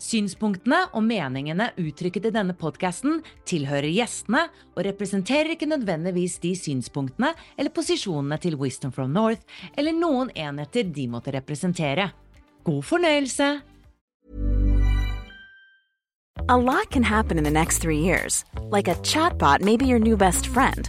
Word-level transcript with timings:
Synspunktene 0.00 0.86
og 0.96 1.04
meningene 1.04 1.70
uttrykket 1.80 2.30
i 2.30 2.32
denne 2.32 2.54
podkasten 2.56 3.18
tilhører 3.48 3.90
gjestene 3.92 4.46
og 4.72 4.84
representerer 4.86 5.52
ikke 5.52 5.68
nødvendigvis 5.68 6.38
de 6.40 6.54
synspunktene 6.56 7.34
eller 7.58 7.74
posisjonene 7.76 8.40
til 8.40 8.56
Wisdom 8.56 8.94
from 8.96 9.12
North 9.12 9.44
eller 9.76 9.92
noen 9.92 10.32
enheter 10.32 10.88
de 10.88 11.04
måtte 11.12 11.34
representere. 11.36 12.10
God 12.64 12.82
fornøyelse! 12.82 13.60
A 16.48 16.56
lot 16.56 16.90
can 16.90 17.02
happen 17.02 17.38
in 17.38 17.44
the 17.44 17.50
next 17.50 17.78
three 17.78 18.00
years. 18.00 18.44
Like 18.70 18.88
a 18.88 18.94
chatbot 19.02 19.60
may 19.60 19.76
your 19.84 19.98
new 19.98 20.16
best 20.16 20.46
friend. 20.46 20.88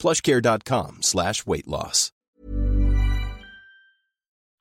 plushcare.com 0.00 1.02
slash 1.02 1.46
weightloss. 1.46 2.10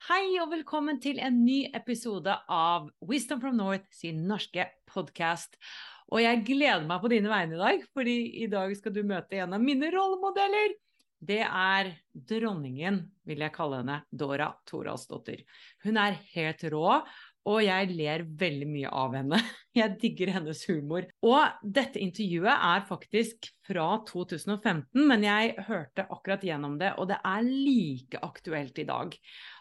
Hei 0.10 0.40
og 0.42 0.50
velkommen 0.50 0.98
til 0.98 1.20
en 1.22 1.44
ny 1.46 1.68
episode 1.78 2.34
av 2.50 2.88
Wisdom 3.06 3.42
from 3.44 3.60
North 3.60 3.86
sin 3.94 4.24
norske 4.26 4.66
podkast. 4.90 5.54
Og 6.10 6.24
jeg 6.24 6.42
gleder 6.48 6.88
meg 6.90 7.04
på 7.04 7.12
dine 7.14 7.30
vegne 7.30 7.54
i 7.54 7.60
dag, 7.60 7.84
fordi 7.94 8.16
i 8.42 8.48
dag 8.50 8.74
skal 8.80 8.96
du 8.96 9.04
møte 9.06 9.38
en 9.38 9.54
av 9.54 9.62
mine 9.62 9.92
rollemodeller. 9.94 10.74
Det 11.20 11.44
er 11.44 11.92
dronningen, 12.14 13.04
vil 13.28 13.44
jeg 13.44 13.54
kalle 13.54 13.84
henne, 13.84 14.00
Dora 14.10 14.50
Toralsdottir. 14.66 15.44
Hun 15.86 16.00
er 16.02 16.18
helt 16.34 16.66
rå, 16.74 17.02
og 17.48 17.62
jeg 17.64 17.94
ler 17.96 18.26
veldig 18.40 18.68
mye 18.70 18.92
av 18.92 19.16
henne. 19.16 19.40
Jeg 19.80 19.96
digger 20.02 20.34
hennes 20.36 20.62
humor. 20.68 21.06
Og 21.24 21.62
dette 21.64 22.02
intervjuet 22.02 22.52
er 22.52 22.86
faktisk 22.90 23.48
fra 23.68 23.86
2015, 24.10 24.84
men 24.98 25.24
jeg 25.24 25.54
hørte 25.68 26.04
akkurat 26.10 26.44
gjennom 26.44 26.76
det, 26.82 26.90
og 27.00 27.08
det 27.12 27.20
er 27.24 27.46
like 27.46 28.20
aktuelt 28.26 28.82
i 28.82 28.88
dag. 28.90 29.14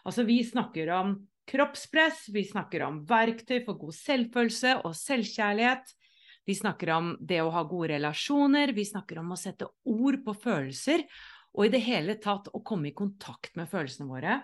Altså, 0.03 0.25
vi 0.27 0.41
snakker 0.43 0.91
om 0.97 1.13
kroppspress, 1.49 2.25
vi 2.33 2.43
snakker 2.49 2.83
om 2.87 2.99
verktøy 3.07 3.61
for 3.63 3.79
god 3.79 3.95
selvfølelse 3.95 4.75
og 4.83 4.97
selvkjærlighet. 4.97 5.95
Vi 6.49 6.57
snakker 6.57 6.93
om 6.97 7.13
det 7.21 7.41
å 7.45 7.51
ha 7.53 7.63
gode 7.69 7.93
relasjoner, 7.93 8.73
vi 8.73 8.87
snakker 8.89 9.21
om 9.21 9.35
å 9.35 9.39
sette 9.39 9.69
ord 9.87 10.19
på 10.25 10.35
følelser, 10.41 11.05
og 11.53 11.67
i 11.67 11.73
det 11.73 11.83
hele 11.85 12.17
tatt 12.21 12.49
å 12.53 12.63
komme 12.65 12.89
i 12.89 12.97
kontakt 12.97 13.55
med 13.57 13.69
følelsene 13.69 14.09
våre. 14.09 14.39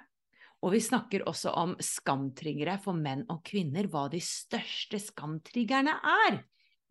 Og 0.64 0.74
vi 0.74 0.82
snakker 0.82 1.26
også 1.30 1.52
om 1.60 1.76
skamtriggere 1.84 2.78
for 2.82 2.98
menn 2.98 3.26
og 3.32 3.44
kvinner, 3.46 3.90
hva 3.92 4.08
de 4.12 4.22
største 4.24 5.02
skamtriggerne 5.02 5.98
er. 6.28 6.40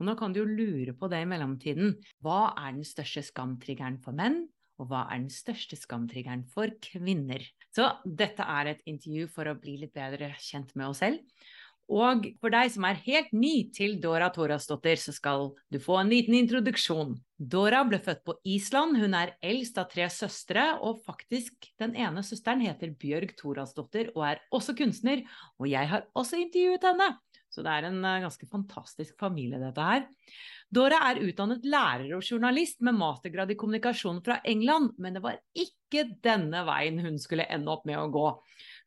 Og 0.01 0.09
nå 0.09 0.15
kan 0.19 0.35
du 0.35 0.43
jo 0.43 0.49
lure 0.51 0.95
på 0.99 1.09
det 1.11 1.23
i 1.23 1.29
mellomtiden. 1.31 1.95
Hva 2.25 2.53
er 2.59 2.75
den 2.77 2.87
største 2.87 3.23
skamtriggeren 3.25 4.01
for 4.03 4.17
menn, 4.17 4.43
og 4.83 4.91
hva 4.91 5.05
er 5.07 5.23
den 5.23 5.31
største 5.33 5.79
skamtriggeren 5.79 6.43
for 6.51 6.73
kvinner? 6.83 7.45
Så 7.75 7.87
dette 8.05 8.43
er 8.43 8.73
et 8.73 8.83
intervju 8.91 9.29
for 9.35 9.51
å 9.51 9.59
bli 9.59 9.77
litt 9.83 9.95
bedre 9.95 10.33
kjent 10.43 10.75
med 10.75 10.91
oss 10.91 11.03
selv. 11.05 11.23
Og 11.93 12.25
for 12.41 12.55
deg 12.55 12.71
som 12.73 12.87
er 12.89 13.01
helt 13.05 13.33
ny 13.37 13.69
til 13.77 13.99
Dora 14.01 14.31
Torasdottir, 14.33 14.97
så 14.97 15.13
skal 15.13 15.51
du 15.69 15.79
få 15.83 15.99
en 16.01 16.13
liten 16.13 16.37
introduksjon. 16.39 17.13
Dora 17.37 17.83
ble 17.85 17.99
født 18.01 18.23
på 18.25 18.39
Island, 18.49 18.97
hun 19.03 19.17
er 19.19 19.35
eldst 19.45 19.77
av 19.81 19.91
tre 19.93 20.09
søstre, 20.13 20.65
og 20.81 21.03
faktisk 21.05 21.69
den 21.83 21.93
ene 22.01 22.25
søsteren 22.25 22.65
heter 22.65 22.95
Bjørg 22.97 23.37
Torasdottir 23.37 24.15
og 24.15 24.25
er 24.31 24.43
også 24.55 24.77
kunstner, 24.79 25.27
og 25.61 25.69
jeg 25.69 25.93
har 25.93 26.09
også 26.17 26.41
intervjuet 26.41 26.89
henne. 26.89 27.13
Så 27.55 27.63
det 27.63 27.71
er 27.71 27.87
en 27.87 28.01
uh, 28.03 28.23
ganske 28.25 28.49
fantastisk 28.51 29.15
familie, 29.21 29.61
dette 29.63 29.85
her. 29.87 30.07
Dora 30.75 30.99
er 31.11 31.21
utdannet 31.23 31.67
lærer 31.69 32.17
og 32.17 32.25
journalist 32.27 32.81
med 32.83 32.97
mastergrad 32.99 33.53
i 33.55 33.59
kommunikasjon 33.61 34.19
fra 34.27 34.41
England, 34.43 34.97
men 34.99 35.15
det 35.15 35.23
var 35.23 35.39
ikke 35.55 36.09
denne 36.25 36.65
veien 36.67 36.99
hun 37.05 37.21
skulle 37.23 37.47
ende 37.47 37.71
opp 37.71 37.85
med 37.87 38.01
å 38.01 38.09
gå. 38.11 38.27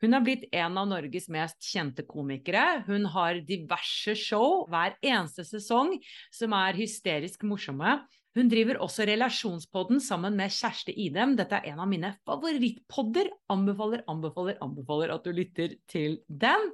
Hun 0.02 0.13
har 0.13 0.22
blitt 0.22 0.46
en 0.53 0.78
av 0.78 0.90
Norges 0.91 1.25
mest 1.34 1.63
kjente 1.66 2.06
komikere. 2.06 2.84
Hun 2.85 3.08
har 3.16 3.40
diverse 3.47 4.13
show 4.19 4.68
hver 4.69 4.94
eneste 5.02 5.46
sesong 5.47 5.96
som 6.34 6.53
er 6.53 6.78
hysterisk 6.78 7.46
morsomme. 7.50 7.97
Hun 8.38 8.52
driver 8.52 8.78
også 8.86 9.07
Relasjonspodden 9.09 9.97
sammen 10.03 10.36
med 10.38 10.53
Kjersti 10.53 10.94
Idem. 11.07 11.34
Dette 11.40 11.57
er 11.57 11.72
en 11.72 11.81
av 11.81 11.90
mine 11.90 12.12
favorittpodder. 12.30 13.31
Anbefaler, 13.50 14.03
anbefaler, 14.12 14.59
anbefaler 14.62 15.16
at 15.16 15.25
du 15.25 15.34
lytter 15.34 15.74
til 15.90 16.19
den. 16.30 16.69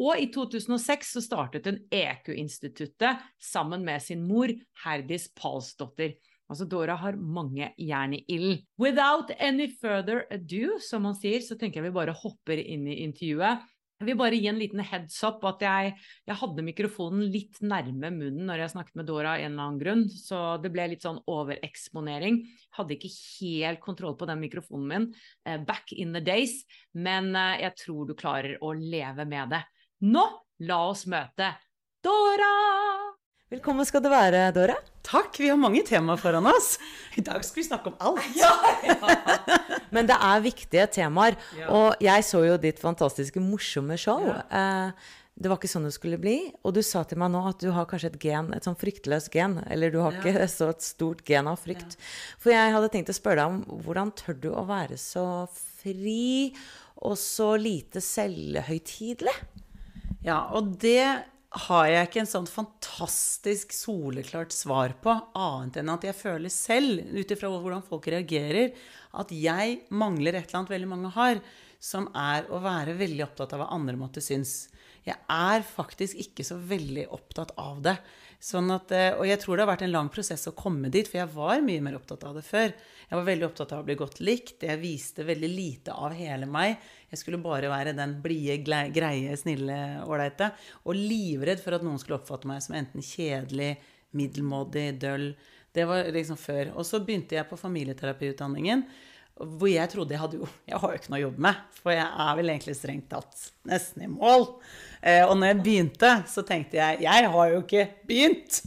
Og 0.00 0.16
i 0.20 0.30
2006 0.32 1.12
så 1.16 1.22
startet 1.24 1.68
hun 1.68 1.82
EQ-instituttet 1.92 3.20
sammen 3.40 3.84
med 3.84 4.00
sin 4.04 4.24
mor 4.28 4.48
Herdis 4.84 5.28
Palsdottir. 5.36 6.16
Altså 6.46 6.66
Dora 6.70 6.94
har 7.00 7.16
mange 7.18 7.72
jern 7.80 8.14
i 8.14 8.22
ilden. 8.30 8.60
Without 8.78 9.32
any 9.38 9.66
further 9.80 10.24
ado, 10.30 10.76
som 10.82 11.06
man 11.08 11.16
sier, 11.18 11.42
så 11.42 11.58
tenker 11.58 11.80
jeg 11.80 11.88
vi 11.88 11.96
bare 11.96 12.14
hopper 12.14 12.60
inn 12.62 12.86
i 12.86 13.00
intervjuet. 13.06 13.64
Jeg 13.96 14.10
vil 14.10 14.18
bare 14.20 14.36
gi 14.36 14.48
en 14.50 14.58
liten 14.60 14.82
heads 14.84 15.16
up 15.24 15.44
at 15.48 15.62
jeg, 15.64 15.92
jeg, 16.28 16.36
hadde 16.36 16.64
mikrofonen 16.66 17.30
litt 17.32 17.62
nærme 17.64 18.10
munnen 18.12 18.44
når 18.44 18.60
jeg 18.60 18.74
snakket 18.74 18.98
med 19.00 19.08
Dora 19.08 19.32
av 19.32 19.40
en 19.40 19.54
eller 19.54 19.64
annen 19.64 19.80
grunn, 19.80 20.04
så 20.12 20.40
det 20.60 20.70
ble 20.74 20.90
litt 20.92 21.06
sånn 21.06 21.22
overeksponering. 21.32 22.42
Hadde 22.76 22.98
ikke 22.98 23.14
helt 23.14 23.80
kontroll 23.84 24.18
på 24.20 24.28
den 24.28 24.42
mikrofonen 24.44 24.92
min 24.92 25.08
eh, 25.48 25.56
back 25.64 25.96
in 25.96 26.12
the 26.12 26.20
days, 26.20 26.60
men 26.92 27.32
eh, 27.32 27.62
jeg 27.64 27.78
tror 27.86 28.04
du 28.04 28.16
klarer 28.18 28.60
å 28.60 28.76
leve 28.76 29.24
med 29.24 29.56
det. 29.56 29.64
Nå, 30.04 30.28
la 30.68 30.80
oss 30.92 31.08
møte 31.08 31.54
Dora! 32.04 33.05
Velkommen 33.46 33.86
skal 33.86 34.02
du 34.02 34.08
være, 34.10 34.48
Dora. 34.50 34.74
Takk. 35.06 35.36
Vi 35.38 35.46
har 35.46 35.58
mange 35.60 35.78
temaer 35.86 36.18
foran 36.18 36.48
oss. 36.50 36.72
I 37.14 37.22
dag 37.22 37.44
skal 37.46 37.60
vi 37.60 37.64
snakke 37.68 37.92
om 37.92 38.00
alt. 38.02 38.24
Ja, 38.40 38.48
ja. 38.82 38.96
Men 39.94 40.08
det 40.08 40.16
er 40.18 40.40
viktige 40.42 40.86
temaer. 40.90 41.36
Ja. 41.54 41.68
Og 41.70 42.02
jeg 42.02 42.24
så 42.26 42.40
jo 42.42 42.56
ditt 42.58 42.80
fantastiske 42.82 43.38
morsomme 43.38 43.94
show. 44.02 44.24
Eh, 44.26 45.12
det 45.38 45.52
var 45.52 45.60
ikke 45.60 45.70
sånn 45.70 45.86
det 45.86 45.92
skulle 45.94 46.18
bli. 46.18 46.34
Og 46.66 46.74
du 46.74 46.80
sa 46.82 47.04
til 47.06 47.20
meg 47.22 47.30
nå 47.36 47.44
at 47.46 47.62
du 47.62 47.70
har 47.76 47.86
kanskje 47.86 48.10
et 48.16 48.18
gen, 48.24 48.50
et 48.56 48.66
sånn 48.66 48.80
fryktløst 48.80 49.30
gen. 49.36 49.60
Eller 49.70 49.94
du 49.94 50.00
har 50.02 50.18
ikke 50.18 50.48
så 50.50 50.72
et 50.74 50.82
stort 50.82 51.22
gen 51.30 51.46
av 51.46 51.62
frykt. 51.62 51.94
For 52.42 52.50
jeg 52.50 52.74
hadde 52.74 52.90
tenkt 52.96 53.14
å 53.14 53.18
spørre 53.20 53.44
deg 53.44 53.54
om 53.54 53.84
hvordan 53.86 54.10
tør 54.24 54.40
du 54.42 54.50
å 54.58 54.66
være 54.66 54.98
så 54.98 55.46
fri 55.54 56.50
og 56.98 57.14
så 57.22 57.52
lite 57.62 58.02
selvhøytidelig? 58.02 59.38
Ja, 60.26 60.48
og 60.50 60.74
det 60.82 60.98
har 61.66 61.86
jeg 61.88 62.08
ikke 62.08 62.20
en 62.24 62.28
sånn 62.30 62.48
fantastisk 62.50 63.72
soleklart 63.72 64.52
svar 64.52 64.96
på, 65.02 65.14
annet 65.38 65.78
enn 65.80 65.92
at 65.92 66.04
jeg 66.08 66.18
føler 66.18 66.52
selv, 66.52 67.04
ut 67.14 67.32
ifra 67.32 67.50
hvordan 67.52 67.84
folk 67.86 68.08
reagerer, 68.12 68.74
at 69.16 69.32
jeg 69.32 69.80
mangler 69.94 70.36
et 70.36 70.48
eller 70.48 70.60
annet 70.62 70.74
veldig 70.74 70.90
mange 70.90 71.14
har. 71.16 71.40
som 71.86 72.06
er 72.16 72.46
å 72.50 72.56
være 72.58 72.94
veldig 72.96 73.20
opptatt 73.22 73.52
av 73.52 73.60
hva 73.60 73.66
andre 73.76 73.98
måtte 74.00 74.22
synes. 74.24 74.70
Jeg 75.06 75.20
er 75.30 75.60
faktisk 75.62 76.16
ikke 76.18 76.42
så 76.42 76.56
veldig 76.56 77.04
opptatt 77.14 77.52
av 77.60 77.82
det. 77.84 77.94
Sånn 78.42 78.72
at, 78.74 78.90
eh, 78.96 79.12
og 79.14 79.26
jeg 79.28 79.38
tror 79.42 79.56
det 79.56 79.66
har 79.66 79.70
vært 79.70 79.84
en 79.86 79.92
lang 79.92 80.08
prosess 80.10 80.48
å 80.48 80.54
komme 80.56 80.90
dit, 80.90 81.06
for 81.06 81.20
jeg 81.20 81.34
var 81.36 81.62
mye 81.62 81.84
mer 81.84 81.98
opptatt 82.00 82.24
av 82.26 82.34
det 82.34 82.42
før. 82.48 82.72
Jeg 83.06 83.18
var 83.20 83.28
veldig 83.28 83.46
opptatt 83.46 83.72
av 83.76 83.84
å 83.84 83.86
bli 83.86 83.96
godt 84.00 84.18
likt. 84.24 84.64
Jeg 84.66 84.82
viste 84.82 85.28
veldig 85.28 85.52
lite 85.52 85.94
av 85.94 86.16
hele 86.16 86.48
meg. 86.50 86.80
Jeg 87.10 87.20
skulle 87.20 87.38
bare 87.42 87.70
være 87.70 87.94
den 87.96 88.16
blide, 88.22 88.58
greie, 88.94 89.36
snille, 89.38 89.76
ålreite. 90.06 90.50
Og 90.84 90.98
livredd 90.98 91.62
for 91.62 91.76
at 91.76 91.84
noen 91.86 92.00
skulle 92.02 92.18
oppfatte 92.18 92.50
meg 92.50 92.64
som 92.64 92.76
enten 92.78 93.04
kjedelig, 93.04 93.76
middelmådig, 94.16 94.88
døll. 95.02 95.30
Det 95.76 95.84
var 95.86 96.08
liksom 96.14 96.38
før. 96.40 96.72
Og 96.74 96.86
så 96.88 97.02
begynte 97.04 97.38
jeg 97.38 97.48
på 97.50 97.58
familieterapiutdanningen. 97.60 98.86
Hvor 99.36 99.68
jeg 99.68 99.90
trodde 99.92 100.14
jeg 100.14 100.20
hadde 100.22 100.38
jo 100.38 100.46
Jeg 100.64 100.78
har 100.80 100.92
jo 100.92 100.96
ikke 100.96 101.10
noe 101.12 101.18
å 101.18 101.24
jobbe 101.26 101.42
med, 101.44 101.64
for 101.82 101.92
jeg 101.92 102.06
er 102.24 102.36
vel 102.38 102.52
egentlig 102.54 102.74
strengt 102.78 103.10
tatt 103.10 103.42
nesten 103.68 104.06
i 104.06 104.08
mål. 104.08 104.46
Eh, 105.02 105.20
og 105.26 105.34
når 105.36 105.50
jeg 105.50 105.58
begynte, 105.60 106.12
så 106.32 106.44
tenkte 106.46 106.80
jeg 106.80 107.04
Jeg 107.04 107.28
har 107.34 107.50
jo 107.52 107.60
ikke 107.60 107.84
begynt! 108.08 108.62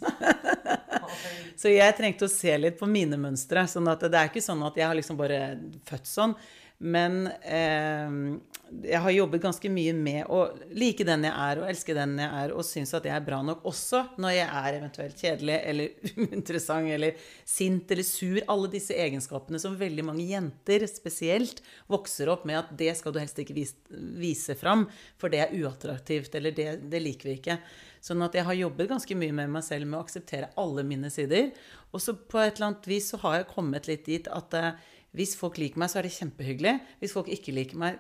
så 1.59 1.73
jeg 1.73 1.97
trengte 1.97 2.29
å 2.29 2.31
se 2.31 2.53
litt 2.61 2.77
på 2.77 2.89
mine 2.89 3.17
mønstre. 3.17 3.65
sånn 3.67 3.89
at 3.89 4.05
det 4.05 4.13
er 4.13 4.29
ikke 4.29 4.45
sånn 4.45 4.61
at 4.67 4.77
jeg 4.77 4.85
har 4.85 4.99
liksom 4.99 5.17
bare 5.17 5.41
født 5.89 6.11
sånn. 6.11 6.37
Men 6.79 7.25
eh, 7.43 8.39
jeg 8.85 9.01
har 9.01 9.11
jobbet 9.11 9.41
ganske 9.43 9.69
mye 9.73 9.93
med 9.97 10.29
å 10.31 10.43
like 10.77 11.03
den 11.07 11.25
jeg 11.25 11.33
er, 11.33 11.59
og 11.59 11.67
elske 11.71 11.95
den 11.97 12.13
jeg 12.21 12.29
er, 12.41 12.53
og 12.53 12.65
synes 12.65 12.93
at 12.95 13.07
jeg 13.07 13.15
er 13.15 13.25
bra 13.25 13.39
nok 13.43 13.65
også 13.67 14.03
når 14.21 14.35
jeg 14.35 14.47
er 14.61 14.77
eventuelt 14.77 15.23
kjedelig 15.23 15.57
eller 15.71 16.09
uinteressant 16.29 16.93
eller 16.95 17.25
sint 17.47 17.91
eller 17.91 18.07
sur. 18.07 18.39
Alle 18.53 18.71
disse 18.71 18.95
egenskapene 18.95 19.59
som 19.61 19.77
veldig 19.79 20.05
mange 20.07 20.27
jenter 20.29 20.85
spesielt 20.91 21.63
vokser 21.91 22.31
opp 22.31 22.45
med 22.47 22.61
at 22.61 22.71
det 22.79 22.93
skal 22.99 23.15
du 23.15 23.19
helst 23.21 23.41
ikke 23.41 23.57
vise, 23.57 23.79
vise 24.21 24.55
fram, 24.59 24.87
for 25.19 25.33
det 25.33 25.43
er 25.43 25.55
uattraktivt, 25.59 26.31
eller 26.39 26.55
det, 26.55 26.69
det 26.91 27.03
liker 27.03 27.31
vi 27.31 27.39
ikke. 27.41 27.59
Sånn 27.99 28.23
at 28.23 28.37
jeg 28.37 28.47
har 28.47 28.55
jobbet 28.55 28.93
ganske 28.93 29.17
mye 29.19 29.35
med 29.35 29.51
meg 29.51 29.65
selv 29.65 29.89
med 29.89 29.99
å 29.99 30.05
akseptere 30.05 30.53
alle 30.61 30.85
mine 30.87 31.11
sider. 31.11 31.51
Og 31.91 31.99
så 32.03 32.15
på 32.15 32.39
et 32.39 32.55
eller 32.55 32.69
annet 32.69 32.87
vis 32.87 33.09
så 33.11 33.19
har 33.25 33.41
jeg 33.41 33.51
kommet 33.51 33.89
litt 33.89 34.05
dit 34.07 34.29
at 34.31 34.55
eh, 34.55 34.71
hvis 35.17 35.35
folk 35.39 35.57
liker 35.61 35.81
meg, 35.81 35.91
så 35.91 35.99
er 35.99 36.07
det 36.07 36.15
kjempehyggelig. 36.17 36.75
Hvis 37.01 37.15
folk 37.15 37.31
ikke 37.33 37.55
liker 37.55 37.81
meg, 37.81 37.97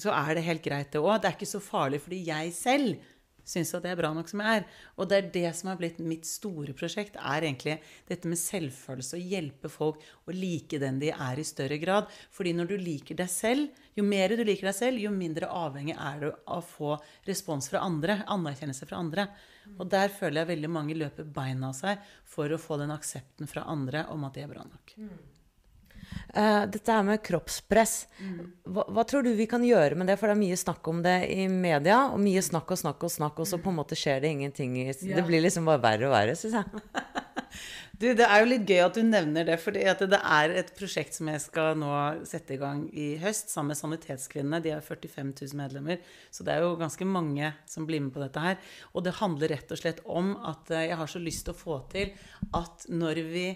så 0.00 0.14
er 0.14 0.36
det 0.36 0.46
helt 0.46 0.64
greit, 0.64 0.92
det 0.92 1.02
òg. 1.02 1.18
Det 1.22 1.30
er 1.30 1.36
ikke 1.36 1.50
så 1.50 1.62
farlig 1.62 2.02
fordi 2.02 2.24
jeg 2.28 2.54
selv 2.56 3.10
syns 3.44 3.74
at 3.76 3.84
jeg 3.84 3.94
er 3.94 3.98
bra 4.00 4.10
nok 4.16 4.30
som 4.30 4.40
jeg 4.42 4.60
er. 4.60 4.66
Og 4.96 5.08
det 5.10 5.18
er 5.18 5.30
det 5.34 5.50
som 5.58 5.70
har 5.70 5.78
blitt 5.80 6.00
mitt 6.02 6.26
store 6.28 6.74
prosjekt, 6.76 7.18
er 7.20 7.44
egentlig 7.44 7.76
dette 8.08 8.30
med 8.30 8.40
selvfølelse. 8.40 9.18
Å 9.18 9.28
hjelpe 9.34 9.70
folk 9.72 10.02
å 10.24 10.34
like 10.34 10.80
den 10.82 11.00
de 11.02 11.12
er 11.12 11.40
i 11.40 11.46
større 11.46 11.78
grad. 11.82 12.08
Fordi 12.34 12.54
når 12.56 12.72
du 12.72 12.76
liker 12.80 13.18
deg 13.20 13.30
selv, 13.30 13.82
jo 13.94 14.06
mer 14.06 14.34
du 14.34 14.44
liker 14.46 14.70
deg 14.70 14.78
selv, 14.78 15.02
jo 15.02 15.12
mindre 15.14 15.50
avhengig 15.52 15.96
er 15.98 16.24
du 16.24 16.28
av 16.32 16.62
å 16.62 16.64
få 16.64 16.96
respons 17.28 17.68
fra 17.72 17.84
andre. 17.84 18.22
Anerkjennelse 18.32 18.88
fra 18.88 19.02
andre. 19.04 19.28
Og 19.78 19.86
der 19.92 20.10
føler 20.12 20.42
jeg 20.42 20.54
veldig 20.54 20.72
mange 20.72 20.98
løper 20.98 21.28
beina 21.28 21.70
av 21.70 21.78
seg 21.78 22.02
for 22.28 22.52
å 22.52 22.60
få 22.60 22.80
den 22.80 22.92
aksepten 22.94 23.48
fra 23.50 23.68
andre 23.70 24.08
om 24.12 24.26
at 24.28 24.36
de 24.36 24.44
er 24.44 24.52
bra 24.52 24.66
nok. 24.66 24.98
Uh, 26.34 26.64
dette 26.66 26.90
her 26.90 27.04
med 27.06 27.22
kroppspress, 27.22 27.92
hva, 28.66 28.86
hva, 28.90 29.04
tror 29.06 29.22
du 29.22 29.30
vi 29.38 29.46
kan 29.50 29.62
gjøre 29.66 29.98
med 29.98 30.10
det? 30.10 30.16
For 30.18 30.30
det 30.30 30.34
er 30.34 30.42
mye 30.42 30.58
snakk 30.58 30.88
om 30.90 31.02
det 31.04 31.18
i 31.30 31.46
media, 31.50 32.04
og 32.10 32.18
mye 32.22 32.42
snakk 32.42 32.74
og 32.74 32.80
snakk 32.80 33.06
og 33.06 33.12
snakk, 33.14 33.38
og 33.38 33.48
så 33.50 33.60
på 33.62 33.70
en 33.70 33.78
måte 33.78 33.98
skjer 33.98 34.24
det 34.24 34.32
ingenting. 34.34 34.74
I, 34.82 34.88
ja. 34.90 35.20
Det 35.20 35.26
blir 35.28 35.44
liksom 35.44 35.68
bare 35.70 35.82
verre 35.84 36.10
og 36.10 36.16
verre, 36.16 36.34
syns 36.38 36.58
jeg. 36.58 37.24
du, 38.00 38.08
det 38.18 38.26
er 38.26 38.42
jo 38.42 38.48
litt 38.50 38.66
gøy 38.68 38.80
at 38.82 38.98
du 38.98 39.02
nevner 39.06 39.46
det, 39.46 39.58
for 39.62 39.74
det 39.74 39.84
er 40.18 40.56
et 40.58 40.72
prosjekt 40.76 41.18
som 41.18 41.30
jeg 41.30 41.42
skal 41.44 41.78
nå 41.78 41.92
sette 42.28 42.56
i 42.56 42.60
gang 42.60 42.82
i 42.90 43.12
høst 43.22 43.52
sammen 43.52 43.72
med 43.72 43.80
Sanitetskvinnene. 43.80 44.62
De 44.64 44.74
har 44.74 44.82
45 44.84 45.30
000 45.38 45.60
medlemmer, 45.60 46.02
så 46.34 46.46
det 46.46 46.56
er 46.56 46.66
jo 46.66 46.74
ganske 46.80 47.08
mange 47.08 47.52
som 47.70 47.86
blir 47.88 48.02
med 48.02 48.14
på 48.14 48.22
dette 48.24 48.42
her. 48.42 48.58
Og 48.92 49.06
det 49.06 49.18
handler 49.20 49.54
rett 49.54 49.70
og 49.70 49.80
slett 49.80 50.02
om 50.04 50.34
at 50.42 50.74
eh, 50.74 50.88
jeg 50.90 50.98
har 51.00 51.14
så 51.14 51.22
lyst 51.22 51.46
til 51.46 51.54
å 51.54 51.62
få 51.62 51.78
til 51.94 52.12
at 52.58 52.88
når 52.90 53.22
vi 53.30 53.48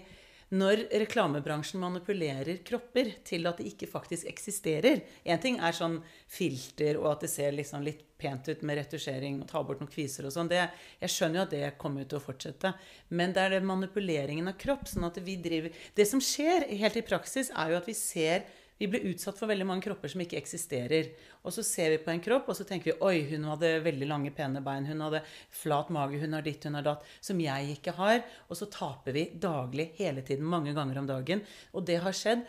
når 0.49 0.87
reklamebransjen 1.03 1.81
manipulerer 1.81 2.61
kropper 2.65 3.11
til 3.27 3.45
at 3.49 3.59
de 3.59 3.67
ikke 3.69 3.89
faktisk 3.89 4.25
eksisterer 4.31 5.03
Én 5.21 5.41
ting 5.41 5.59
er 5.61 5.75
sånn 5.75 5.99
filter 6.25 6.97
og 6.97 7.11
at 7.11 7.25
det 7.25 7.31
ser 7.33 7.53
liksom 7.53 7.85
litt 7.85 8.01
pent 8.19 8.49
ut 8.49 8.63
med 8.67 8.79
retusjering 8.81 9.37
og 9.39 9.47
ta 9.49 9.61
bort 9.63 9.79
noen 9.79 9.91
kviser 9.91 10.25
og 10.27 10.33
sånn. 10.35 10.49
Jeg 10.51 11.11
skjønner 11.13 11.39
jo 11.39 11.43
at 11.45 11.53
det 11.53 11.69
kommer 11.79 12.07
til 12.09 12.19
å 12.19 12.23
fortsette. 12.23 12.73
Men 13.15 13.31
det 13.35 13.45
er 13.45 13.55
det 13.55 13.61
manipuleringen 13.67 14.51
av 14.51 14.57
kropp. 14.59 14.89
sånn 14.89 15.07
at 15.07 15.21
vi 15.23 15.37
driver 15.39 15.71
Det 15.95 16.05
som 16.05 16.19
skjer 16.19 16.67
helt 16.81 16.97
i 16.97 17.05
praksis, 17.05 17.51
er 17.55 17.71
jo 17.71 17.77
at 17.79 17.87
vi 17.87 17.95
ser 17.95 18.43
vi 18.79 18.87
blir 18.87 19.09
utsatt 19.11 19.35
for 19.35 19.51
veldig 19.51 19.65
mange 19.67 19.83
kropper 19.83 20.11
som 20.11 20.21
ikke 20.23 20.37
eksisterer. 20.39 21.09
Og 21.43 21.51
så 21.51 21.65
ser 21.67 21.91
vi 21.91 21.99
på 22.03 22.13
en 22.13 22.21
kropp, 22.23 22.47
og 22.47 22.55
så 22.55 22.63
tenker 22.67 22.93
vi 22.93 22.95
oi, 23.03 23.25
hun 23.33 23.49
hadde 23.51 23.73
veldig 23.83 24.07
lange, 24.07 24.31
pene 24.35 24.61
bein. 24.63 24.87
Hun 24.87 25.03
hadde 25.03 25.19
flat 25.61 25.91
mage, 25.91 26.21
hun 26.21 26.37
har 26.37 26.45
ditt, 26.45 26.63
hun 26.63 26.79
har 26.79 26.85
datt. 26.87 27.03
Som 27.19 27.41
jeg 27.43 27.75
ikke 27.75 27.93
har. 27.99 28.23
Og 28.47 28.55
så 28.55 28.69
taper 28.71 29.17
vi 29.17 29.25
daglig, 29.35 29.89
hele 29.99 30.23
tiden, 30.23 30.47
mange 30.47 30.71
ganger 30.77 31.01
om 31.01 31.09
dagen. 31.11 31.43
Og 31.75 31.83
det 31.89 31.99
har 32.05 32.15
skjedd. 32.15 32.47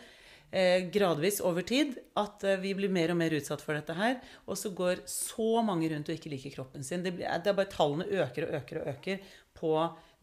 Eh, 0.51 0.89
gradvis 0.91 1.37
over 1.47 1.63
tid 1.63 1.93
at 2.19 2.43
eh, 2.43 2.57
vi 2.59 2.73
blir 2.75 2.91
mer 2.91 3.13
og 3.13 3.19
mer 3.21 3.31
utsatt 3.37 3.61
for 3.63 3.75
dette 3.75 3.95
her. 3.95 4.17
Og 4.47 4.59
så 4.59 4.71
går 4.75 5.03
så 5.11 5.59
mange 5.67 5.91
rundt 5.91 6.11
og 6.11 6.15
ikke 6.15 6.31
liker 6.31 6.55
kroppen 6.55 6.83
sin. 6.83 7.03
Det, 7.03 7.13
det 7.19 7.51
er 7.51 7.59
bare 7.59 7.71
Tallene 7.71 8.07
øker 8.07 8.47
og 8.47 8.57
øker 8.59 8.81
og 8.81 8.89
øker 8.95 9.35
på 9.59 9.75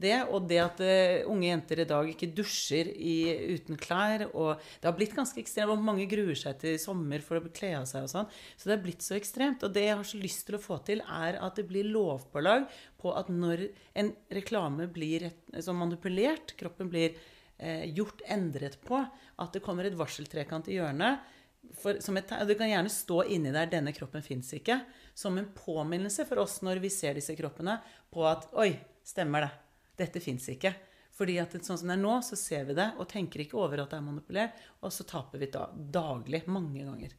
det. 0.02 0.16
Og 0.32 0.48
det 0.50 0.58
at 0.62 0.82
uh, 0.82 1.30
unge 1.30 1.48
jenter 1.48 1.82
i 1.82 1.88
dag 1.88 2.10
ikke 2.12 2.30
dusjer 2.36 2.90
i, 2.94 3.16
uten 3.56 3.78
klær. 3.80 4.26
Og 4.32 4.58
det 4.58 4.88
har 4.88 4.96
blitt 4.98 5.16
ganske 5.16 5.40
ekstremt. 5.42 5.72
Og 5.74 5.84
mange 5.84 6.08
gruer 6.10 6.38
seg 6.38 6.58
til 6.62 6.78
sommer 6.82 7.24
for 7.24 7.40
å 7.40 7.54
kle 7.54 7.74
av 7.80 7.88
seg 7.90 8.06
og 8.06 8.12
sånn. 8.12 8.28
Så 8.56 8.70
det 8.70 8.76
er 8.78 8.84
blitt 8.84 9.06
så 9.06 9.16
ekstremt. 9.18 9.64
Og 9.66 9.74
det 9.74 9.86
jeg 9.88 9.96
har 10.00 10.10
så 10.10 10.20
lyst 10.20 10.46
til 10.48 10.58
å 10.58 10.62
få 10.62 10.80
til, 10.86 11.02
er 11.04 11.40
at 11.42 11.58
det 11.58 11.68
blir 11.70 11.88
lovpålag 11.88 12.68
på 12.98 13.14
at 13.14 13.32
når 13.32 13.68
en 13.98 14.12
reklame 14.34 14.88
blir 14.90 15.30
sånn 15.54 15.78
manipulert, 15.78 16.56
kroppen 16.58 16.90
blir 16.90 17.14
eh, 17.58 17.86
gjort 17.94 18.24
endret 18.26 18.78
på, 18.86 19.00
at 19.38 19.54
det 19.54 19.62
kommer 19.64 19.86
et 19.86 19.98
varseltrekant 19.98 20.70
i 20.70 20.78
hjørnet 20.80 21.36
for, 21.76 21.92
et, 21.92 22.34
Du 22.48 22.54
kan 22.54 22.70
gjerne 22.70 22.90
stå 22.90 23.22
inni 23.28 23.52
der 23.52 23.66
'denne 23.66 23.92
kroppen 23.92 24.22
fins 24.22 24.52
ikke', 24.54 24.80
som 25.14 25.38
en 25.38 25.52
påminnelse 25.54 26.26
for 26.26 26.38
oss 26.38 26.60
når 26.62 26.80
vi 26.80 26.88
ser 26.88 27.14
disse 27.14 27.34
kroppene, 27.36 27.80
på 28.10 28.24
at 28.26 28.48
'oi, 28.52 28.78
stemmer 29.04 29.42
det'. 29.42 29.67
Dette 29.98 30.22
fins 30.22 30.46
ikke. 30.52 30.72
Fordi 31.18 31.34
at 31.42 31.56
sånn 31.58 31.80
som 31.80 31.90
det 31.90 31.96
er 31.96 32.02
nå, 32.02 32.12
så 32.22 32.38
ser 32.38 32.68
vi 32.68 32.76
det 32.78 32.92
og 33.00 33.08
tenker 33.10 33.42
ikke 33.42 33.58
over 33.58 33.82
at 33.82 33.90
det 33.90 33.98
er 33.98 34.06
manipulert, 34.06 34.60
og 34.86 34.94
så 34.94 35.06
taper 35.08 35.42
vi 35.42 35.50
da 35.50 35.64
daglig, 35.74 36.44
mange 36.46 36.84
ganger. 36.86 37.16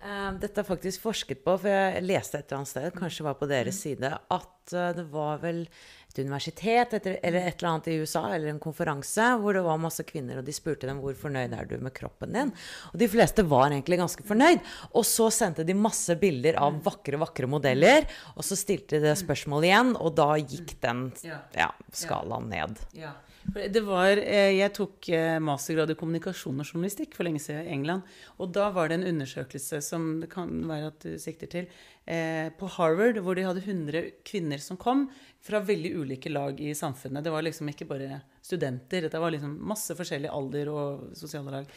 Uh, 0.00 0.32
dette 0.40 0.62
er 0.62 0.64
faktisk 0.64 1.02
forsket 1.04 1.42
på, 1.44 1.58
for 1.60 1.68
jeg 1.68 2.04
leste 2.06 2.38
et 2.38 2.46
eller 2.46 2.62
annet 2.62 2.70
sted, 2.70 2.92
kanskje 2.96 3.26
var 3.26 3.34
på 3.36 3.48
deres 3.50 3.76
mm. 3.76 3.80
side, 3.82 4.12
at 4.32 4.72
uh, 4.72 4.92
det 4.96 5.04
var 5.12 5.42
vel 5.42 5.66
et 6.10 6.20
universitet 6.24 6.94
eller 6.96 7.36
et 7.38 7.60
eller 7.60 7.68
annet 7.68 7.90
i 7.92 7.98
USA, 8.00 8.22
eller 8.32 8.50
en 8.50 8.62
konferanse, 8.62 9.26
hvor 9.42 9.54
det 9.54 9.62
var 9.66 9.82
masse 9.82 10.02
kvinner, 10.08 10.40
og 10.40 10.48
de 10.48 10.54
spurte 10.56 10.88
dem 10.88 11.02
hvor 11.04 11.14
fornøyd 11.20 11.52
er 11.54 11.68
du 11.68 11.76
med 11.84 11.94
kroppen 11.94 12.32
din. 12.34 12.50
Og 12.90 12.98
de 13.02 13.10
fleste 13.12 13.44
var 13.46 13.68
egentlig 13.68 14.00
ganske 14.00 14.24
fornøyd. 14.26 14.64
Og 14.96 15.06
så 15.06 15.28
sendte 15.34 15.68
de 15.68 15.76
masse 15.76 16.16
bilder 16.18 16.58
av 16.64 16.80
vakre, 16.86 17.20
vakre 17.20 17.50
modeller, 17.50 18.08
og 18.34 18.46
så 18.46 18.58
stilte 18.58 18.98
de 18.98 19.10
det 19.10 19.18
spørsmålet 19.20 19.70
igjen, 19.70 19.92
og 20.00 20.16
da 20.18 20.32
gikk 20.40 20.78
den 20.82 21.10
ja, 21.28 21.70
skalaen 21.94 22.50
ned. 22.50 22.80
Ja. 22.96 23.14
Det 23.40 23.80
var, 23.80 24.18
eh, 24.20 24.52
jeg 24.58 24.72
tok 24.76 25.08
eh, 25.16 25.38
mastergrad 25.40 25.90
i 25.90 25.96
kommunikasjon 25.96 26.60
og 26.60 26.66
journalistikk 26.68 27.14
for 27.16 27.24
lenge 27.24 27.40
siden 27.40 27.64
i 27.64 27.72
England. 27.72 28.04
Og 28.36 28.50
da 28.52 28.66
var 28.70 28.90
det 28.90 28.98
en 28.98 29.06
undersøkelse 29.14 29.80
som 29.82 30.18
det 30.20 30.28
kan 30.30 30.50
være 30.68 30.90
at 30.92 31.06
du 31.06 31.14
sikter 31.18 31.48
til, 31.48 31.70
eh, 32.04 32.50
på 32.52 32.68
Harvard, 32.76 33.16
hvor 33.24 33.34
de 33.34 33.46
hadde 33.46 33.64
100 33.64 34.10
kvinner 34.28 34.60
som 34.60 34.76
kom 34.76 35.08
fra 35.40 35.62
veldig 35.64 35.94
ulike 35.96 36.28
lag 36.28 36.60
i 36.60 36.74
samfunnet. 36.76 37.24
Det 37.24 37.32
var 37.32 37.42
liksom 37.42 37.70
ikke 37.72 37.88
bare 37.88 38.20
studenter. 38.44 39.08
Det 39.08 39.20
var 39.20 39.32
liksom 39.32 39.56
masse 39.56 39.96
forskjellig 39.96 40.28
alder 40.28 40.68
og 40.68 41.16
sosiale 41.16 41.50
lag. 41.50 41.70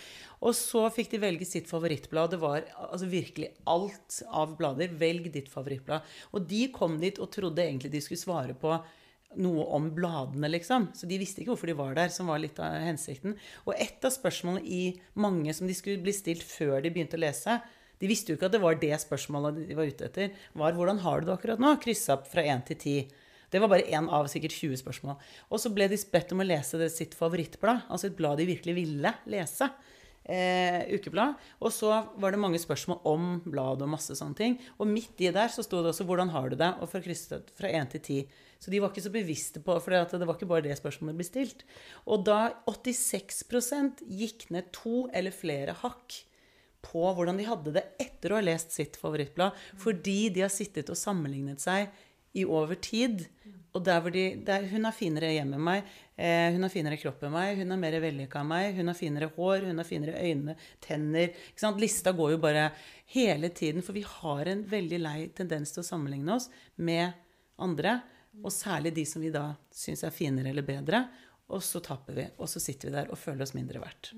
Og 0.43 0.51
så 0.51 0.89
fikk 0.91 1.11
de 1.11 1.21
velge 1.23 1.47
sitt 1.47 1.71
favorittblad. 1.71 2.31
Det 2.31 2.41
var 2.43 2.67
altså 2.91 3.07
virkelig 3.07 3.53
alt 3.65 4.19
av 4.27 4.57
blader. 4.59 4.91
Velg 4.99 5.31
ditt 5.31 5.47
favorittblad. 5.47 6.03
Og 6.33 6.43
de 6.45 6.67
kom 6.75 6.99
dit 6.99 7.17
og 7.23 7.31
trodde 7.31 7.63
egentlig 7.63 7.93
de 7.93 8.03
skulle 8.03 8.19
svare 8.19 8.53
på 8.53 8.75
noe 9.41 9.65
om 9.75 9.89
bladene, 9.95 10.49
liksom. 10.51 10.89
Så 10.97 11.07
de 11.09 11.19
visste 11.21 11.41
ikke 11.41 11.53
hvorfor 11.53 11.71
de 11.71 11.77
var 11.77 11.95
der, 11.97 12.11
som 12.13 12.29
var 12.31 12.41
litt 12.41 12.59
av 12.61 12.75
hensikten. 12.83 13.37
Og 13.65 13.73
et 13.77 14.03
av 14.05 14.13
spørsmålene 14.13 14.65
i 14.65 14.83
mange 15.19 15.53
som 15.55 15.69
de 15.69 15.75
skulle 15.77 16.03
bli 16.03 16.13
stilt 16.15 16.45
før 16.45 16.83
de 16.83 16.91
begynte 16.93 17.19
å 17.19 17.23
lese 17.23 17.61
De 18.01 18.07
visste 18.09 18.33
jo 18.33 18.35
ikke 18.35 18.49
at 18.49 18.55
det 18.55 18.59
var 18.59 18.75
det 18.81 18.95
spørsmålet 18.99 19.61
de 19.69 19.75
var 19.77 19.87
ute 19.87 20.05
etter. 20.09 20.31
Var 20.59 20.73
'Hvordan 20.73 20.97
har 20.99 21.21
du 21.21 21.27
det 21.27 21.37
akkurat 21.37 21.59
nå?' 21.59 21.79
Kryssa 21.79 22.17
opp 22.17 22.27
fra 22.27 22.41
1 22.43 22.65
til 22.65 22.75
10. 22.75 23.07
Det 23.49 23.61
var 23.61 23.69
bare 23.69 23.85
én 23.87 24.09
av 24.09 24.27
sikkert 24.27 24.51
20 24.51 24.81
spørsmål. 24.81 25.15
Og 25.51 25.59
så 25.61 25.69
ble 25.73 25.87
de 25.87 25.95
bedt 26.11 26.31
om 26.33 26.41
å 26.41 26.47
lese 26.47 26.89
sitt 26.89 27.13
favorittblad. 27.13 27.83
Altså 27.87 28.07
et 28.09 28.17
blad 28.17 28.37
de 28.37 28.45
virkelig 28.49 28.75
ville 28.75 29.13
lese 29.25 29.69
eh, 30.25 30.83
ukeblad. 30.95 31.35
Og 31.59 31.73
så 31.73 31.91
var 32.19 32.33
det 32.33 32.41
mange 32.41 32.61
spørsmål 32.61 33.01
om 33.09 33.27
bladet 33.45 33.85
og 33.85 33.93
masse 33.93 34.15
sånne 34.17 34.37
ting. 34.37 34.57
Og 34.79 34.89
midt 34.89 35.21
i 35.23 35.31
der 35.33 35.51
så 35.51 35.65
sto 35.65 35.81
det 35.83 35.93
også 35.93 36.05
'Hvordan 36.07 36.31
har 36.31 36.49
du 36.49 36.55
det?' 36.55 36.75
og 36.81 36.89
fra 36.89 37.01
krysset 37.01 37.51
fra 37.57 37.67
1 37.67 37.91
til 37.91 38.01
10. 38.01 38.27
Så 38.59 38.71
de 38.71 38.79
var 38.79 38.91
ikke 38.91 39.03
så 39.03 39.11
bevisste 39.11 39.59
på 39.59 39.75
For 39.81 39.91
det 39.91 40.27
var 40.27 40.35
ikke 40.35 40.47
bare 40.47 40.63
det 40.63 40.77
spørsmålet 40.79 41.15
ble 41.19 41.25
stilt. 41.27 41.63
Og 42.07 42.23
da 42.23 42.53
86% 42.65 44.03
gikk 44.07 44.49
ned 44.51 44.71
to 44.71 45.09
eller 45.13 45.31
flere 45.31 45.73
hakk 45.73 46.23
på 46.83 47.03
hvordan 47.15 47.37
de 47.37 47.47
hadde 47.47 47.73
det 47.75 47.83
etter 47.99 48.31
å 48.31 48.39
ha 48.39 48.41
lest 48.41 48.71
sitt 48.71 48.95
favorittblad. 48.99 49.51
Fordi 49.79 50.29
de 50.29 50.41
har 50.45 50.49
sittet 50.49 50.89
og 50.89 50.99
sammenlignet 50.99 51.59
seg 51.59 51.91
i 52.33 52.45
over 52.45 52.75
tid. 52.75 53.27
Og 53.73 53.83
der 53.85 54.01
hvor 54.01 54.13
de 54.13 54.35
der, 54.45 54.67
Hun 54.69 54.85
har 54.85 54.95
finere 54.95 55.33
hjemme 55.33 55.57
enn 55.57 55.67
meg. 55.67 55.83
Eh, 56.15 56.51
hun 56.53 56.61
har 56.61 56.69
finere 56.69 56.97
kropp 57.01 57.23
enn 57.25 57.33
meg. 57.33 57.57
Hun 57.57 57.73
er 57.73 57.81
mer 57.81 57.97
vellykka 58.03 58.41
enn 58.43 58.51
meg. 58.51 58.77
Hun 58.77 58.91
har 58.91 58.97
finere 58.97 59.31
hår. 59.35 59.67
Hun 59.69 59.81
har 59.81 59.87
finere 59.87 60.21
øyne, 60.21 60.55
tenner. 60.83 61.33
Ikke 61.49 61.65
sant? 61.65 61.81
Lista 61.81 62.13
går 62.15 62.35
jo 62.35 62.41
bare 62.43 62.69
hele 63.15 63.49
tiden. 63.49 63.85
For 63.85 63.97
vi 63.97 64.05
har 64.07 64.51
en 64.51 64.65
veldig 64.69 65.01
lei 65.01 65.17
tendens 65.35 65.73
til 65.73 65.83
å 65.83 65.87
sammenligne 65.87 66.37
oss 66.37 66.49
med 66.75 67.13
andre. 67.61 67.99
Og 68.41 68.53
særlig 68.53 68.93
de 68.95 69.05
som 69.09 69.21
vi 69.21 69.33
da 69.33 69.51
syns 69.73 70.05
er 70.05 70.15
finere 70.15 70.53
eller 70.53 70.65
bedre. 70.65 71.05
Og 71.53 71.63
så 71.65 71.81
taper 71.83 72.17
vi. 72.17 72.27
Og 72.37 72.49
så 72.49 72.61
sitter 72.63 72.89
vi 72.89 72.97
der 72.97 73.13
og 73.13 73.19
føler 73.19 73.45
oss 73.45 73.57
mindre 73.57 73.81
verdt. 73.83 74.13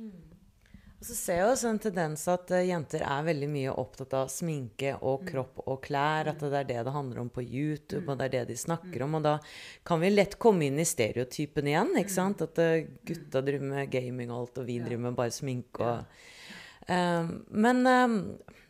Og 0.96 1.08
så 1.10 1.16
ser 1.18 1.40
jeg 1.42 1.48
også 1.52 1.70
en 1.70 1.80
tendens 1.84 2.22
at 2.32 2.52
uh, 2.56 2.62
jenter 2.64 3.04
er 3.04 3.26
veldig 3.28 3.50
mye 3.52 3.74
opptatt 3.76 4.14
av 4.16 4.30
sminke 4.32 4.94
og 5.06 5.26
kropp 5.28 5.60
og 5.66 5.82
klær. 5.84 6.32
At 6.32 6.42
det 6.42 6.62
er 6.62 6.70
det 6.70 6.80
det 6.88 6.96
handler 6.96 7.24
om 7.26 7.32
på 7.34 7.44
YouTube, 7.44 8.06
og 8.08 8.20
det 8.20 8.30
er 8.30 8.36
det 8.38 8.46
de 8.54 8.60
snakker 8.60 9.04
om. 9.06 9.20
Og 9.20 9.26
da 9.26 9.36
kan 9.88 10.02
vi 10.02 10.14
lett 10.14 10.40
komme 10.42 10.70
inn 10.70 10.80
i 10.80 10.88
stereotypen 10.88 11.68
igjen. 11.72 11.94
ikke 12.00 12.16
sant? 12.16 12.46
At 12.48 12.62
uh, 12.64 12.88
gutta 13.06 13.44
driver 13.44 13.74
med 13.76 13.92
gaming 13.92 14.32
og 14.32 14.46
alt, 14.46 14.64
og 14.64 14.72
vi 14.72 14.80
driver 14.80 15.10
med 15.10 15.20
bare 15.20 15.36
sminke 15.36 15.84
og 15.84 16.24
men 16.88 17.82
um, 17.90 18.18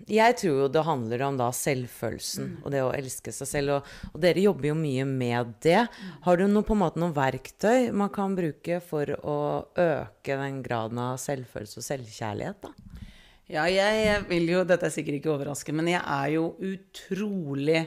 jeg 0.07 0.35
tror 0.37 0.59
jo 0.59 0.67
det 0.69 0.83
handler 0.85 1.23
om 1.25 1.37
da 1.39 1.47
selvfølelsen 1.55 2.59
og 2.61 2.71
det 2.73 2.81
å 2.85 2.93
elske 2.93 3.33
seg 3.33 3.49
selv. 3.49 3.77
Og, 3.77 3.93
og, 4.11 4.17
dere 4.21 4.43
jobber 4.43 4.69
jo 4.69 4.77
mye 4.77 5.05
med 5.09 5.55
det. 5.65 5.81
Har 6.27 6.39
du 6.39 6.45
noe, 6.47 6.65
på 6.67 6.75
en 6.75 6.83
måte 6.83 7.01
noen 7.01 7.15
verktøy 7.15 7.91
man 7.95 8.11
kan 8.13 8.35
bruke 8.37 8.79
for 8.85 9.15
å 9.17 9.37
øke 9.73 10.37
den 10.41 10.61
graden 10.65 11.01
av 11.01 11.17
selvfølelse 11.23 11.81
og 11.81 11.87
selvkjærlighet? 11.87 12.67
da? 12.67 13.01
Ja, 13.45 13.67
jeg 13.69 14.23
vil 14.29 14.47
jo 14.49 14.63
Dette 14.65 14.87
er 14.87 14.93
sikkert 14.93 15.19
ikke 15.19 15.35
overraskende, 15.35 15.83
men 15.83 15.91
jeg 15.93 16.01
er 16.01 16.29
jo 16.33 16.47
utrolig 16.65 17.83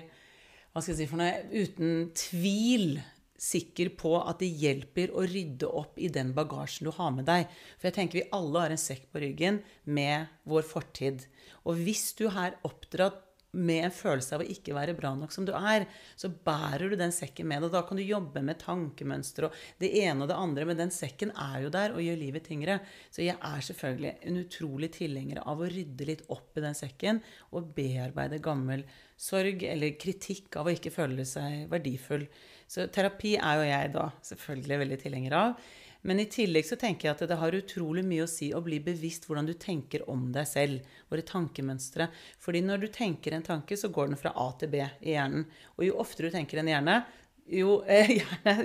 Hva 0.71 0.83
skal 0.85 0.93
jeg 0.93 1.01
si 1.01 1.09
for 1.11 1.19
noe? 1.19 1.33
Uten 1.51 2.13
tvil 2.15 3.01
sikker 3.39 3.93
på 3.99 4.17
at 4.19 4.43
det 4.43 4.51
hjelper 4.61 5.15
å 5.15 5.23
rydde 5.29 5.71
opp 5.71 5.99
i 6.03 6.11
den 6.13 6.35
bagasjen 6.37 6.89
du 6.89 6.93
har 6.97 7.15
med 7.15 7.29
deg. 7.29 7.47
For 7.79 7.89
jeg 7.89 7.99
tenker 8.01 8.21
vi 8.21 8.27
alle 8.35 8.67
har 8.67 8.75
en 8.75 8.83
sekk 8.83 9.07
på 9.13 9.23
ryggen 9.23 9.63
med 9.87 10.29
vår 10.49 10.67
fortid. 10.67 11.25
Og 11.65 11.79
hvis 11.87 12.11
du 12.19 12.27
er 12.29 12.59
oppdratt 12.67 13.25
med 13.57 13.87
en 13.87 13.95
følelse 13.95 14.35
av 14.37 14.43
å 14.45 14.49
ikke 14.53 14.75
være 14.77 14.95
bra 14.97 15.15
nok 15.17 15.33
som 15.33 15.47
du 15.49 15.55
er, 15.57 15.87
så 16.21 16.29
bærer 16.29 16.91
du 16.93 16.99
den 17.01 17.15
sekken 17.15 17.49
med 17.49 17.63
deg. 17.65 17.73
Da 17.73 17.81
kan 17.89 17.97
du 17.97 18.05
jobbe 18.05 18.43
med 18.45 18.61
tankemønster 18.61 19.49
og 19.49 19.57
det 19.81 19.89
ene 20.03 20.25
og 20.25 20.29
det 20.31 20.37
andre, 20.37 20.67
men 20.69 20.81
den 20.81 20.93
sekken 20.95 21.33
er 21.33 21.63
jo 21.65 21.73
der 21.73 21.97
og 21.97 22.05
gjør 22.05 22.21
livet 22.21 22.45
tyngre. 22.49 22.79
Så 23.15 23.25
jeg 23.25 23.39
er 23.41 23.65
selvfølgelig 23.65 24.15
en 24.29 24.43
utrolig 24.43 24.93
tilhenger 24.99 25.41
av 25.49 25.65
å 25.65 25.71
rydde 25.73 26.11
litt 26.11 26.27
opp 26.35 26.61
i 26.61 26.67
den 26.67 26.77
sekken 26.77 27.23
og 27.57 27.73
bearbeide 27.77 28.43
gammel 28.45 28.85
sorg 29.19 29.65
eller 29.67 29.97
kritikk 29.99 30.61
av 30.61 30.69
å 30.69 30.77
ikke 30.77 30.95
føle 30.95 31.25
seg 31.27 31.67
verdifull. 31.73 32.29
Så 32.69 32.87
terapi 32.93 33.37
er 33.41 33.61
jo 33.61 33.69
jeg 33.69 33.93
da 33.95 34.09
selvfølgelig 34.29 34.83
veldig 34.85 34.99
tilhenger 35.03 35.37
av. 35.39 35.69
Men 36.07 36.21
i 36.23 36.29
tillegg 36.31 36.67
så 36.69 36.77
tenker 36.79 37.09
jeg 37.09 37.17
at 37.17 37.23
det 37.27 37.39
har 37.41 37.57
utrolig 37.59 38.05
mye 38.07 38.23
å 38.23 38.31
si 38.31 38.53
å 38.55 38.61
bli 38.63 38.79
bevisst 38.85 39.25
hvordan 39.27 39.49
du 39.49 39.55
tenker 39.59 40.05
om 40.11 40.29
deg 40.35 40.47
selv. 40.47 40.99
Våre 41.11 41.25
tankemønstre. 41.27 42.07
Fordi 42.43 42.63
når 42.65 42.85
du 42.85 42.89
tenker 42.95 43.35
en 43.35 43.47
tanke, 43.47 43.77
så 43.77 43.91
går 43.93 44.13
den 44.13 44.21
fra 44.21 44.35
A 44.39 44.51
til 44.61 44.71
B 44.73 44.85
i 44.85 45.17
hjernen. 45.17 45.49
Og 45.77 45.89
jo 45.89 45.97
oftere 45.99 46.31
du 46.31 46.37
tenker 46.37 46.63
en 46.63 46.71
hjerne, 46.71 47.01
jo, 47.49 47.81
eh, 47.89 48.15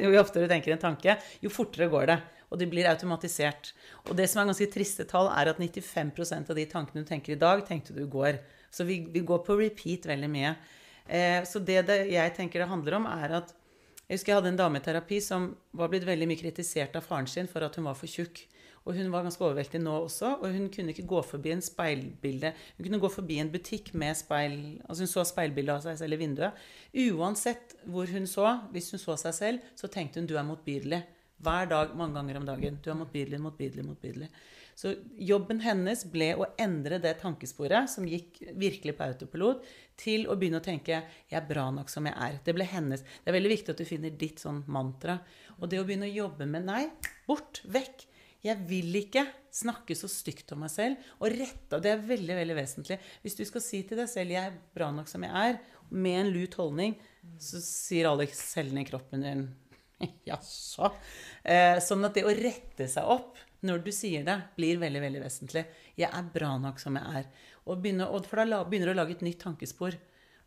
jo, 0.03 0.13
oftere 0.19 0.45
du 0.45 0.51
tenker 0.51 0.75
en 0.75 0.83
tanke, 0.83 1.17
jo 1.41 1.51
fortere 1.53 1.89
går 1.91 2.11
det. 2.11 2.19
Og 2.53 2.59
de 2.61 2.67
blir 2.69 2.85
automatisert. 2.85 3.71
Og 4.05 4.13
det 4.19 4.27
som 4.29 4.43
er 4.43 4.51
ganske 4.51 4.69
triste 4.69 5.07
tall, 5.09 5.31
er 5.33 5.49
at 5.49 5.61
95% 5.63 6.53
av 6.53 6.59
de 6.59 6.67
tankene 6.69 7.01
du 7.01 7.09
tenker 7.09 7.33
i 7.33 7.41
dag, 7.41 7.65
tenkte 7.65 7.95
du 7.95 8.03
i 8.03 8.11
går. 8.11 8.37
Så 8.69 8.85
vi, 8.85 8.99
vi 9.09 9.25
går 9.25 9.41
på 9.47 9.57
repeat 9.57 10.05
veldig 10.05 10.29
mye. 10.29 10.53
Eh, 11.07 11.41
så 11.49 11.57
det, 11.65 11.81
det 11.89 12.03
jeg 12.11 12.37
tenker 12.37 12.61
det 12.61 12.69
handler 12.69 12.99
om, 12.99 13.09
er 13.09 13.39
at 13.41 13.55
jeg 14.07 14.17
husker 14.19 14.33
jeg 14.33 14.39
hadde 14.41 14.51
en 14.51 14.59
dame 14.59 14.79
i 14.79 14.83
terapi 14.83 15.17
som 15.23 15.45
var 15.71 15.91
blitt 15.91 16.03
veldig 16.07 16.27
mye 16.27 16.39
kritisert 16.41 16.97
av 16.99 17.05
faren 17.05 17.29
sin 17.29 17.47
for 17.47 17.63
at 17.63 17.77
hun 17.79 17.87
var 17.87 17.95
for 17.95 18.11
tjukk. 18.11 18.43
Og 18.83 18.97
hun 18.97 19.13
var 19.13 19.23
ganske 19.23 19.39
overvektig 19.39 19.79
nå 19.79 19.93
også, 20.03 20.33
og 20.43 20.51
hun 20.51 20.65
kunne 20.71 20.91
ikke 20.91 21.05
gå 21.07 21.21
forbi 21.23 21.53
en 21.53 21.63
speilbilde. 21.63 22.51
Hun 22.75 22.83
kunne 22.83 22.99
gå 22.99 23.09
forbi 23.13 23.37
en 23.39 23.51
butikk 23.53 23.93
med 23.95 24.17
speil 24.19 24.57
Altså 24.83 25.05
hun 25.05 25.11
så 25.13 25.23
speilbildet 25.29 25.77
av 25.77 25.85
seg 25.85 26.01
selv 26.01 26.17
i 26.17 26.19
vinduet. 26.19 26.65
Uansett 27.15 27.77
hvor 27.87 28.11
hun 28.11 28.27
så, 28.27 28.57
hvis 28.75 28.91
hun 28.91 28.99
så 28.99 29.15
seg 29.21 29.37
selv, 29.37 29.69
så 29.79 29.87
tenkte 29.87 30.19
hun 30.19 30.27
'du 30.27 30.35
er 30.35 30.49
motbydelig'. 30.49 31.03
Hver 31.43 31.65
dag, 31.71 31.95
mange 31.95 32.15
ganger 32.15 32.37
om 32.37 32.45
dagen. 32.45 32.79
Du 32.83 32.89
er 32.91 32.99
motbydelig, 32.99 33.39
motbydelig, 33.39 33.85
motbydelig. 33.85 34.29
Så 34.75 34.95
jobben 35.19 35.61
hennes 35.63 36.03
ble 36.09 36.31
å 36.35 36.47
endre 36.61 36.99
det 37.01 37.15
tankesporet, 37.21 37.89
som 37.91 38.07
gikk 38.09 38.41
virkelig 38.59 38.95
på 38.97 39.05
autopilot, 39.07 39.65
til 39.99 40.25
å 40.27 40.37
begynne 40.39 40.61
å 40.61 40.65
tenke 40.65 41.03
'jeg 41.29 41.37
er 41.37 41.47
bra 41.47 41.69
nok 41.71 41.89
som 41.89 42.05
jeg 42.05 42.15
er'. 42.15 42.39
Det 42.43 42.55
ble 42.55 42.65
hennes. 42.65 43.01
Det 43.01 43.27
er 43.27 43.39
veldig 43.39 43.53
viktig 43.57 43.69
at 43.69 43.77
du 43.77 43.85
finner 43.85 44.09
ditt 44.09 44.39
sånn 44.39 44.63
mantra. 44.67 45.19
Og 45.61 45.69
det 45.69 45.79
å 45.79 45.85
begynne 45.85 46.09
å 46.09 46.15
jobbe 46.15 46.45
med 46.45 46.65
'nei, 46.65 46.89
bort, 47.27 47.61
vekk'. 47.65 48.05
Jeg 48.43 48.57
vil 48.67 48.93
ikke 48.93 49.27
snakke 49.51 49.95
så 49.95 50.09
stygt 50.11 50.51
om 50.51 50.59
meg 50.59 50.71
selv. 50.71 50.97
Og 51.21 51.31
rette 51.31 51.79
Det 51.79 51.91
er 51.91 51.97
veldig 51.97 52.35
veldig 52.35 52.55
vesentlig. 52.55 52.99
Hvis 53.23 53.35
du 53.35 53.45
skal 53.45 53.61
si 53.61 53.83
til 53.83 53.97
deg 53.97 54.09
selv 54.09 54.31
'jeg 54.31 54.45
er 54.45 54.57
bra 54.75 54.91
nok 54.91 55.07
som 55.07 55.23
jeg 55.23 55.31
er', 55.31 55.59
med 55.91 56.25
en 56.25 56.33
lut 56.33 56.53
holdning, 56.55 56.95
så 57.37 57.61
sier 57.61 58.09
alle 58.09 58.27
cellene 58.27 58.81
i 58.81 58.89
kroppen 58.89 59.21
din 59.21 59.55
Jaså? 60.25 60.91
Eh, 61.43 61.79
sånn 61.79 62.03
at 62.03 62.15
det 62.15 62.25
å 62.25 62.35
rette 62.35 62.87
seg 62.89 63.03
opp 63.03 63.37
når 63.65 63.83
du 63.85 63.91
sier 63.95 64.25
det, 64.27 64.37
blir 64.57 64.81
veldig 64.81 65.01
veldig 65.03 65.21
vesentlig. 65.23 65.65
'Jeg 65.97 66.09
er 66.09 66.31
bra 66.33 66.57
nok 66.57 66.79
som 66.79 66.95
jeg 66.99 67.19
er.' 67.21 67.29
Og 67.65 67.79
begynner, 67.79 68.11
og 68.11 68.25
for 68.27 68.43
da 68.43 68.63
begynner 68.63 68.91
du 68.91 68.93
å 68.93 68.99
lage 69.01 69.15
et 69.15 69.23
nytt 69.23 69.39
tankespor. 69.39 69.95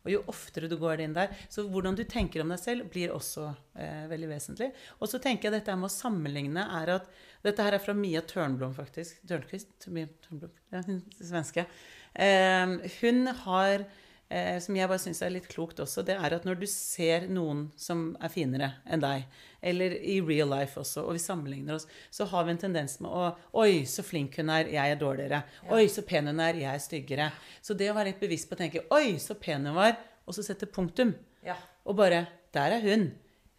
Og 0.06 0.12
jo 0.12 0.22
oftere 0.30 0.68
du 0.70 0.76
går 0.78 1.00
inn 1.02 1.16
der 1.16 1.32
Så 1.50 1.64
hvordan 1.66 1.96
du 1.98 2.04
tenker 2.04 2.44
om 2.44 2.52
deg 2.52 2.60
selv, 2.62 2.86
blir 2.92 3.10
også 3.10 3.48
eh, 3.74 4.06
veldig 4.06 4.28
vesentlig. 4.30 4.70
Og 5.00 5.10
så 5.10 5.18
tenker 5.18 5.48
jeg 5.48 5.58
dette 5.58 5.74
med 5.74 5.90
å 5.90 5.96
sammenligne 5.96 6.68
er 6.80 6.94
at 7.00 7.10
Dette 7.42 7.62
her 7.62 7.76
er 7.76 7.82
fra 7.82 7.94
Mia 7.94 8.22
Tørnblom, 8.26 8.72
faktisk. 8.74 9.20
Tørnquist? 9.28 9.88
Mia 9.94 10.08
Tørnblom, 10.24 10.50
ja, 10.72 10.80
svenske. 11.20 11.66
Eh, 12.14 12.72
hun 13.00 13.30
har 13.44 13.84
eh, 14.28 14.56
som 14.62 14.76
jeg 14.76 14.88
bare 14.90 15.02
syns 15.02 15.20
er 15.22 15.32
litt 15.34 15.48
klokt 15.50 15.80
også, 15.82 16.04
det 16.06 16.16
er 16.18 16.36
at 16.36 16.46
når 16.48 16.58
du 16.60 16.66
ser 16.70 17.26
noen 17.30 17.66
som 17.78 18.08
er 18.22 18.32
finere 18.32 18.70
enn 18.84 19.02
deg, 19.02 19.26
eller 19.66 19.96
i 19.98 20.18
real 20.22 20.50
life 20.52 20.78
også, 20.80 21.04
og 21.06 21.16
vi 21.16 21.22
sammenligner 21.22 21.76
oss, 21.78 21.86
så 22.10 22.26
har 22.30 22.46
vi 22.46 22.54
en 22.54 22.62
tendens 22.66 22.98
med 23.02 23.10
å 23.10 23.28
Oi, 23.62 23.84
så 23.88 24.04
flink 24.06 24.38
hun 24.40 24.52
er, 24.54 24.70
jeg 24.70 24.94
er 24.94 25.00
dårligere. 25.00 25.42
Oi, 25.74 25.86
så 25.92 26.04
pen 26.06 26.30
hun 26.30 26.42
er, 26.44 26.58
jeg 26.60 26.70
er 26.70 26.82
styggere. 26.82 27.28
Så 27.64 27.74
det 27.74 27.90
å 27.90 27.96
være 27.96 28.12
litt 28.12 28.22
bevisst 28.22 28.50
på 28.50 28.58
å 28.58 28.60
tenke 28.60 28.84
Oi, 28.94 29.16
så 29.22 29.38
pen 29.40 29.66
hun 29.66 29.78
var, 29.78 29.96
og 30.26 30.36
så 30.36 30.44
sette 30.46 30.68
punktum. 30.70 31.14
Ja. 31.46 31.58
Og 31.86 31.98
bare 31.98 32.26
Der 32.54 32.72
er 32.78 32.80
hun. 32.80 33.10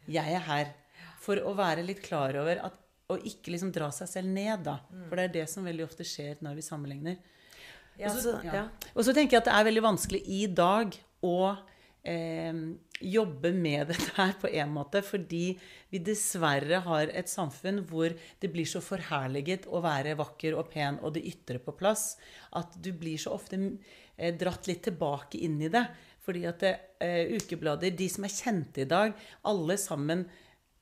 Jeg 0.09 0.33
er 0.33 0.43
her. 0.47 0.69
For 1.21 1.39
å 1.43 1.51
være 1.57 1.83
litt 1.85 1.99
klar 2.05 2.35
over 2.39 2.59
at 2.63 2.77
Og 3.11 3.23
ikke 3.27 3.53
liksom 3.53 3.69
dra 3.71 3.87
seg 3.95 4.09
selv 4.11 4.31
ned, 4.35 4.63
da. 4.65 4.79
For 5.07 5.15
det 5.15 5.23
er 5.27 5.33
det 5.35 5.43
som 5.51 5.63
veldig 5.63 5.85
ofte 5.85 6.03
skjer 6.03 6.41
når 6.43 6.57
vi 6.57 6.63
sammenligner. 6.65 7.19
Ja, 7.97 8.11
og, 8.11 8.19
så, 8.21 8.35
ja. 8.45 8.67
og 8.93 9.05
så 9.05 9.13
tenker 9.15 9.37
jeg 9.37 9.43
at 9.43 9.49
det 9.49 9.55
er 9.57 9.67
veldig 9.71 9.83
vanskelig 9.87 10.21
i 10.29 10.43
dag 10.53 10.93
å 11.25 11.37
eh, 12.07 12.59
jobbe 13.01 13.51
med 13.57 13.87
dette 13.91 14.13
her 14.17 14.35
på 14.41 14.51
en 14.51 14.73
måte, 14.75 15.01
fordi 15.05 15.45
vi 15.93 16.01
dessverre 16.03 16.81
har 16.85 17.13
et 17.13 17.31
samfunn 17.31 17.81
hvor 17.89 18.13
det 18.13 18.51
blir 18.53 18.69
så 18.69 18.81
forherliget 18.83 19.67
å 19.69 19.81
være 19.85 20.17
vakker 20.19 20.57
og 20.57 20.69
pen 20.73 20.99
og 21.01 21.15
det 21.17 21.25
ytre 21.29 21.61
på 21.63 21.75
plass, 21.77 22.15
at 22.57 22.77
du 22.83 22.91
blir 22.93 23.17
så 23.21 23.33
ofte 23.37 23.59
eh, 23.59 24.33
dratt 24.37 24.69
litt 24.69 24.85
tilbake 24.87 25.41
inn 25.47 25.59
i 25.61 25.71
det. 25.73 25.87
Fordi 26.27 26.43
at 26.49 26.63
det, 26.63 26.73
eh, 26.99 27.33
ukeblader, 27.39 27.93
de 27.95 28.09
som 28.11 28.25
er 28.27 28.33
kjente 28.33 28.83
i 28.83 28.89
dag, 28.89 29.13
alle 29.47 29.77
sammen 29.79 30.25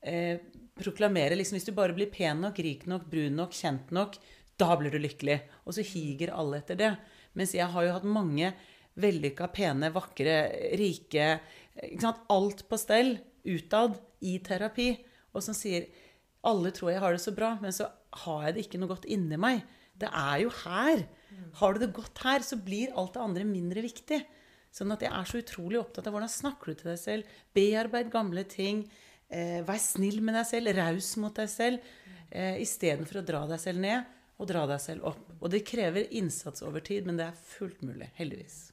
eh, 0.01 0.41
proklamerer 0.75 1.37
liksom 1.37 1.55
Hvis 1.55 1.69
du 1.69 1.75
bare 1.75 1.93
blir 1.95 2.09
pen 2.11 2.41
nok, 2.43 2.57
rik 2.59 2.87
nok, 2.89 3.05
brun 3.07 3.37
nok, 3.39 3.53
kjent 3.55 3.93
nok, 3.95 4.17
da 4.59 4.75
blir 4.79 4.93
du 4.93 4.99
lykkelig. 5.01 5.39
Og 5.65 5.75
så 5.75 5.85
higer 5.85 6.33
alle 6.35 6.61
etter 6.61 6.79
det. 6.79 6.91
Mens 7.35 7.55
jeg 7.55 7.67
har 7.71 7.85
jo 7.85 7.95
hatt 7.97 8.07
mange 8.07 8.53
vellykka, 8.99 9.49
pene, 9.55 9.91
vakre, 9.95 10.37
rike 10.79 11.29
Alt 12.31 12.61
på 12.69 12.77
stell 12.79 13.17
utad 13.43 13.97
i 14.23 14.37
terapi. 14.39 14.93
Og 15.35 15.43
som 15.43 15.57
sier 15.57 15.89
alle 16.45 16.71
tror 16.71 16.93
jeg 16.93 17.01
har 17.03 17.15
det 17.15 17.23
så 17.23 17.33
bra, 17.35 17.55
men 17.59 17.73
så 17.75 17.89
har 18.23 18.45
jeg 18.45 18.55
det 18.55 18.63
ikke 18.63 18.79
noe 18.79 18.93
godt 18.93 19.07
inni 19.11 19.35
meg. 19.41 19.65
Det 19.99 20.07
er 20.07 20.45
jo 20.45 20.53
her. 20.63 21.03
Har 21.59 21.75
du 21.75 21.81
det 21.81 21.93
godt 21.95 22.21
her, 22.23 22.45
så 22.45 22.59
blir 22.61 22.93
alt 22.95 23.15
det 23.17 23.23
andre 23.25 23.47
mindre 23.47 23.83
viktig. 23.83 24.21
Sånn 24.75 24.91
at 24.95 25.03
jeg 25.03 25.11
er 25.11 25.27
så 25.27 25.39
utrolig 25.39 25.79
opptatt 25.81 26.07
av 26.07 26.15
hvordan 26.15 26.31
snakker 26.31 26.71
du 26.71 26.79
til 26.79 26.91
deg 26.93 27.01
selv. 27.01 27.35
Bearbeid 27.55 28.11
gamle 28.13 28.43
ting. 28.47 28.85
Eh, 29.27 29.59
vær 29.67 29.79
snill 29.81 30.21
med 30.23 30.35
deg 30.37 30.47
selv. 30.47 30.75
Raus 30.79 31.13
mot 31.19 31.35
deg 31.35 31.51
selv. 31.51 31.93
Eh, 32.29 32.61
Istedenfor 32.63 33.19
å 33.19 33.27
dra 33.27 33.43
deg 33.51 33.61
selv 33.63 33.83
ned 33.83 34.15
og 34.35 34.49
dra 34.49 34.65
deg 34.69 34.81
selv 34.83 35.11
opp. 35.11 35.27
Og 35.39 35.51
det 35.53 35.65
krever 35.67 36.09
innsats 36.15 36.63
over 36.65 36.83
tid, 36.83 37.07
men 37.07 37.19
det 37.19 37.29
er 37.29 37.43
fullt 37.55 37.83
mulig. 37.85 38.09
Heldigvis. 38.19 38.65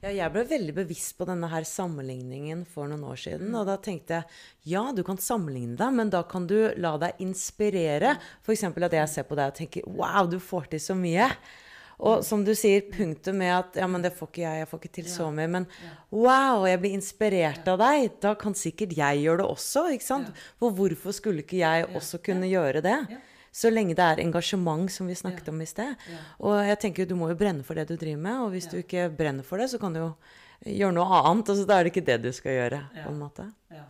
Ja, 0.00 0.08
jeg 0.16 0.32
ble 0.32 0.46
veldig 0.48 0.72
bevisst 0.78 1.12
på 1.18 1.26
denne 1.28 1.48
her 1.52 1.64
sammenligningen 1.68 2.62
for 2.68 2.88
noen 2.88 3.02
år 3.04 3.18
siden. 3.20 3.50
Og 3.52 3.66
da 3.68 3.76
tenkte 3.84 4.16
jeg 4.16 4.70
ja, 4.72 4.86
du 4.96 5.02
kan 5.04 5.20
sammenligne 5.20 5.76
deg, 5.76 5.96
men 5.98 6.12
da 6.12 6.22
kan 6.28 6.46
du 6.48 6.56
la 6.80 6.94
deg 7.02 7.20
inspirere. 7.20 8.14
F.eks. 8.40 8.64
at 8.64 8.96
jeg 8.96 9.10
ser 9.12 9.28
på 9.28 9.36
deg 9.36 9.52
og 9.52 9.58
tenker 9.58 9.90
wow, 9.92 10.24
du 10.24 10.38
får 10.40 10.70
til 10.72 10.80
så 10.86 10.96
mye. 10.96 11.28
Og 12.00 12.24
som 12.24 12.40
du 12.46 12.54
sier, 12.56 12.86
punktet 12.88 13.36
med 13.36 13.52
at 13.52 13.76
ja, 13.76 13.84
men 13.90 14.00
det 14.00 14.14
får 14.16 14.30
ikke 14.30 14.40
jeg, 14.46 14.62
jeg 14.62 14.68
får 14.70 14.80
ikke 14.80 14.94
til 14.96 15.10
så 15.12 15.26
mye. 15.36 15.50
Men 15.52 15.66
wow, 16.08 16.64
jeg 16.64 16.80
blir 16.80 16.96
inspirert 16.96 17.68
av 17.68 17.82
deg. 17.82 18.14
Da 18.24 18.32
kan 18.40 18.56
sikkert 18.56 18.96
jeg 18.96 19.20
gjøre 19.26 19.42
det 19.42 19.50
også. 19.52 19.84
ikke 19.92 20.06
sant? 20.06 20.32
For 20.56 20.72
hvorfor 20.80 21.12
skulle 21.12 21.44
ikke 21.44 21.60
jeg 21.60 21.90
også 21.92 22.22
kunne 22.24 22.48
gjøre 22.48 22.80
det? 22.88 22.96
Så 23.52 23.70
lenge 23.72 23.96
det 23.98 24.04
er 24.06 24.22
engasjement, 24.22 24.90
som 24.92 25.08
vi 25.10 25.16
snakket 25.18 25.48
om 25.50 25.60
i 25.62 25.66
sted. 25.66 25.96
Og 26.38 26.60
jeg 26.62 26.78
tenker 26.84 27.08
du 27.08 27.16
må 27.18 27.32
jo 27.32 27.38
brenne 27.38 27.66
for 27.66 27.74
det 27.74 27.88
du 27.90 27.96
driver 27.96 28.20
med. 28.22 28.42
Og 28.44 28.52
hvis 28.54 28.70
du 28.70 28.78
ikke 28.78 29.08
brenner 29.10 29.46
for 29.46 29.58
det, 29.58 29.70
så 29.72 29.80
kan 29.82 29.96
du 29.96 30.04
jo 30.04 30.10
gjøre 30.66 30.94
noe 30.94 31.22
annet. 31.24 31.50
Altså, 31.50 31.64
da 31.66 31.78
er 31.78 31.86
det 31.88 31.94
ikke 31.94 32.06
det 32.06 32.20
du 32.22 32.30
skal 32.36 32.58
gjøre. 32.60 32.84
på 33.00 33.08
en 33.10 33.18
måte. 33.18 33.48
Ja. 33.74 33.86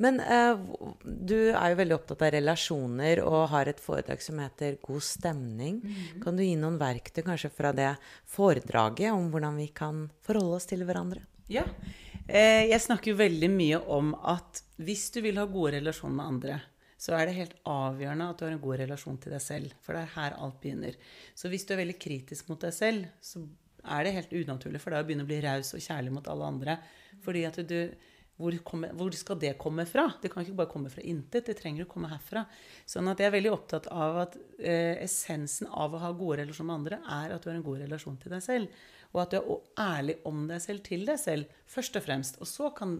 Men 0.00 0.16
eh, 0.24 0.56
du 1.04 1.36
er 1.52 1.72
jo 1.72 1.78
veldig 1.82 1.96
opptatt 1.98 2.22
av 2.24 2.32
relasjoner 2.32 3.20
og 3.20 3.50
har 3.52 3.68
et 3.68 3.82
foredrag 3.84 4.22
som 4.24 4.40
heter 4.40 4.78
God 4.80 5.04
stemning. 5.04 5.82
Kan 6.24 6.40
du 6.40 6.44
gi 6.44 6.54
noen 6.56 6.78
verktøy 6.80 7.20
kanskje 7.26 7.52
fra 7.52 7.74
det 7.76 7.92
foredraget 8.24 9.12
om 9.12 9.28
hvordan 9.32 9.60
vi 9.60 9.68
kan 9.76 10.06
forholde 10.24 10.56
oss 10.56 10.70
til 10.70 10.86
hverandre? 10.88 11.26
Ja. 11.52 11.66
Eh, 12.26 12.70
jeg 12.70 12.80
snakker 12.80 13.12
jo 13.12 13.20
veldig 13.20 13.50
mye 13.52 13.82
om 13.92 14.14
at 14.24 14.62
hvis 14.80 15.10
du 15.12 15.20
vil 15.26 15.36
ha 15.40 15.44
gode 15.50 15.76
relasjoner 15.76 16.16
med 16.16 16.32
andre, 16.32 16.60
så 17.00 17.16
er 17.16 17.26
det 17.26 17.38
helt 17.38 17.56
avgjørende 17.68 18.28
at 18.28 18.38
du 18.38 18.44
har 18.44 18.54
en 18.54 18.62
god 18.62 18.82
relasjon 18.82 19.18
til 19.22 19.32
deg 19.32 19.40
selv. 19.40 19.72
For 19.80 19.96
det 19.96 20.04
er 20.04 20.14
her 20.18 20.36
alt 20.36 20.60
begynner. 20.60 20.98
Så 21.34 21.48
hvis 21.48 21.64
du 21.64 21.72
er 21.72 21.80
veldig 21.80 21.96
kritisk 22.02 22.50
mot 22.52 22.60
deg 22.60 22.76
selv, 22.76 23.08
så 23.24 23.40
er 23.80 24.04
det 24.04 24.16
helt 24.18 24.34
unaturlig 24.36 24.82
for 24.82 24.92
deg 24.92 25.02
å 25.02 25.08
begynne 25.08 25.24
å 25.24 25.30
bli 25.30 25.40
raus 25.40 25.72
og 25.76 25.80
kjærlig 25.80 26.12
mot 26.12 26.28
alle 26.28 26.50
andre. 26.52 26.76
Fordi 27.24 27.46
at 27.48 27.60
du 27.64 27.78
hvor, 28.40 28.54
kommer, 28.64 28.92
hvor, 28.96 29.12
skal 29.16 29.36
det 29.40 29.52
komme 29.60 29.84
fra? 29.88 30.06
Det 30.22 30.30
kan 30.32 30.44
ikke 30.44 30.56
bare 30.56 30.72
komme 30.72 30.90
fra 30.92 31.02
intet. 31.04 31.44
Det 31.50 31.56
trenger 31.58 31.84
å 31.84 31.90
komme 31.90 32.08
herfra. 32.08 32.46
Sånn 32.88 33.10
at 33.12 33.20
jeg 33.20 33.28
er 33.28 33.34
veldig 33.34 33.52
opptatt 33.52 33.88
av 33.92 34.20
at 34.22 34.38
eh, 34.56 34.96
essensen 35.04 35.68
av 35.68 35.92
å 35.92 36.00
ha 36.00 36.12
gode 36.16 36.40
relasjoner 36.40 36.70
med 36.70 36.78
andre, 36.78 37.00
er 37.20 37.34
at 37.34 37.44
du 37.44 37.50
har 37.50 37.58
en 37.58 37.66
god 37.66 37.82
relasjon 37.84 38.16
til 38.22 38.32
deg 38.32 38.44
selv. 38.44 38.84
Og 39.12 39.22
at 39.24 39.34
du 39.34 39.40
er 39.40 39.58
ærlig 39.84 40.16
om 40.28 40.46
deg 40.48 40.62
selv 40.64 40.84
til 40.86 41.04
deg 41.08 41.20
selv, 41.20 41.58
først 41.68 42.00
og 42.00 42.06
fremst. 42.06 42.40
Og 42.40 42.48
så, 42.48 42.70
kan, 42.76 42.96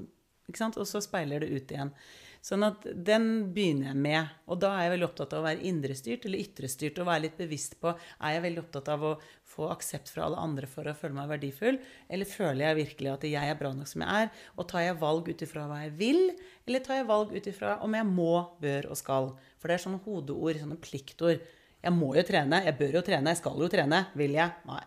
og 0.69 0.87
så 0.93 1.01
speiler 1.05 1.45
det 1.45 1.53
ut 1.55 1.73
igjen. 1.73 1.95
Sånn 2.41 2.65
at 2.65 2.87
den 2.97 3.53
begynner 3.53 3.91
jeg 3.91 4.01
med. 4.01 4.29
Og 4.49 4.61
da 4.63 4.71
er 4.73 4.87
jeg 4.87 4.95
veldig 4.95 5.07
opptatt 5.11 5.35
av 5.37 5.43
å 5.43 5.47
være 5.47 5.67
indrestyrt 5.69 6.25
eller 6.25 6.41
ytrestyrt. 6.41 7.01
Og 7.03 7.09
være 7.11 7.25
litt 7.27 7.37
bevisst 7.37 7.77
på 7.83 7.93
er 7.93 8.35
jeg 8.35 8.45
veldig 8.47 8.63
opptatt 8.63 8.89
av 8.95 9.05
å 9.05 9.13
få 9.51 9.69
aksept 9.75 10.09
fra 10.09 10.25
alle 10.25 10.41
andre 10.41 10.69
for 10.71 10.89
å 10.89 10.95
føle 10.97 11.19
meg 11.19 11.29
verdifull. 11.35 11.81
Eller 12.09 12.29
føler 12.29 12.65
jeg 12.65 12.79
virkelig 12.81 13.13
at 13.13 13.27
jeg 13.29 13.53
er 13.53 13.59
bra 13.61 13.75
nok 13.77 13.91
som 13.91 14.07
jeg 14.07 14.25
er? 14.25 14.33
Og 14.57 14.69
tar 14.73 14.87
jeg 14.87 15.01
valg 15.03 15.29
ut 15.29 15.45
ifra 15.47 15.67
hva 15.69 15.83
jeg 15.85 15.93
vil, 16.01 16.23
eller 16.65 16.85
tar 16.87 17.01
jeg 17.01 17.11
valg 17.11 17.35
ut 17.37 17.51
ifra 17.53 17.75
om 17.85 17.99
jeg 17.99 18.09
må, 18.09 18.33
bør 18.63 18.89
og 18.95 19.01
skal? 19.01 19.33
For 19.61 19.69
det 19.69 19.77
er 19.77 19.85
sånne 19.85 20.01
hodeord, 20.07 20.63
sånne 20.63 20.81
pliktord. 20.81 21.45
Jeg 21.81 21.97
må 21.97 22.15
jo 22.17 22.25
trene, 22.25 22.65
jeg 22.65 22.77
bør 22.81 22.99
jo 22.99 23.05
trene, 23.05 23.35
jeg 23.35 23.41
skal 23.43 23.61
jo 23.61 23.69
trene. 23.73 24.07
Vil 24.17 24.37
jeg? 24.37 24.57
Nei. 24.69 24.81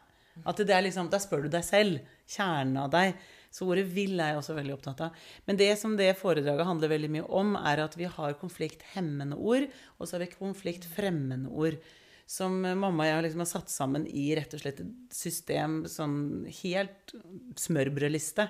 At 0.49 0.57
det 0.57 0.73
er 0.73 0.81
liksom, 0.85 1.11
Da 1.13 1.21
spør 1.21 1.45
du 1.45 1.53
deg 1.53 1.65
selv. 1.65 2.01
Kjernen 2.33 2.79
av 2.81 2.89
deg. 2.93 3.13
Så 3.53 3.67
ordet 3.69 3.85
'vil' 3.85 4.17
er 4.17 4.33
jeg 4.33 4.39
også 4.41 4.55
veldig 4.57 4.73
opptatt 4.73 5.01
av. 5.05 5.25
Men 5.45 5.59
det 5.59 5.71
som 5.77 5.93
det 5.97 6.17
foredraget 6.17 6.65
handler 6.65 6.89
veldig 6.89 7.11
mye 7.13 7.27
om, 7.29 7.55
er 7.55 7.83
at 7.83 7.95
vi 7.99 8.09
har 8.09 8.39
konflikthemmende 8.41 9.37
ord, 9.37 9.67
og 9.99 10.07
så 10.07 10.17
har 10.17 10.25
vi 10.25 10.33
konfliktfremmende 10.33 11.53
ord. 11.53 11.77
Som 12.25 12.61
mamma 12.63 13.03
og 13.03 13.09
jeg 13.09 13.23
liksom 13.27 13.43
har 13.43 13.51
satt 13.51 13.69
sammen 13.69 14.07
i 14.07 14.31
rett 14.33 14.53
og 14.55 14.63
slett 14.63 14.79
et 14.81 14.93
system 15.13 15.83
sånn 15.85 16.47
helt 16.63 17.13
smørbrødliste. 17.59 18.47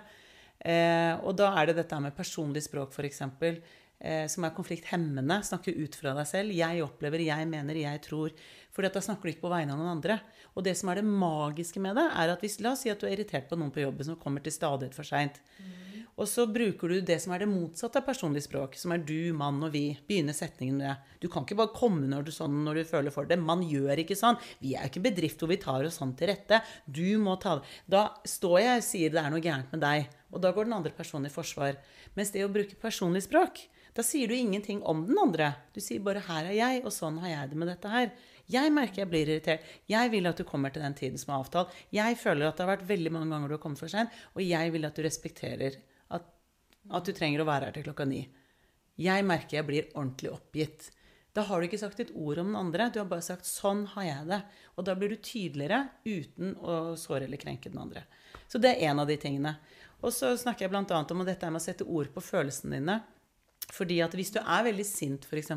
Eh, 0.64 1.14
og 1.20 1.36
da 1.36 1.50
er 1.60 1.68
det 1.68 1.82
dette 1.82 2.00
med 2.00 2.16
personlig 2.16 2.64
språk, 2.64 2.94
f.eks 2.96 3.22
eh, 3.26 3.58
som 4.28 4.44
er 4.44 4.52
konflikthemmende. 4.56 5.38
Snakke 5.48 5.72
ut 5.78 5.96
fra 5.96 6.12
deg 6.18 6.28
selv. 6.28 6.56
Jeg 6.58 6.82
opplever, 6.84 7.24
jeg 7.24 7.48
mener, 7.48 7.78
jeg 7.86 8.02
tror. 8.04 8.34
For 8.74 8.84
da 8.84 9.04
snakker 9.04 9.30
du 9.30 9.32
ikke 9.32 9.46
på 9.46 9.54
vegne 9.54 9.76
av 9.76 9.80
noen 9.80 9.94
andre. 9.94 10.18
Og 10.58 10.66
det 10.66 10.74
som 10.80 10.90
er 10.92 11.00
det 11.00 11.08
magiske 11.08 11.80
med 11.84 11.96
det, 12.00 12.10
er 12.10 12.34
at 12.34 12.44
hvis 12.44 12.60
La 12.64 12.74
oss 12.74 12.84
si 12.84 12.92
at 12.92 13.00
du 13.00 13.08
er 13.08 13.16
irritert 13.16 13.48
på 13.50 13.56
noen 13.60 13.72
på 13.72 13.84
jobben 13.84 14.08
som 14.10 14.20
kommer 14.20 14.44
til 14.44 14.56
stadighet 14.56 14.98
for 14.98 15.08
seint. 15.08 15.40
Mm. 15.62 15.84
Og 16.14 16.28
så 16.30 16.46
bruker 16.46 16.92
du 16.92 17.00
det 17.02 17.16
som 17.24 17.32
er 17.34 17.42
det 17.42 17.50
motsatte 17.50 17.98
av 17.98 18.06
personlig 18.06 18.44
språk, 18.46 18.76
som 18.78 18.92
er 18.94 19.02
du, 19.02 19.34
mann 19.38 19.58
og 19.66 19.72
vi. 19.74 19.96
Begynner 20.06 20.36
setningen 20.38 20.78
med 20.78 20.86
det. 20.92 21.18
Du 21.24 21.28
kan 21.32 21.46
ikke 21.46 21.58
bare 21.58 21.74
komme 21.74 22.06
når 22.10 22.28
du, 22.28 22.32
sånn, 22.36 22.60
når 22.68 22.80
du 22.80 22.90
føler 22.92 23.14
for 23.14 23.30
det. 23.30 23.40
Man 23.42 23.64
gjør 23.66 24.04
ikke 24.04 24.18
sånn. 24.20 24.38
Vi 24.62 24.76
er 24.78 24.86
jo 24.86 24.94
ikke 24.94 25.08
bedrift 25.08 25.42
hvor 25.42 25.50
vi 25.50 25.58
tar 25.62 25.88
oss 25.88 25.98
sånn 26.02 26.14
til 26.20 26.30
rette. 26.30 26.62
Du 26.86 27.18
må 27.22 27.34
ta 27.42 27.58
det. 27.58 27.72
Da 27.90 28.04
står 28.30 28.60
jeg 28.62 28.84
og 28.84 28.88
sier 28.90 29.14
det 29.16 29.24
er 29.24 29.34
noe 29.34 29.42
gærent 29.42 29.74
med 29.74 29.82
deg. 29.86 30.12
Og 30.34 30.42
da 30.44 30.54
går 30.54 30.70
den 30.70 30.78
andre 30.78 30.94
personen 30.94 31.30
i 31.30 31.34
forsvar. 31.34 31.82
Mens 32.18 32.34
det 32.34 32.46
å 32.46 32.52
bruke 32.54 32.78
personlig 32.82 33.26
språk, 33.26 33.66
da 33.94 34.04
sier 34.04 34.28
du 34.28 34.36
ingenting 34.36 34.82
om 34.84 35.06
den 35.06 35.18
andre. 35.22 35.54
Du 35.74 35.82
sier 35.82 36.02
bare 36.02 36.20
'her 36.20 36.46
er 36.46 36.58
jeg, 36.58 36.86
og 36.86 36.92
sånn 36.92 37.20
har 37.22 37.30
jeg 37.30 37.50
det 37.50 37.58
med 37.58 37.68
dette 37.68 37.90
her'. 37.90 38.12
Jeg 38.50 38.72
merker 38.74 39.04
jeg 39.04 39.10
blir 39.10 39.28
irritert. 39.28 39.62
Jeg 39.88 40.12
vil 40.12 40.28
at 40.28 40.38
du 40.38 40.44
kommer 40.44 40.74
til 40.74 40.82
den 40.82 40.94
tiden 40.94 41.18
som 41.18 41.34
er 41.34 41.44
avtalt. 41.44 41.70
Jeg 41.92 42.18
føler 42.18 42.48
at 42.48 42.58
det 42.58 42.66
har 42.66 42.78
vært 42.78 42.88
veldig 42.88 43.12
mange 43.12 43.30
ganger 43.30 43.48
du 43.48 43.54
har 43.54 43.62
kommet 43.62 43.80
for 43.80 43.88
sent, 43.88 44.10
og 44.36 44.42
jeg 44.42 44.72
vil 44.74 44.86
at 44.86 44.96
du 44.96 45.04
respekterer 45.04 45.78
at, 46.10 46.26
at, 46.90 47.06
du 47.06 47.14
trenger 47.14 47.42
å 47.42 47.46
være 47.46 47.66
her 47.66 47.72
til 47.72 47.84
klokka 47.84 48.06
ni. 48.06 48.28
Jeg 48.98 49.24
merker 49.26 49.58
jeg 49.58 49.66
blir 49.66 49.90
ordentlig 49.94 50.34
oppgitt. 50.34 50.92
Da 51.34 51.42
har 51.48 51.62
du 51.62 51.66
ikke 51.66 51.82
sagt 51.82 52.00
et 52.00 52.12
ord 52.14 52.38
om 52.38 52.52
den 52.52 52.60
andre. 52.60 52.90
Du 52.90 53.00
har 53.00 53.08
bare 53.10 53.22
sagt 53.22 53.46
'sånn 53.46 53.88
har 53.94 54.04
jeg 54.04 54.28
det'. 54.28 54.44
Og 54.78 54.86
da 54.86 54.96
blir 54.96 55.10
du 55.10 55.16
tydeligere 55.16 55.90
uten 56.06 56.56
å 56.56 56.98
såre 56.98 57.24
eller 57.24 57.38
krenke 57.38 57.70
den 57.70 57.80
andre. 57.82 58.04
Så 58.48 58.60
det 58.60 58.76
er 58.76 58.90
en 58.90 59.00
av 59.00 59.08
de 59.08 59.18
tingene. 59.18 59.58
Og 60.04 60.12
så 60.12 60.36
snakker 60.38 60.66
jeg 60.66 60.70
bl.a. 60.70 61.06
om 61.10 61.26
dette 61.26 61.50
med 61.50 61.62
å 61.62 61.64
sette 61.64 61.88
ord 61.88 62.14
på 62.14 62.22
følelsene 62.22 62.78
dine. 62.78 63.02
Fordi 63.74 64.00
at 64.06 64.14
hvis 64.18 64.34
du 64.36 64.40
er 64.44 64.68
veldig 64.70 64.86
sint, 64.86 65.26
f.eks. 65.26 65.54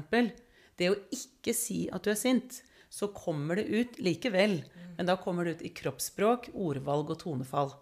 Det 0.77 0.91
å 0.93 0.99
ikke 1.13 1.55
si 1.57 1.87
at 1.93 2.05
du 2.05 2.13
er 2.13 2.21
sint, 2.21 2.63
så 2.93 3.11
kommer 3.13 3.59
det 3.59 3.67
ut 3.69 3.99
likevel. 4.01 4.61
Men 4.97 5.09
da 5.09 5.19
kommer 5.21 5.45
det 5.45 5.59
ut 5.59 5.67
i 5.69 5.75
kroppsspråk, 5.77 6.51
ordvalg 6.55 7.13
og 7.13 7.21
tonefall. 7.21 7.75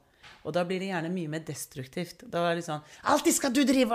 Og 0.44 0.54
da 0.56 0.64
blir 0.66 0.80
det 0.80 0.90
gjerne 0.90 1.12
mye 1.12 1.30
mer 1.32 1.44
destruktivt. 1.46 2.24
Da 2.32 2.46
er 2.50 2.56
det 2.56 2.64
sånn 2.66 2.82
'Alltid 3.04 3.34
skal 3.34 3.52
du 3.52 3.64
drive 3.64 3.92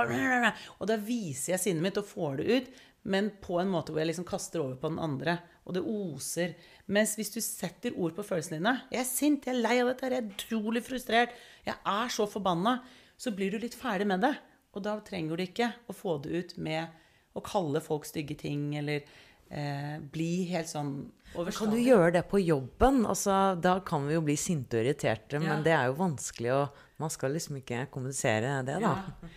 Og 0.80 0.88
da 0.88 0.98
viser 0.98 1.54
jeg 1.54 1.60
sinnet 1.60 1.84
mitt 1.84 1.98
og 1.98 2.06
får 2.06 2.38
det 2.38 2.46
ut, 2.46 2.68
men 3.04 3.32
på 3.42 3.60
en 3.62 3.70
måte 3.70 3.92
hvor 3.92 4.00
jeg 4.00 4.12
liksom 4.12 4.28
kaster 4.28 4.60
over 4.60 4.76
på 4.76 4.90
den 4.90 5.00
andre. 5.00 5.40
Og 5.66 5.74
det 5.74 5.84
oser. 5.84 6.56
Mens 6.88 7.16
hvis 7.16 7.34
du 7.34 7.42
setter 7.42 7.94
ord 7.98 8.16
på 8.16 8.26
følelsene 8.26 8.60
dine 8.60 8.82
'Jeg 8.92 9.00
er 9.00 9.04
sint, 9.04 9.46
jeg 9.46 9.56
er 9.56 9.62
lei 9.62 9.80
av 9.82 9.88
dette, 9.88 10.10
jeg 10.10 10.24
er 10.24 10.30
utrolig 10.30 10.84
frustrert, 10.84 11.34
jeg 11.66 11.76
er 11.86 12.08
så 12.08 12.26
forbanna', 12.26 12.82
så 13.18 13.36
blir 13.36 13.52
du 13.52 13.60
litt 13.60 13.76
ferdig 13.76 14.08
med 14.08 14.22
det. 14.22 14.38
Og 14.76 14.86
da 14.86 14.98
trenger 15.06 15.38
du 15.38 15.46
ikke 15.46 15.72
å 15.90 15.96
få 15.96 16.20
det 16.24 16.30
ut 16.30 16.58
med 16.62 17.00
å 17.38 17.42
kalle 17.46 17.82
folk 17.82 18.06
stygge 18.08 18.38
ting 18.38 18.74
eller 18.78 19.02
eh, 19.50 19.98
bli 20.02 20.46
helt 20.52 20.70
sånn 20.70 20.94
overstadig. 21.34 21.58
Kan 21.58 21.74
du 21.74 21.80
gjøre 21.82 22.12
det 22.18 22.24
på 22.30 22.42
jobben? 22.42 23.02
Altså, 23.10 23.56
da 23.62 23.80
kan 23.86 24.06
vi 24.08 24.18
jo 24.18 24.24
bli 24.26 24.36
sinte 24.40 24.80
og 24.80 24.86
irriterte, 24.86 25.40
ja. 25.40 25.44
men 25.46 25.66
det 25.66 25.74
er 25.76 25.90
jo 25.92 25.98
vanskelig 26.04 26.54
å 26.58 26.62
Man 27.00 27.08
skal 27.08 27.32
liksom 27.32 27.56
ikke 27.62 27.86
kommunisere 27.94 28.58
det, 28.68 28.74
da. 28.84 28.90
Ja. 28.92 29.28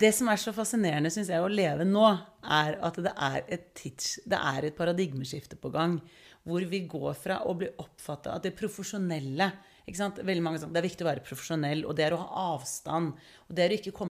Det 0.00 0.08
som 0.16 0.30
er 0.32 0.38
så 0.40 0.54
fascinerende, 0.56 1.10
syns 1.12 1.28
jeg, 1.28 1.42
å 1.44 1.50
leve 1.52 1.84
nå, 1.84 2.06
er 2.48 2.78
at 2.80 2.96
det 2.96 3.12
er 3.12 3.42
et, 3.44 3.66
tids, 3.76 4.14
det 4.24 4.38
er 4.40 4.70
et 4.70 4.78
paradigmeskifte 4.78 5.58
på 5.60 5.68
gang. 5.74 5.98
Hvor 6.48 6.64
vi 6.64 6.80
går 6.88 7.12
fra 7.20 7.42
å 7.44 7.52
bli 7.60 7.68
oppfatta 7.76 8.38
at 8.38 8.48
det 8.48 8.56
profesjonelle 8.56 9.50
Veldig 9.90 10.42
mange 10.44 10.62
sånn, 10.62 10.72
Det 10.72 10.80
er 10.80 10.86
viktig 10.86 11.04
å 11.04 11.10
være 11.10 11.26
profesjonell, 11.26 11.84
og 11.84 11.96
det 11.98 12.06
er 12.06 12.14
å 12.16 12.22
ha 12.22 12.46
avstand. 12.54 13.12
og 13.50 13.56
det 13.58 13.64
er 13.66 13.74
å 13.74 13.78
ikke 13.82 14.09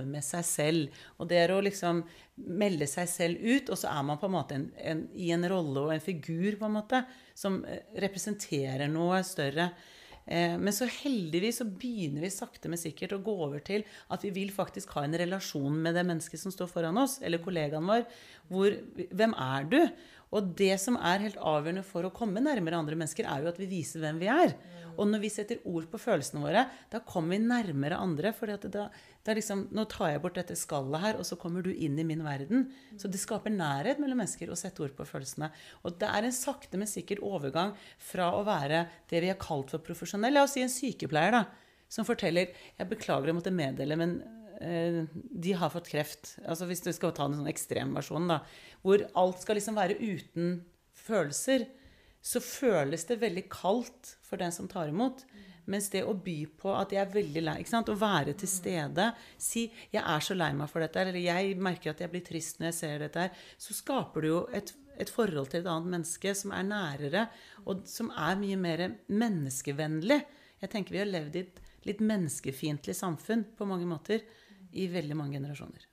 Med 0.00 0.24
seg 0.24 0.44
selv. 0.48 1.00
Og 1.18 1.28
det 1.30 1.40
er 1.42 1.54
å 1.54 1.62
liksom 1.64 2.02
melde 2.48 2.88
seg 2.90 3.08
selv 3.10 3.42
ut, 3.42 3.70
og 3.70 3.78
så 3.78 3.90
er 3.92 4.04
man 4.08 4.20
på 4.20 4.28
en 4.28 4.36
måte 4.36 4.58
en, 4.58 4.68
en, 4.80 5.02
i 5.14 5.32
en 5.34 5.48
rolle 5.52 5.86
og 5.86 5.94
en 5.94 6.04
figur 6.04 6.56
på 6.60 6.68
en 6.68 6.78
måte, 6.78 7.02
som 7.38 7.60
eh, 7.68 7.84
representerer 8.04 8.88
noe 8.90 9.20
større. 9.26 9.70
Eh, 10.24 10.54
men 10.58 10.74
så 10.74 10.86
heldigvis 10.86 11.60
så 11.60 11.66
begynner 11.66 12.24
vi 12.24 12.32
sakte, 12.32 12.70
men 12.70 12.80
sikkert 12.80 13.16
å 13.16 13.22
gå 13.24 13.34
over 13.46 13.62
til 13.66 13.84
at 14.12 14.24
vi 14.24 14.32
vil 14.34 14.54
faktisk 14.54 14.94
ha 14.96 15.04
en 15.06 15.18
relasjon 15.18 15.76
med 15.82 15.98
det 15.98 16.06
mennesket 16.08 16.40
som 16.40 16.54
står 16.54 16.70
foran 16.70 17.00
oss, 17.02 17.18
eller 17.22 17.42
kollegaen 17.42 17.88
vår. 17.88 18.06
Hvor, 18.52 18.76
hvem 19.10 19.36
er 19.38 19.70
du? 19.70 19.80
Og 20.32 20.54
det 20.56 20.78
som 20.80 20.96
er 20.96 21.26
helt 21.26 21.36
avgjørende 21.36 21.84
for 21.84 22.08
å 22.08 22.14
komme 22.14 22.40
nærmere 22.40 22.78
andre 22.78 22.96
mennesker, 22.96 23.26
er 23.28 23.44
jo 23.44 23.50
at 23.50 23.58
vi 23.60 23.68
viser 23.68 24.00
hvem 24.00 24.22
vi 24.22 24.30
er. 24.32 24.54
Og 24.96 25.08
når 25.08 25.22
vi 25.22 25.30
setter 25.32 25.62
ord 25.68 25.86
på 25.90 26.00
følelsene 26.00 26.42
våre, 26.42 26.64
da 26.92 27.00
kommer 27.06 27.36
vi 27.36 27.44
nærmere 27.44 27.98
andre. 28.00 28.32
For 28.36 28.50
da, 28.50 28.86
da 29.24 29.36
liksom, 29.36 29.66
nå 29.74 29.86
tar 29.90 30.12
jeg 30.12 30.22
bort 30.24 30.38
dette 30.38 30.56
skallet 30.58 31.02
her, 31.04 31.18
og 31.20 31.26
så 31.28 31.38
kommer 31.40 31.64
du 31.64 31.70
inn 31.72 31.98
i 32.00 32.06
min 32.06 32.24
verden. 32.26 32.68
Så 33.00 33.10
det 33.12 33.20
skaper 33.22 33.54
nærhet 33.54 34.02
mellom 34.02 34.22
mennesker 34.22 34.52
å 34.52 34.58
sette 34.58 34.84
ord 34.84 34.94
på 34.98 35.06
følelsene. 35.08 35.50
Og 35.86 35.96
det 36.00 36.10
er 36.10 36.28
en 36.28 36.36
sakte, 36.36 36.80
men 36.80 36.90
sikker 36.90 37.22
overgang 37.24 37.74
fra 38.02 38.32
å 38.36 38.44
være 38.48 38.86
det 39.12 39.24
vi 39.24 39.32
har 39.32 39.40
kalt 39.42 39.74
for 39.74 39.84
profesjonell. 39.84 40.36
La 40.36 40.46
oss 40.46 40.56
si 40.58 40.64
en 40.64 40.72
sykepleier 40.72 41.36
da, 41.36 41.46
som 41.92 42.08
forteller 42.08 42.54
Jeg 42.78 42.88
beklager 42.88 43.32
å 43.32 43.36
måtte 43.36 43.52
meddele, 43.52 43.98
men 44.00 44.16
eh, 44.60 45.02
de 45.12 45.54
har 45.58 45.72
fått 45.74 45.90
kreft. 45.92 46.36
Altså 46.46 46.68
Hvis 46.70 46.84
du 46.84 46.92
skal 46.94 47.14
ta 47.16 47.28
en 47.28 47.36
sånn 47.40 47.52
ekstremversjon, 47.52 48.30
da, 48.32 48.42
hvor 48.84 49.04
alt 49.18 49.42
skal 49.44 49.60
liksom 49.60 49.76
være 49.78 50.00
uten 50.00 50.60
følelser, 51.02 51.66
så 52.22 52.40
føles 52.42 53.04
det 53.08 53.18
veldig 53.20 53.48
kaldt 53.50 54.16
for 54.22 54.40
den 54.40 54.54
som 54.54 54.68
tar 54.70 54.92
imot. 54.92 55.24
Mens 55.70 55.88
det 55.92 56.02
å 56.06 56.14
by 56.18 56.36
på 56.58 56.72
at 56.74 56.94
jeg 56.94 57.02
er 57.02 57.10
veldig 57.12 57.42
lei 57.42 57.56
ikke 57.62 57.70
sant? 57.70 57.90
Å 57.90 57.98
være 57.98 58.34
til 58.38 58.50
stede, 58.50 59.12
si 59.38 59.70
'Jeg 59.92 60.02
er 60.02 60.20
så 60.20 60.34
lei 60.34 60.52
meg 60.52 60.70
for 60.70 60.80
dette', 60.80 61.00
eller 61.00 61.18
'Jeg 61.18 61.56
merker 61.56 61.90
at 61.90 62.00
jeg 62.00 62.10
blir 62.10 62.24
trist 62.24 62.58
når 62.58 62.66
jeg 62.66 62.74
ser 62.74 62.98
dette', 62.98 63.30
så 63.58 63.74
skaper 63.74 64.20
du 64.22 64.28
jo 64.28 64.48
et, 64.52 64.72
et 64.98 65.10
forhold 65.10 65.50
til 65.50 65.60
et 65.60 65.66
annet 65.66 65.90
menneske 65.90 66.34
som 66.34 66.50
er 66.50 66.62
nærere, 66.62 67.28
og 67.66 67.86
som 67.86 68.10
er 68.10 68.34
mye 68.36 68.56
mer 68.56 68.96
menneskevennlig. 69.08 70.24
Jeg 70.60 70.70
tenker 70.70 70.92
vi 70.92 70.98
har 70.98 71.06
levd 71.06 71.36
i 71.36 71.46
et 71.46 71.60
litt 71.86 72.00
menneskefiendtlig 72.00 72.94
samfunn 72.94 73.44
på 73.56 73.66
mange 73.66 73.86
måter 73.86 74.22
i 74.72 74.86
veldig 74.86 75.16
mange 75.16 75.38
generasjoner. 75.38 75.91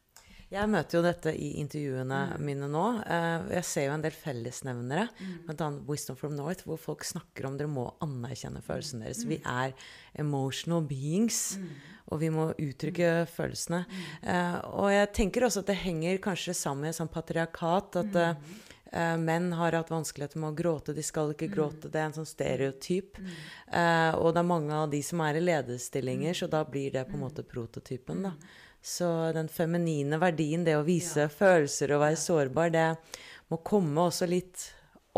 Jeg 0.50 0.66
møter 0.66 0.98
jo 0.98 1.04
dette 1.06 1.32
i 1.38 1.52
intervjuene 1.62 2.20
mm. 2.32 2.46
mine 2.46 2.68
nå. 2.74 2.86
Uh, 3.06 3.50
jeg 3.54 3.66
ser 3.70 3.86
jo 3.86 3.94
en 3.94 4.02
del 4.02 4.16
fellesnevnere, 4.18 5.06
mm. 5.14 5.34
bl.a. 5.46 5.68
Wisdom 5.86 6.18
from 6.18 6.34
North, 6.38 6.66
hvor 6.66 6.80
folk 6.82 7.06
snakker 7.06 7.46
om 7.46 7.58
dere 7.60 7.70
må 7.70 7.86
anerkjenne 8.02 8.64
følelsene 8.66 9.06
deres. 9.06 9.22
Mm. 9.22 9.34
Vi 9.36 9.38
er 9.46 9.76
emotional 10.24 10.88
beings, 10.90 11.60
mm. 11.62 11.68
og 12.10 12.22
vi 12.24 12.32
må 12.34 12.48
uttrykke 12.56 13.12
mm. 13.20 13.30
følelsene. 13.36 13.84
Uh, 14.24 14.58
og 14.82 14.90
jeg 14.96 15.12
tenker 15.20 15.46
også 15.46 15.62
at 15.62 15.70
det 15.70 15.84
henger 15.84 16.18
kanskje 16.24 16.58
sammen 16.58 16.88
med 16.88 16.96
et 16.96 16.98
sånt 16.98 17.14
patriarkat. 17.14 18.00
at 18.02 18.18
uh, 18.18 18.58
menn 19.22 19.52
har 19.54 19.78
hatt 19.78 19.92
vanskeligheter 19.94 20.42
med 20.42 20.50
å 20.50 20.58
gråte. 20.58 20.96
De 20.98 21.04
skal 21.06 21.36
ikke 21.36 21.52
gråte. 21.52 21.92
Det 21.94 22.02
er 22.02 22.08
en 22.08 22.16
sånn 22.18 22.26
stereotyp. 22.26 23.22
Uh, 23.70 24.18
og 24.18 24.34
det 24.34 24.42
er 24.42 24.50
mange 24.50 24.82
av 24.82 24.90
de 24.90 25.04
som 25.06 25.22
er 25.28 25.38
i 25.38 25.46
lederstillinger, 25.46 26.34
så 26.42 26.50
da 26.50 26.64
blir 26.66 26.98
det 26.98 27.06
på 27.06 27.20
en 27.20 27.24
måte 27.28 27.46
prototypen. 27.46 28.26
da. 28.26 28.34
Så 28.82 29.08
den 29.36 29.50
feminine 29.52 30.20
verdien, 30.22 30.64
det 30.64 30.78
å 30.80 30.86
vise 30.88 31.26
ja. 31.28 31.32
følelser 31.32 31.96
og 31.96 32.04
være 32.06 32.20
sårbar, 32.20 32.74
det 32.74 32.88
må 33.52 33.60
komme 33.66 34.08
også 34.08 34.28
litt 34.30 34.70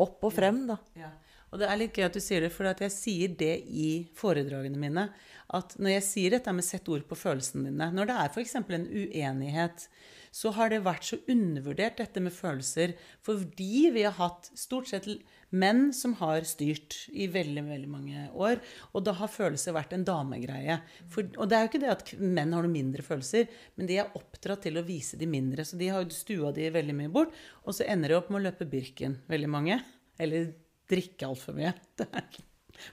opp 0.02 0.24
og 0.26 0.34
frem, 0.34 0.64
da. 0.72 0.80
Ja. 0.98 1.12
Og 1.52 1.60
det 1.60 1.68
er 1.68 1.80
litt 1.82 1.98
gøy 1.98 2.06
at 2.08 2.16
du 2.16 2.24
sier 2.24 2.46
det, 2.46 2.54
for 2.56 2.70
jeg 2.70 2.94
sier 2.96 3.34
det 3.38 3.58
i 3.68 3.90
foredragene 4.16 4.80
mine. 4.80 5.10
At 5.58 5.76
når 5.80 5.98
jeg 5.98 6.08
sier 6.08 6.36
dette 6.36 6.54
med 6.56 6.66
sett 6.66 6.88
ord 6.92 7.04
på 7.10 7.18
følelsene 7.20 7.68
dine 7.68 7.90
Når 7.92 8.08
det 8.08 8.18
er 8.22 8.30
f.eks. 8.32 8.56
en 8.62 8.88
uenighet 8.88 9.88
så 10.32 10.54
har 10.56 10.72
det 10.72 10.80
vært 10.86 11.04
så 11.04 11.20
undervurdert, 11.30 11.98
dette 12.00 12.22
med 12.24 12.32
følelser. 12.32 12.96
Fordi 13.26 13.90
vi 13.92 14.06
har 14.08 14.16
hatt 14.16 14.48
stort 14.58 14.88
sett 14.88 15.10
menn 15.52 15.90
som 15.96 16.14
har 16.22 16.46
styrt 16.48 16.96
i 17.12 17.28
veldig 17.32 17.66
veldig 17.68 17.90
mange 17.92 18.24
år. 18.32 18.62
Og 18.96 19.04
da 19.04 19.14
har 19.20 19.32
følelser 19.32 19.76
vært 19.76 19.92
en 19.98 20.06
damegreie. 20.08 20.80
For, 21.12 21.28
og 21.36 21.52
det 21.52 21.58
er 21.58 21.66
jo 21.66 21.72
ikke 21.74 21.84
det 21.84 21.92
at 21.92 22.14
menn 22.22 22.56
har 22.56 22.64
noen 22.64 22.78
mindre 22.78 23.06
følelser, 23.06 23.52
men 23.76 23.92
de 23.92 24.00
er 24.00 24.16
oppdratt 24.18 24.64
til 24.68 24.80
å 24.80 24.86
vise 24.88 25.20
de 25.20 25.28
mindre. 25.30 25.68
Så 25.68 25.80
de 25.80 25.92
har 25.92 26.08
stua 26.16 26.54
de 26.56 26.72
veldig 26.72 26.96
mye 27.02 27.12
bort. 27.12 27.36
Og 27.66 27.76
så 27.76 27.90
ender 27.92 28.14
de 28.14 28.22
opp 28.22 28.32
med 28.32 28.40
å 28.42 28.46
løpe 28.48 28.70
Birken, 28.72 29.20
veldig 29.32 29.52
mange. 29.52 29.82
Eller 30.22 30.54
drikke 30.92 31.28
altfor 31.28 31.60
mye. 31.60 31.76
Det 32.00 32.08
er 32.08 32.32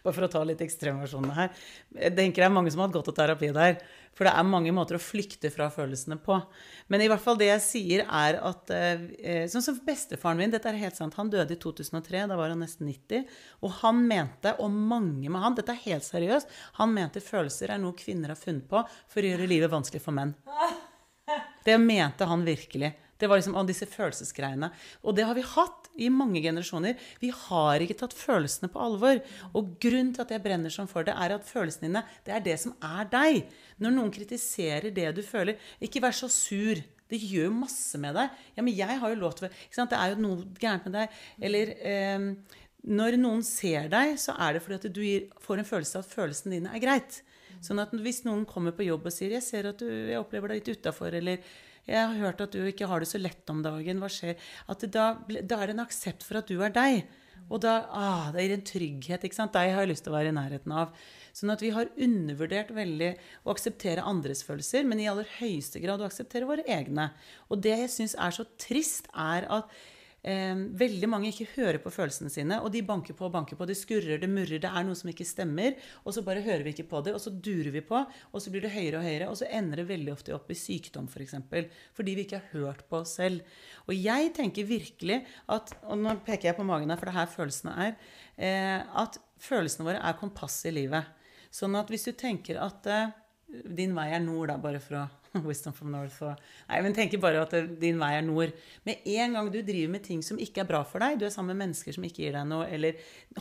bare 0.04 0.16
for 0.16 0.26
å 0.26 0.32
ta 0.32 0.42
litt 0.46 0.62
ekstremversjonene 0.64 1.36
her. 1.36 1.64
Jeg 1.94 2.16
tenker 2.16 2.44
det 2.44 2.48
er 2.48 2.54
mange 2.54 2.72
som 2.74 2.82
har 2.82 2.90
hatt 2.90 2.98
godt 2.98 3.12
av 3.12 3.18
terapi 3.20 3.50
der. 3.56 3.80
For 4.18 4.26
det 4.26 4.32
er 4.34 4.46
mange 4.50 4.72
måter 4.74 4.96
å 4.98 5.02
flykte 5.02 5.50
fra 5.54 5.68
følelsene 5.70 6.16
på. 6.18 6.40
Men 6.90 7.04
i 7.04 7.06
hvert 7.10 7.22
fall 7.22 7.38
det 7.38 7.52
jeg 7.52 7.62
sier, 7.62 8.02
er 8.02 8.40
at 8.42 8.72
eh, 8.74 9.44
Sånn 9.50 9.62
som 9.62 9.78
bestefaren 9.86 10.40
min, 10.40 10.50
dette 10.50 10.66
er 10.66 10.80
helt 10.80 10.98
sant, 10.98 11.14
han 11.14 11.30
døde 11.30 11.54
i 11.54 11.60
2003. 11.60 12.24
Da 12.26 12.38
var 12.38 12.50
han 12.50 12.64
nesten 12.64 12.88
90. 12.90 13.28
Og 13.62 13.76
han 13.84 14.02
mente, 14.10 14.56
og 14.58 14.74
mange 14.74 15.30
med 15.30 15.44
han, 15.44 15.54
dette 15.58 15.76
er 15.76 15.84
helt 15.86 16.06
seriøst, 16.06 16.50
han 16.80 16.94
mente 16.96 17.22
følelser 17.22 17.74
er 17.74 17.82
noe 17.82 17.94
kvinner 17.98 18.34
har 18.34 18.40
funnet 18.40 18.66
på 18.70 18.82
for 18.82 19.22
å 19.22 19.30
gjøre 19.30 19.50
livet 19.50 19.70
vanskelig 19.70 20.02
for 20.02 20.18
menn. 20.18 20.34
Det 21.64 21.76
mente 21.78 22.26
han 22.26 22.42
virkelig. 22.46 22.90
Det 23.18 23.28
var 23.28 23.40
liksom 23.40 23.56
av 23.58 23.66
disse 23.68 23.88
følelsesgreiene. 23.90 24.70
Og 25.02 25.16
det 25.18 25.26
har 25.26 25.34
vi 25.34 25.46
hatt 25.46 25.88
i 25.98 26.10
mange 26.12 26.42
generasjoner. 26.44 26.98
Vi 27.22 27.32
har 27.34 27.82
ikke 27.82 27.98
tatt 28.02 28.14
følelsene 28.16 28.70
på 28.72 28.82
alvor. 28.82 29.18
Og 29.58 29.74
grunnen 29.82 30.12
til 30.14 30.24
at 30.24 30.34
jeg 30.34 30.44
brenner 30.44 30.72
sånn 30.72 30.90
for 30.90 31.06
det, 31.06 31.16
er 31.18 31.34
at 31.34 31.48
følelsene 31.48 31.88
dine, 31.88 32.04
det 32.26 32.36
er 32.36 32.44
det 32.44 32.58
som 32.62 32.76
er 32.84 33.10
deg. 33.10 33.42
Når 33.82 33.96
noen 33.96 34.14
kritiserer 34.14 34.94
det 34.94 35.10
du 35.18 35.24
føler, 35.26 35.58
ikke 35.82 36.04
vær 36.04 36.16
så 36.16 36.30
sur. 36.32 36.80
Det 37.08 37.18
gjør 37.24 37.52
masse 37.56 37.98
med 38.00 38.14
deg. 38.18 38.40
Ja, 38.56 38.62
men 38.62 38.76
jeg 38.76 39.00
har 39.00 39.12
jo 39.12 39.20
lov 39.22 39.38
til? 39.38 39.48
Det 39.48 39.98
er 39.98 40.12
jo 40.12 40.22
noe 40.22 40.48
gærent 40.60 40.86
med 40.86 40.98
deg. 40.98 41.20
Eller 41.48 41.72
eh, 41.80 42.26
når 42.88 43.16
noen 43.18 43.42
ser 43.46 43.88
deg, 43.92 44.14
så 44.20 44.36
er 44.38 44.54
det 44.54 44.62
fordi 44.64 44.78
at 44.78 44.92
du 44.94 45.40
får 45.42 45.62
en 45.62 45.68
følelse 45.68 45.98
av 45.98 46.04
at 46.04 46.12
følelsene 46.12 46.58
dine 46.58 46.74
er 46.76 46.84
greit. 46.84 47.22
Sånn 47.64 47.80
at 47.82 47.94
hvis 47.96 48.22
noen 48.26 48.44
kommer 48.46 48.74
på 48.76 48.86
jobb 48.86 49.08
og 49.08 49.14
sier 49.14 49.34
'Jeg 49.34 49.42
ser 49.42 49.66
at 49.72 49.80
du, 49.80 49.88
jeg 49.88 50.20
opplever 50.20 50.52
deg 50.52 50.60
litt 50.60 50.78
utafor', 50.78 51.14
eller 51.18 51.42
'Jeg 51.88 52.04
har 52.04 52.20
hørt 52.20 52.42
at 52.44 52.52
du 52.52 52.60
ikke 52.68 52.86
har 52.86 53.00
det 53.00 53.08
så 53.08 53.18
lett 53.20 53.48
om 53.50 53.62
dagen. 53.64 54.02
Hva 54.02 54.10
skjer?' 54.12 54.36
At 54.68 54.84
da, 54.92 55.16
da, 55.24 55.56
er 55.58 55.66
det 55.66 55.74
en 55.76 55.86
aksept 55.86 56.22
for 56.22 56.38
at 56.38 56.46
du 56.46 56.60
er 56.62 56.74
deg. 56.74 57.08
Og 57.48 57.62
da 57.64 57.88
ah, 57.96 58.28
det 58.32 58.44
gir 58.44 58.54
en 58.54 58.66
trygghet. 58.70 59.24
ikke 59.24 59.34
sant? 59.34 59.54
Deg 59.56 59.72
har 59.72 59.86
jeg 59.86 59.92
lyst 59.94 60.04
til 60.04 60.12
å 60.12 60.18
være 60.18 60.32
i 60.32 60.36
nærheten 60.36 60.72
av. 60.74 60.92
Sånn 61.32 61.52
at 61.54 61.62
vi 61.64 61.70
har 61.72 61.88
undervurdert 61.96 62.72
veldig 62.76 63.12
å 63.44 63.54
akseptere 63.54 64.04
andres 64.04 64.42
følelser, 64.44 64.84
men 64.84 65.00
i 65.00 65.08
aller 65.08 65.28
høyeste 65.38 65.80
grad 65.80 66.02
å 66.02 66.08
akseptere 66.08 66.48
våre 66.48 66.66
egne. 66.68 67.08
Og 67.48 67.62
det 67.64 67.76
jeg 67.84 67.94
syns 67.94 68.16
er 68.18 68.34
så 68.36 68.44
trist, 68.60 69.08
er 69.16 69.48
at 69.48 69.72
eh, 70.28 70.58
veldig 70.80 71.08
mange 71.10 71.30
ikke 71.32 71.46
hører 71.54 71.78
på 71.82 71.92
følelsene 71.92 72.30
sine, 72.32 72.58
og 72.60 72.70
de 72.74 72.82
banker 72.86 73.16
på 73.16 73.26
og 73.26 73.32
banker 73.34 73.58
på. 73.58 73.66
Det 73.68 73.76
skurrer, 73.78 74.20
det 74.20 74.28
murrer, 74.30 74.60
det 74.62 74.68
er 74.68 74.86
noe 74.86 74.98
som 74.98 75.10
ikke 75.10 75.26
stemmer. 75.26 75.78
Og 76.04 76.14
så 76.14 76.24
bare 76.26 76.44
hører 76.44 76.66
vi 76.66 76.74
ikke 76.76 76.88
på 76.90 77.02
det, 77.06 77.14
og 77.16 77.22
så 77.24 77.32
durer 77.32 77.72
vi 77.74 77.82
på, 77.84 78.02
og 78.04 78.44
så 78.44 78.52
blir 78.52 78.64
det 78.66 78.74
høyere 78.74 79.00
og 79.00 79.06
høyere. 79.08 79.30
Og 79.32 79.38
så 79.40 79.48
ender 79.60 79.82
det 79.82 79.88
veldig 79.90 80.14
ofte 80.14 80.34
opp 80.36 80.52
i 80.52 80.58
sykdom, 80.58 81.08
f.eks. 81.08 81.16
For 81.18 81.26
eksempel, 81.26 81.68
fordi 81.96 82.16
vi 82.18 82.26
ikke 82.26 82.42
har 82.42 82.56
hørt 82.56 82.84
på 82.88 83.02
oss 83.02 83.16
selv. 83.18 83.46
Og 83.88 83.96
jeg 83.96 84.32
tenker 84.36 84.68
virkelig 84.68 85.22
at 85.48 85.72
Og 85.88 85.98
nå 85.98 86.12
peker 86.26 86.50
jeg 86.50 86.56
på 86.58 86.66
magen 86.66 86.90
her, 86.90 86.98
for 87.00 87.08
det 87.08 87.14
er 87.14 87.20
her 87.20 87.32
følelsene 87.32 87.74
er. 87.86 87.94
Eh, 88.36 88.80
at 89.02 89.18
følelsene 89.42 89.86
våre 89.86 90.02
er 90.04 90.18
kompasset 90.18 90.70
i 90.72 90.76
livet. 90.82 91.08
Sånn 91.54 91.76
at 91.78 91.90
hvis 91.92 92.06
du 92.08 92.12
tenker 92.18 92.60
at 92.60 92.86
eh, 92.90 93.14
din 93.48 93.94
vei 93.96 94.10
er 94.12 94.22
nord, 94.24 94.50
da, 94.50 94.58
bare 94.60 94.80
for 94.82 95.00
å 95.00 95.06
Wisdom 95.48 95.74
from 95.76 95.92
North 95.94 96.20
og 96.24 96.34
Nei, 96.68 96.80
men 96.84 96.96
tenker 96.96 97.20
bare 97.22 97.44
at 97.44 97.54
din 97.80 98.00
vei 98.00 98.12
er 98.16 98.24
nord. 98.26 98.54
Med 98.88 99.06
en 99.18 99.38
gang 99.38 99.50
du 99.52 99.60
driver 99.62 99.92
med 99.94 100.04
ting 100.06 100.22
som 100.24 100.40
ikke 100.40 100.64
er 100.64 100.70
bra 100.70 100.82
for 100.86 101.04
deg, 101.04 101.18
du 101.20 101.26
er 101.28 101.34
sammen 101.34 101.54
med 101.54 101.66
mennesker 101.66 101.96
som 101.96 102.06
ikke 102.06 102.24
gir 102.24 102.36
deg 102.36 102.48
noe, 102.48 102.68
eller 102.68 102.98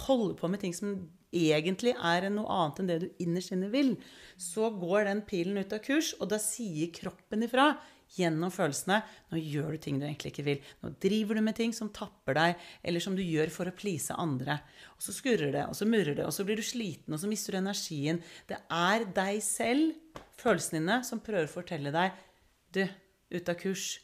holder 0.08 0.38
på 0.40 0.52
med 0.52 0.64
ting 0.64 0.76
som 0.76 0.98
egentlig 1.36 1.94
er 1.96 2.30
noe 2.32 2.48
annet 2.54 2.82
enn 2.82 2.90
det 2.90 2.98
du 3.04 3.08
innerst 3.24 3.54
inne 3.56 3.70
vil, 3.74 3.96
så 4.40 4.72
går 4.72 5.10
den 5.10 5.24
pilen 5.28 5.60
ut 5.60 5.76
av 5.76 5.84
kurs, 5.84 6.14
og 6.22 6.32
da 6.32 6.40
sier 6.42 6.94
kroppen 6.96 7.44
ifra 7.48 7.74
gjennom 8.16 8.54
følelsene. 8.54 9.02
Nå 9.32 9.42
gjør 9.42 9.76
du 9.76 9.82
ting 9.84 10.00
du 10.00 10.08
egentlig 10.08 10.32
ikke 10.34 10.48
vil. 10.48 10.72
Nå 10.84 10.94
driver 11.04 11.38
du 11.38 11.44
med 11.46 11.58
ting 11.60 11.76
som 11.76 11.92
tapper 11.94 12.38
deg, 12.38 12.66
eller 12.88 13.04
som 13.04 13.18
du 13.18 13.24
gjør 13.26 13.52
for 13.54 13.70
å 13.70 13.76
please 13.76 14.16
andre. 14.16 14.60
Og 14.96 15.06
så 15.08 15.16
skurrer 15.16 15.54
det, 15.56 15.68
og 15.68 15.78
så 15.78 15.90
murrer 15.90 16.18
det, 16.18 16.26
og 16.26 16.34
så 16.36 16.48
blir 16.48 16.60
du 16.60 16.66
sliten, 16.66 17.14
og 17.14 17.22
så 17.22 17.30
mister 17.30 17.56
du 17.56 17.62
energien. 17.62 18.24
Det 18.50 18.60
er 18.74 19.08
deg 19.18 19.44
selv 19.46 20.24
følelsene 20.40 20.82
dine 20.82 21.02
som 21.08 21.24
prøver 21.24 21.50
å 21.50 21.56
fortelle 21.58 21.94
deg 21.94 22.26
Du, 22.76 22.84
ut 23.32 23.50
av 23.50 23.56
kurs. 23.56 23.98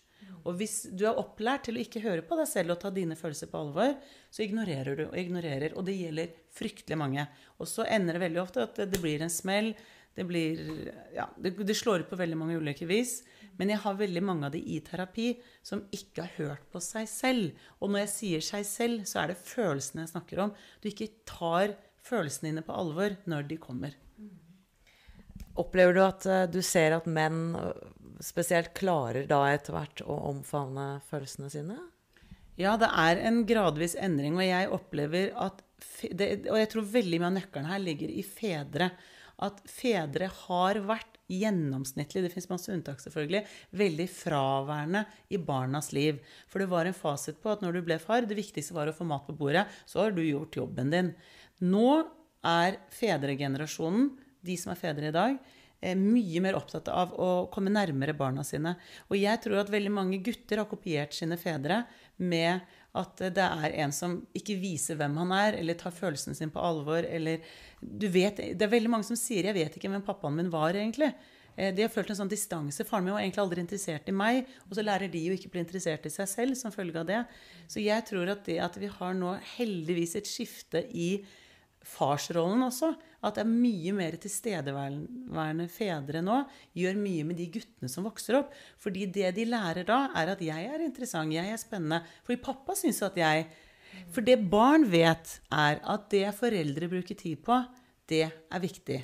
Og 0.48 0.56
hvis 0.60 0.86
du 0.92 1.06
er 1.08 1.20
opplært 1.20 1.66
til 1.68 1.78
å 1.78 1.82
ikke 1.84 2.02
høre 2.04 2.24
på 2.26 2.36
deg 2.40 2.48
selv 2.50 2.74
og 2.74 2.80
ta 2.82 2.92
dine 2.96 3.16
følelser 3.20 3.50
på 3.52 3.60
alvor, 3.60 3.96
så 4.32 4.44
ignorerer 4.44 5.00
du 5.00 5.04
og 5.10 5.18
ignorerer. 5.20 5.76
Og 5.76 5.86
det 5.88 5.98
gjelder 5.98 6.32
fryktelig 6.56 6.98
mange. 7.00 7.26
Og 7.60 7.70
så 7.70 7.86
ender 7.88 8.18
det 8.18 8.24
veldig 8.26 8.42
ofte 8.44 8.64
at 8.64 8.82
det 8.92 9.02
blir 9.04 9.24
en 9.24 9.32
smell. 9.32 9.74
Det, 10.16 10.26
blir, 10.30 10.60
ja, 11.16 11.28
det, 11.40 11.56
det 11.60 11.78
slår 11.78 12.04
ut 12.04 12.12
på 12.12 12.20
veldig 12.20 12.40
mange 12.40 12.60
ulike 12.60 12.88
vis. 12.90 13.22
Men 13.60 13.74
jeg 13.74 13.82
har 13.84 13.98
veldig 14.00 14.24
mange 14.26 14.48
av 14.48 14.56
de 14.56 14.62
i 14.74 14.80
terapi 14.86 15.28
som 15.66 15.84
ikke 15.94 16.26
har 16.26 16.38
hørt 16.40 16.70
på 16.74 16.82
seg 16.84 17.10
selv. 17.10 17.66
Og 17.80 17.94
når 17.94 18.06
jeg 18.06 18.14
sier 18.14 18.46
seg 18.48 18.68
selv, 18.68 19.04
så 19.10 19.24
er 19.24 19.34
det 19.34 19.42
følelsene 19.42 20.06
jeg 20.06 20.14
snakker 20.16 20.46
om. 20.48 20.56
Du 20.82 20.90
ikke 20.90 21.12
tar 21.30 21.76
følelsene 22.04 22.52
dine 22.52 22.66
på 22.66 22.76
alvor 22.76 23.18
når 23.30 23.50
de 23.52 23.60
kommer. 23.62 23.98
Opplever 25.60 25.94
du 25.94 26.02
at 26.02 26.26
uh, 26.26 26.46
du 26.50 26.62
ser 26.66 26.96
at 26.98 27.06
menn 27.06 27.54
uh, 27.54 27.76
spesielt 28.24 28.74
klarer 28.78 29.28
da 29.30 29.44
etter 29.52 29.76
hvert 29.76 30.02
å 30.02 30.18
omfavne 30.32 30.88
følelsene 31.10 31.52
sine? 31.54 31.78
Ja, 32.58 32.76
det 32.78 32.90
er 32.90 33.22
en 33.26 33.44
gradvis 33.50 33.96
endring, 33.98 34.38
og 34.38 34.46
jeg 34.46 34.70
opplever 34.74 35.32
at 35.42 35.62
det, 36.04 36.48
Og 36.48 36.56
jeg 36.58 36.70
tror 36.72 36.86
veldig 36.94 37.18
mye 37.20 37.30
av 37.30 37.36
nøkkelen 37.38 37.68
her 37.68 37.82
ligger 37.82 38.12
i 38.14 38.24
fedre. 38.24 38.92
at 39.44 39.58
fedre 39.68 40.30
har 40.46 40.78
vært 40.88 41.13
gjennomsnittlig, 41.32 42.24
det 42.26 42.32
fins 42.34 42.50
masse 42.52 42.72
unntak 42.74 43.00
selvfølgelig, 43.02 43.44
veldig 43.80 44.08
fraværende 44.12 45.06
i 45.34 45.40
barnas 45.40 45.92
liv. 45.96 46.20
For 46.52 46.64
det 46.64 46.70
var 46.72 46.90
en 46.90 46.98
fasit 46.98 47.40
på 47.44 47.54
at 47.54 47.64
når 47.64 47.78
du 47.78 47.82
ble 47.88 48.00
far, 48.02 48.28
det 48.28 48.38
viktigste 48.38 48.76
var 48.76 48.92
å 48.92 48.96
få 48.96 49.08
mat 49.08 49.26
på 49.28 49.36
bordet, 49.38 49.66
så 49.90 50.04
har 50.04 50.16
du 50.16 50.24
gjort 50.26 50.60
jobben 50.60 50.94
din. 50.94 51.14
Nå 51.64 52.04
er 52.44 52.80
fedregenerasjonen, 52.94 54.12
de 54.44 54.56
som 54.60 54.74
er 54.74 54.80
fedre 54.80 55.10
i 55.10 55.16
dag, 55.16 55.38
eh, 55.80 55.96
mye 55.96 56.42
mer 56.44 56.58
opptatt 56.60 56.90
av 56.92 57.14
å 57.16 57.30
komme 57.54 57.72
nærmere 57.72 58.16
barna 58.18 58.44
sine. 58.44 58.76
Og 59.10 59.16
jeg 59.18 59.40
tror 59.44 59.62
at 59.62 59.72
veldig 59.72 59.92
mange 59.92 60.20
gutter 60.24 60.60
har 60.60 60.68
kopiert 60.68 61.16
sine 61.16 61.38
fedre 61.40 61.86
med 62.18 62.62
at 62.94 63.22
det 63.34 63.44
er 63.44 63.78
en 63.84 63.94
som 63.96 64.20
ikke 64.38 64.58
viser 64.62 64.98
hvem 65.00 65.16
han 65.18 65.32
er, 65.34 65.58
eller 65.58 65.78
tar 65.80 65.96
følelsen 65.96 66.38
sin 66.38 66.52
på 66.54 66.62
alvor, 66.62 67.02
eller 67.02 67.42
du 67.82 68.06
vet, 68.08 68.38
Det 68.38 68.62
er 68.62 68.70
veldig 68.70 68.90
mange 68.90 69.04
som 69.08 69.16
sier 69.16 69.44
'jeg 69.44 69.54
vet 69.54 69.78
ikke 69.78 69.90
hvem 69.90 70.06
pappaen 70.06 70.36
min 70.36 70.52
var', 70.52 70.76
egentlig. 70.76 71.14
Eh, 71.56 71.74
de 71.74 71.82
har 71.86 71.90
følt 71.90 72.10
en 72.10 72.16
sånn 72.16 72.32
distanse. 72.32 72.86
Faren 72.86 73.06
min 73.06 73.14
var 73.14 73.22
egentlig 73.22 73.44
aldri 73.44 73.62
interessert 73.62 74.10
i 74.10 74.16
meg. 74.16 74.48
Og 74.70 74.78
så 74.78 74.86
lærer 74.86 75.12
de 75.12 75.22
jo 75.28 75.34
ikke 75.34 75.52
bli 75.54 75.64
interessert 75.64 76.06
i 76.06 76.14
seg 76.14 76.28
selv 76.28 76.58
som 76.60 76.74
følge 76.74 77.00
av 77.00 77.06
det. 77.10 77.26
Så 77.68 77.84
jeg 77.84 78.06
tror 78.10 78.32
at 78.34 78.44
det 78.46 78.60
at 78.60 78.78
vi 78.82 78.88
har 78.88 79.14
nå 79.14 79.36
heldigvis 79.58 80.16
et 80.16 80.30
skifte 80.30 80.86
i 80.90 81.26
farsrollen 81.84 82.64
også. 82.66 82.94
At 83.24 83.38
det 83.38 83.46
er 83.46 83.52
mye 83.52 83.94
mer 83.96 84.18
tilstedeværende 84.20 85.68
fedre 85.72 86.24
nå. 86.26 86.42
Gjør 86.76 87.00
mye 87.00 87.28
med 87.28 87.40
de 87.40 87.48
guttene 87.54 87.92
som 87.92 88.08
vokser 88.08 88.40
opp. 88.42 88.52
Fordi 88.84 89.06
det 89.16 89.34
de 89.38 89.48
lærer 89.48 89.88
da, 89.88 90.06
er 90.20 90.34
at 90.34 90.44
jeg 90.44 90.68
er 90.68 90.84
interessant, 90.84 91.36
jeg 91.36 91.54
er 91.54 91.62
spennende. 91.62 92.04
Fordi 92.28 92.42
pappa 92.44 92.76
syns 92.80 93.04
at 93.06 93.20
jeg 93.20 93.48
For 94.10 94.26
det 94.26 94.50
barn 94.50 94.88
vet, 94.90 95.40
er 95.54 95.78
at 95.86 96.08
det 96.10 96.32
foreldre 96.34 96.88
bruker 96.90 97.14
tid 97.14 97.44
på, 97.46 97.60
det 98.10 98.26
er 98.26 98.60
viktig. 98.60 99.04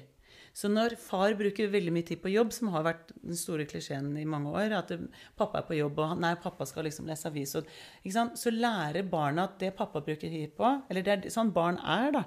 Så 0.51 0.65
når 0.67 0.95
far 0.97 1.35
bruker 1.37 1.69
veldig 1.69 1.91
mye 1.93 2.07
tid 2.07 2.19
på 2.23 2.31
jobb, 2.33 2.49
som 2.51 2.71
har 2.73 2.87
vært 2.87 3.11
den 3.21 3.37
store 3.37 3.67
klisjeen 3.69 4.09
i 4.17 4.25
mange 4.25 4.49
år, 4.49 4.73
at 4.79 4.95
pappa 5.37 5.61
er 5.61 5.67
på 5.67 5.77
jobb, 5.77 6.01
og 6.01 6.17
nei, 6.19 6.33
pappa 6.41 6.65
skal 6.65 6.87
liksom 6.89 7.05
lese 7.07 7.29
avis, 7.29 7.53
og, 7.59 7.69
så 8.33 8.51
lærer 8.55 9.05
barna 9.07 9.45
at 9.45 9.59
det 9.61 9.75
pappa 9.77 10.01
bruker 10.01 10.33
tid 10.33 10.57
på 10.57 10.73
Eller 10.89 11.05
det 11.05 11.13
er 11.13 11.29
sånn 11.37 11.53
barn 11.53 11.77
er, 11.85 12.17
da 12.17 12.25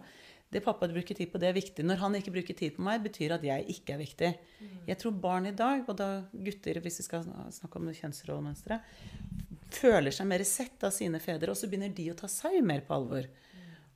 det 0.53 0.61
pappa 0.65 0.89
bruker 0.91 1.17
tid 1.17 1.31
på, 1.33 1.41
det 1.41 1.49
er 1.49 1.57
viktig. 1.57 1.85
Når 1.87 2.01
han 2.03 2.17
ikke 2.19 2.35
bruker 2.35 2.57
tid 2.57 2.75
på 2.77 2.85
meg, 2.85 3.01
betyr 3.05 3.37
at 3.39 3.45
jeg 3.47 3.65
ikke 3.73 3.95
er 3.95 4.01
viktig. 4.03 4.33
Mm. 4.61 4.75
Jeg 4.91 4.99
tror 5.01 5.15
barn 5.23 5.49
i 5.49 5.55
dag, 5.57 5.87
og 5.89 5.97
da 5.97 6.09
gutter, 6.33 6.81
hvis 6.85 7.01
vi 7.01 7.07
skal 7.07 7.25
snakke 7.57 7.81
om 7.81 7.89
kjønnsrollemønstre, 7.89 8.79
føler 9.73 10.13
seg 10.13 10.29
mer 10.29 10.45
sett 10.45 10.85
av 10.85 10.93
sine 10.93 11.23
fedre, 11.25 11.55
og 11.55 11.59
så 11.59 11.71
begynner 11.71 11.95
de 11.97 12.11
å 12.13 12.19
ta 12.19 12.29
seg 12.29 12.61
mer 12.67 12.85
på 12.85 12.99
alvor. 12.99 13.31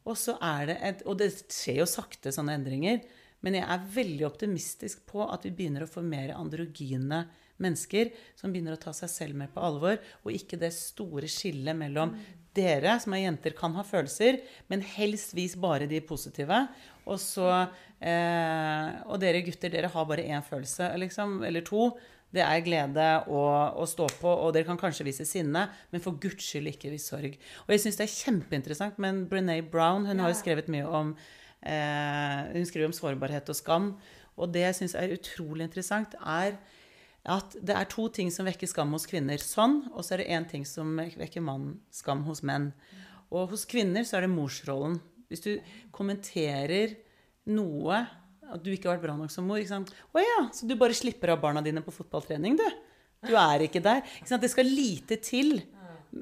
Og, 0.07 0.15
så 0.17 0.37
er 0.41 0.71
det 0.71 0.77
et, 0.87 1.05
og 1.05 1.19
det 1.21 1.33
skjer 1.43 1.83
jo 1.83 1.89
sakte 1.91 2.33
sånne 2.33 2.55
endringer, 2.57 3.03
men 3.45 3.59
jeg 3.59 3.67
er 3.69 3.91
veldig 3.97 4.27
optimistisk 4.29 5.05
på 5.09 5.27
at 5.27 5.45
vi 5.47 5.53
begynner 5.55 5.85
å 5.85 5.91
få 5.91 6.03
mer 6.05 6.33
androgyne 6.37 7.25
mennesker 7.63 8.11
som 8.37 8.53
begynner 8.53 8.77
å 8.77 8.81
ta 8.81 8.93
seg 8.97 9.13
selv 9.13 9.39
mer 9.39 9.53
på 9.53 9.63
alvor, 9.65 10.01
og 10.25 10.35
ikke 10.35 10.59
det 10.61 10.73
store 10.77 11.29
skillet 11.31 11.77
mellom 11.77 12.15
dere 12.57 12.97
som 13.03 13.13
er 13.13 13.27
jenter, 13.27 13.55
kan 13.57 13.75
ha 13.77 13.85
følelser, 13.85 14.41
men 14.73 14.85
helst 14.97 15.35
vis 15.37 15.57
bare 15.61 15.89
de 15.91 16.01
positive. 16.05 16.63
Og 17.07 17.21
så 17.23 17.49
eh, 18.01 18.97
Og 19.07 19.21
dere 19.23 19.45
gutter, 19.47 19.73
dere 19.73 19.93
har 19.93 20.07
bare 20.09 20.25
én 20.27 20.45
følelse, 20.45 20.89
liksom, 21.03 21.43
eller 21.47 21.65
to. 21.67 21.91
Det 22.35 22.43
er 22.43 22.65
glede 22.65 23.05
å, 23.31 23.85
stå 23.89 24.09
på, 24.19 24.29
og 24.29 24.53
dere 24.53 24.67
kan 24.67 24.81
kanskje 24.81 25.07
vise 25.07 25.25
sinne, 25.29 25.69
men 25.93 26.03
for 26.05 26.19
guds 26.21 26.49
skyld 26.49 26.73
ikke 26.73 26.91
vise 26.93 27.13
sorg. 27.13 27.37
Og 27.65 27.73
jeg 27.73 27.85
syns 27.85 28.01
det 28.01 28.09
er 28.09 28.17
kjempeinteressant, 28.17 28.99
men 29.01 29.25
Brené 29.31 29.61
Brown 29.63 30.09
hun 30.09 30.21
har 30.25 30.33
jo 30.33 30.41
skrevet 30.41 30.69
mye 30.73 30.89
om 30.89 31.15
Hun 31.67 32.67
skriver 32.69 32.87
om 32.89 32.95
sårbarhet 32.95 33.51
og 33.51 33.59
skam. 33.59 33.91
Og 34.37 34.53
det 34.53 34.67
jeg 34.67 34.77
syns 34.81 34.95
er 34.99 35.15
utrolig 35.17 35.67
interessant, 35.67 36.15
er 36.21 36.59
at 37.27 37.57
det 37.59 37.75
er 37.75 37.89
to 37.91 38.07
ting 38.15 38.31
som 38.31 38.47
vekker 38.47 38.71
skam 38.71 38.93
hos 38.95 39.09
kvinner. 39.11 39.41
Sånn, 39.43 39.81
og 39.91 40.05
så 40.07 40.15
er 40.15 40.23
det 40.23 40.31
én 40.37 40.47
ting 40.47 40.67
som 40.69 40.93
vekker 40.97 41.43
skam 41.95 42.23
hos 42.29 42.45
menn. 42.47 42.71
Og 43.35 43.51
hos 43.51 43.67
kvinner 43.69 44.07
så 44.07 44.19
er 44.19 44.27
det 44.27 44.35
morsrollen. 44.35 45.01
Hvis 45.27 45.43
du 45.43 45.53
kommenterer 45.95 46.95
noe 47.51 48.07
At 48.47 48.63
du 48.63 48.69
ikke 48.71 48.87
har 48.87 48.95
vært 48.95 49.09
bra 49.09 49.15
nok 49.19 49.31
som 49.35 49.43
mor 49.43 49.59
ikke 49.59 49.73
sant? 49.73 49.89
'Å 49.91 50.23
ja, 50.23 50.43
så 50.55 50.69
du 50.71 50.77
bare 50.79 50.95
slipper 50.95 51.33
av 51.33 51.41
barna 51.43 51.59
dine 51.67 51.83
på 51.83 51.91
fotballtrening, 51.91 52.55
du?' 52.55 52.77
Du 53.27 53.35
er 53.35 53.65
ikke 53.67 53.83
der. 53.83 54.05
Ikke? 54.21 54.39
Det 54.39 54.51
skal 54.53 54.69
lite 54.71 55.17
til 55.19 55.57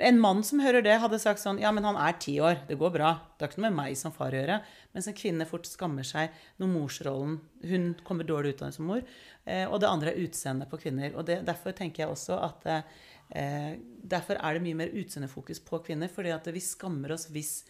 en 0.01 0.21
mann 0.21 0.43
som 0.47 0.61
hører 0.63 0.83
det, 0.85 0.95
hadde 1.03 1.19
sagt 1.23 1.43
sånn 1.43 1.61
Ja, 1.63 1.71
men 1.75 1.85
han 1.87 1.99
er 2.01 2.17
ti 2.21 2.37
år. 2.43 2.63
Det 2.69 2.77
går 2.81 2.93
bra. 2.95 3.11
Det 3.35 3.45
har 3.45 3.53
ikke 3.53 3.61
noe 3.61 3.71
med 3.71 3.79
meg 3.79 3.99
som 3.99 4.15
far 4.15 4.35
å 4.35 4.39
gjøre. 4.39 4.59
Mens 4.95 5.09
en 5.11 5.17
kvinne 5.17 5.47
fort 5.49 5.69
skammer 5.69 6.07
seg 6.07 6.35
når 6.63 6.71
morsrollen 6.73 7.39
Hun 7.65 7.89
kommer 8.07 8.29
dårlig 8.29 8.55
ut 8.55 8.63
av 8.63 8.71
det 8.71 8.77
som 8.79 8.89
mor. 8.91 9.03
Eh, 9.45 9.65
og 9.69 9.81
det 9.83 9.91
andre 9.91 10.13
er 10.13 10.23
utseendet 10.25 10.71
på 10.71 10.81
kvinner. 10.83 11.15
Og 11.19 11.27
det, 11.29 11.41
derfor 11.47 11.77
tenker 11.77 12.05
jeg 12.05 12.15
også 12.15 12.39
at 12.47 12.69
eh, 12.71 13.77
Derfor 14.15 14.39
er 14.41 14.57
det 14.57 14.65
mye 14.65 14.81
mer 14.83 14.95
utseendefokus 14.95 15.63
på 15.65 15.83
kvinner. 15.87 16.09
fordi 16.13 16.35
at 16.35 16.49
vi 16.53 16.65
skammer 16.65 17.17
oss 17.17 17.29
hvis 17.33 17.63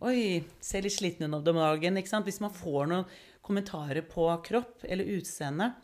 Oi, 0.00 0.44
ser 0.60 0.84
litt 0.84 0.94
sliten 0.96 1.28
ut 1.28 1.48
om 1.48 1.56
dagen. 1.60 1.96
ikke 1.96 2.08
sant? 2.08 2.24
Hvis 2.24 2.40
man 2.40 2.52
får 2.52 2.88
noen 2.88 3.04
kommentarer 3.44 4.02
på 4.08 4.24
kropp 4.44 4.84
eller 4.84 5.08
utseende, 5.16 5.74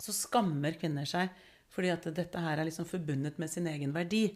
så 0.00 0.12
skammer 0.12 0.76
kvinner 0.80 1.04
seg. 1.08 1.28
Fordi 1.74 1.90
at 1.92 2.08
dette 2.16 2.40
her 2.40 2.58
er 2.58 2.68
liksom 2.68 2.88
forbundet 2.88 3.38
med 3.38 3.50
sin 3.50 3.68
egen 3.70 3.92
verdi. 3.94 4.28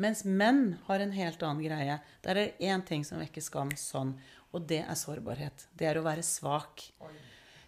Mens 0.00 0.24
menn 0.24 0.76
har 0.86 1.02
en 1.02 1.14
helt 1.14 1.42
annen 1.42 1.62
greie. 1.64 1.98
Der 2.24 2.34
er 2.34 2.40
det 2.40 2.70
én 2.70 2.84
ting 2.86 3.04
som 3.06 3.20
vekker 3.22 3.44
skam 3.44 3.70
sånn, 3.78 4.14
og 4.54 4.66
det 4.70 4.82
er 4.84 4.98
sårbarhet. 4.98 5.68
Det 5.74 5.88
er 5.90 5.98
å 5.98 6.06
være 6.06 6.24
svak. 6.26 6.88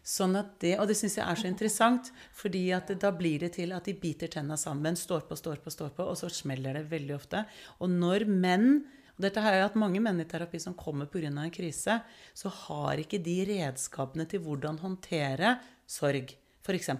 Sånn 0.06 0.36
at 0.38 0.60
det, 0.62 0.76
Og 0.78 0.86
det 0.86 0.94
syns 0.94 1.16
jeg 1.18 1.26
er 1.26 1.38
så 1.40 1.48
interessant, 1.48 2.12
fordi 2.32 2.70
at 2.72 2.92
da 3.00 3.10
blir 3.10 3.40
det 3.42 3.56
til 3.56 3.72
at 3.74 3.84
de 3.84 3.94
biter 3.94 4.30
tenna 4.30 4.56
sammen, 4.56 4.94
står 4.94 5.26
på, 5.26 5.34
står 5.34 5.58
på, 5.64 5.70
står 5.70 5.90
på, 5.96 6.06
og 6.06 6.16
så 6.16 6.30
smeller 6.30 6.78
det 6.78 6.86
veldig 6.92 7.16
ofte. 7.16 7.42
Og 7.80 7.90
når 7.90 8.28
menn 8.30 8.84
og 9.16 9.24
dette 9.24 9.40
har 9.40 9.54
jeg 9.54 9.64
hatt 9.64 9.78
mange 9.80 10.00
menn 10.04 10.20
i 10.20 10.26
terapi 10.28 10.58
som 10.60 10.74
kommer 10.76 11.08
pga. 11.08 11.30
en 11.32 11.50
krise, 11.50 12.00
så 12.34 12.48
har 12.48 13.00
ikke 13.00 13.18
de 13.18 13.44
redskapene 13.48 14.26
til 14.28 14.40
hvordan 14.44 14.78
håndtere 14.78 15.56
sorg. 15.86 16.36
F.eks. 16.60 16.90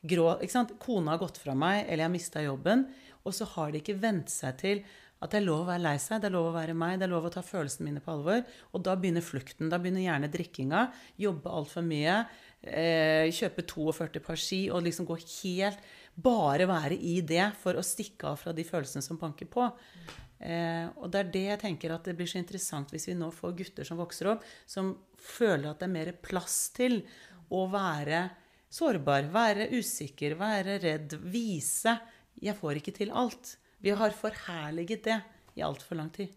Grå, 0.00 0.26
ikke 0.40 0.54
sant? 0.54 0.72
Kona 0.80 1.12
har 1.12 1.20
gått 1.20 1.36
fra 1.42 1.52
meg, 1.52 1.84
eller 1.84 2.04
jeg 2.04 2.08
har 2.08 2.14
mista 2.14 2.42
jobben. 2.42 2.86
Og 3.24 3.36
så 3.36 3.48
har 3.54 3.72
de 3.72 3.82
ikke 3.82 3.98
vent 4.00 4.32
seg 4.32 4.58
til 4.60 4.84
at 5.20 5.34
det 5.34 5.42
er 5.42 5.44
lov 5.44 5.66
å 5.66 5.68
være 5.68 5.84
lei 5.84 5.96
seg, 6.00 6.22
det 6.22 6.30
er 6.30 6.32
lov 6.32 6.46
å 6.48 6.54
være 6.54 6.74
meg, 6.76 6.94
det 6.96 7.04
er 7.04 7.12
lov 7.12 7.26
å 7.28 7.32
ta 7.34 7.42
følelsene 7.44 7.90
mine 7.90 8.00
på 8.00 8.12
alvor. 8.14 8.40
Og 8.72 8.84
da 8.86 8.94
begynner 8.96 9.24
flukten. 9.24 9.68
Da 9.68 9.76
begynner 9.76 10.06
gjerne 10.06 10.30
drikkinga. 10.32 10.86
Jobbe 11.20 11.52
altfor 11.58 11.84
mye. 11.84 12.22
Eh, 12.64 13.28
kjøpe 13.36 13.66
42 13.68 14.22
par 14.24 14.40
ski 14.40 14.62
og 14.72 14.84
liksom 14.84 15.08
gå 15.08 15.16
helt 15.20 15.90
Bare 16.20 16.66
være 16.68 16.96
i 16.96 17.20
det 17.24 17.46
for 17.56 17.78
å 17.78 17.84
stikke 17.86 18.32
av 18.32 18.40
fra 18.42 18.52
de 18.52 18.64
følelsene 18.66 19.04
som 19.04 19.16
banker 19.16 19.48
på. 19.48 19.62
Eh, 20.40 20.88
og 21.00 21.06
det 21.12 21.20
er 21.20 21.30
det 21.32 21.44
jeg 21.46 21.60
tenker 21.62 21.94
at 21.94 22.04
det 22.08 22.16
blir 22.18 22.28
så 22.28 22.40
interessant 22.40 22.90
hvis 22.92 23.06
vi 23.08 23.16
nå 23.16 23.30
får 23.32 23.54
gutter 23.56 23.88
som 23.88 24.00
vokser 24.00 24.32
opp, 24.32 24.44
som 24.68 24.90
føler 25.16 25.70
at 25.70 25.80
det 25.80 25.88
er 25.88 25.94
mer 25.94 26.12
plass 26.24 26.58
til 26.76 26.98
å 27.52 27.66
være 27.72 28.24
sårbar, 28.72 29.30
være 29.32 29.70
usikker, 29.74 30.36
være 30.40 30.78
redd, 30.82 31.16
vise 31.30 31.96
'jeg 32.40 32.56
får 32.56 32.80
ikke 32.80 32.92
til 32.92 33.10
alt'. 33.10 33.56
Vi 33.80 33.90
har 33.90 34.10
forherliget 34.10 35.04
det 35.04 35.22
i 35.56 35.60
altfor 35.60 35.94
lang 35.96 36.12
tid. 36.12 36.28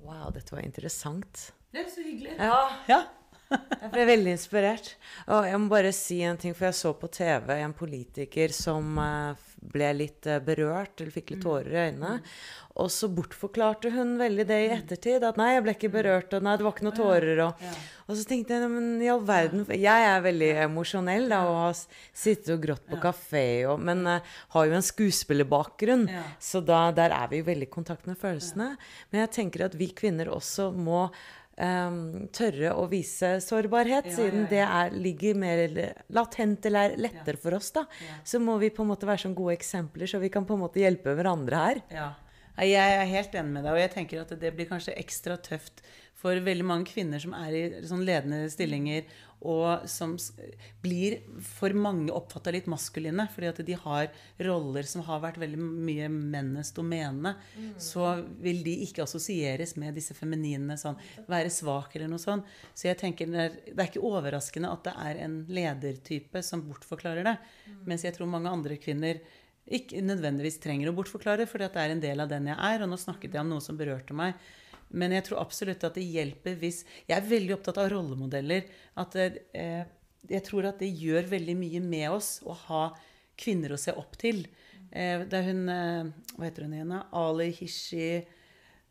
Wow, 0.00 0.30
dette 0.32 0.52
var 0.52 0.62
interessant. 0.62 1.52
Det 1.72 1.80
er 1.80 1.90
så 1.90 2.02
hyggelig. 2.02 2.36
Ja. 2.38 2.60
ja. 2.88 3.00
jeg 3.82 3.92
ble 3.92 4.06
veldig 4.08 4.34
inspirert. 4.36 4.94
Og 5.30 5.46
jeg 5.48 5.60
må 5.60 5.70
bare 5.72 5.92
si 5.96 6.20
en 6.26 6.38
ting, 6.40 6.54
for 6.56 6.70
jeg 6.70 6.78
så 6.78 6.94
på 6.96 7.10
TV 7.12 7.56
en 7.58 7.76
politiker 7.76 8.54
som 8.54 8.98
eh, 9.02 9.50
ble 9.74 9.92
litt 9.96 10.28
eh, 10.30 10.42
berørt, 10.44 11.00
eller 11.00 11.14
fikk 11.14 11.34
litt 11.34 11.44
tårer 11.44 11.70
i 11.70 11.84
øynene. 11.88 12.18
Og 12.80 12.88
så 12.92 13.10
bortforklarte 13.12 13.90
hun 13.92 14.14
veldig 14.20 14.44
det 14.48 14.58
i 14.62 14.68
ettertid. 14.72 15.24
At 15.26 15.36
'nei, 15.36 15.50
jeg 15.56 15.64
ble 15.64 15.74
ikke 15.74 15.90
berørt', 15.92 16.36
og 16.36 16.44
'nei, 16.46 16.54
det 16.56 16.64
var 16.64 16.76
ikke 16.76 16.86
noe 16.86 16.96
tårer'. 16.96 17.42
Og, 17.44 17.64
og 18.06 18.16
så 18.16 18.26
tenkte 18.30 18.56
jeg 18.56 18.70
men 18.70 19.02
i 19.02 19.10
all 19.10 19.24
verden 19.26 19.66
Jeg 19.74 20.06
er 20.06 20.22
veldig 20.24 20.50
emosjonell 20.68 21.26
da, 21.32 21.40
og 21.50 21.58
har 21.64 21.74
sittet 21.76 22.54
og 22.54 22.62
grått 22.62 22.86
på 22.88 23.00
kafé, 23.02 23.66
og, 23.68 23.82
men 23.82 24.06
uh, 24.06 24.38
har 24.54 24.70
jo 24.70 24.78
en 24.78 24.86
skuespillerbakgrunn. 24.86 26.06
Så 26.38 26.62
da, 26.64 26.86
der 26.94 27.12
er 27.16 27.28
vi 27.32 27.42
jo 27.42 27.50
veldig 27.50 27.68
i 27.68 27.74
kontakt 27.74 28.08
med 28.08 28.18
følelsene. 28.20 28.72
Men 29.10 29.26
jeg 29.26 29.34
tenker 29.40 29.66
at 29.66 29.76
vi 29.76 29.90
kvinner 29.92 30.30
også 30.32 30.70
må 30.72 31.08
um, 31.56 32.28
tørre 32.34 32.72
å 32.76 32.86
vise 32.90 33.36
sårbarhet, 33.44 34.10
ja, 34.10 34.16
siden 34.16 34.44
ja, 34.44 34.46
ja. 34.46 34.50
det 34.52 34.62
er, 34.66 34.98
ligger 35.06 35.38
mer 35.40 35.62
latent 36.12 36.66
eller 36.70 36.90
er 36.90 37.04
lettere 37.08 37.40
for 37.40 37.58
oss, 37.58 37.72
da. 37.76 37.86
Så 38.24 38.42
må 38.42 38.58
vi 38.62 38.72
på 38.74 38.84
en 38.84 38.92
måte 38.92 39.08
være 39.08 39.24
som 39.26 39.36
gode 39.36 39.56
eksempler, 39.58 40.10
så 40.10 40.22
vi 40.22 40.32
kan 40.32 40.46
på 40.48 40.56
en 40.56 40.64
måte 40.64 40.82
hjelpe 40.82 41.14
hverandre 41.18 41.64
her. 41.64 41.82
Ja. 41.94 42.10
Jeg 42.60 42.76
er 42.76 43.08
helt 43.08 43.34
enig 43.38 43.54
med 43.54 43.64
deg, 43.64 43.72
og 43.72 43.80
jeg 43.80 43.92
tenker 43.94 44.20
at 44.20 44.32
det 44.40 44.50
blir 44.52 44.68
kanskje 44.68 44.92
ekstra 45.00 45.38
tøft 45.40 45.78
For 46.20 46.36
veldig 46.44 46.66
mange 46.66 46.90
kvinner 46.90 47.22
som 47.22 47.32
er 47.32 47.54
i 47.56 47.62
sånn 47.88 48.02
ledende 48.04 48.42
stillinger, 48.52 49.06
og 49.40 49.86
som 49.88 50.16
blir 50.82 51.20
for 51.44 51.72
mange 51.72 52.12
oppfatta 52.12 52.52
litt 52.52 52.68
maskuline, 52.70 53.24
fordi 53.32 53.48
at 53.48 53.60
de 53.66 53.76
har 53.84 54.10
roller 54.44 54.88
som 54.88 55.04
har 55.06 55.22
vært 55.22 55.40
veldig 55.40 55.60
mye 55.60 56.10
mennenes 56.12 56.72
domene, 56.76 57.34
så 57.80 58.12
vil 58.42 58.62
de 58.66 58.76
ikke 58.86 59.06
assosieres 59.06 59.76
med 59.80 59.96
disse 59.96 60.16
femininene. 60.16 60.76
sånn 60.76 60.98
være 61.30 61.50
svak 61.52 61.96
eller 61.96 62.10
noe 62.12 62.22
sånt. 62.22 62.48
Så 62.74 62.90
jeg 62.90 63.00
tenker 63.00 63.30
det 63.30 63.44
er, 63.46 63.58
det 63.70 63.78
er 63.78 63.90
ikke 63.90 64.06
overraskende 64.06 64.72
at 64.72 64.84
det 64.84 64.96
er 65.08 65.22
en 65.24 65.36
ledertype 65.48 66.42
som 66.44 66.64
bortforklarer 66.66 67.24
det. 67.24 67.36
Mens 67.88 68.04
jeg 68.04 68.16
tror 68.16 68.30
mange 68.30 68.52
andre 68.52 68.76
kvinner 68.80 69.20
ikke 69.70 70.02
nødvendigvis 70.02 70.58
trenger 70.62 70.90
å 70.90 70.96
bortforklare, 70.96 71.46
fordi 71.46 71.66
at 71.68 71.76
det 71.76 71.82
er 71.84 71.94
en 71.94 72.02
del 72.02 72.24
av 72.24 72.30
den 72.30 72.48
jeg 72.50 72.58
er. 72.58 72.82
Og 72.82 72.90
nå 72.90 72.98
snakket 72.98 73.36
jeg 73.36 73.44
om 73.44 73.52
noe 73.54 73.64
som 73.64 73.78
berørte 73.78 74.16
meg. 74.16 74.34
Men 74.90 75.14
jeg 75.14 75.28
tror 75.28 75.42
absolutt 75.42 75.84
at 75.86 75.94
det 75.98 76.06
hjelper 76.06 76.56
hvis 76.58 76.82
Jeg 77.06 77.16
er 77.16 77.28
veldig 77.28 77.54
opptatt 77.56 77.78
av 77.78 77.90
rollemodeller. 77.92 78.66
At 78.98 79.14
eh, 79.20 79.84
jeg 80.28 80.44
tror 80.46 80.68
at 80.70 80.82
det 80.82 80.90
gjør 80.90 81.30
veldig 81.30 81.56
mye 81.58 81.82
med 81.84 82.08
oss 82.12 82.38
å 82.44 82.56
ha 82.66 82.82
kvinner 83.40 83.72
å 83.72 83.80
se 83.80 83.94
opp 83.96 84.18
til. 84.20 84.44
Eh, 84.90 85.22
det 85.22 85.38
er 85.38 85.48
hun 85.48 85.62
eh, 85.70 86.10
Hva 86.34 86.48
heter 86.48 86.66
hun 86.66 86.74
igjen? 86.76 86.96
Ali 87.14 87.50
Hishi 87.54 88.26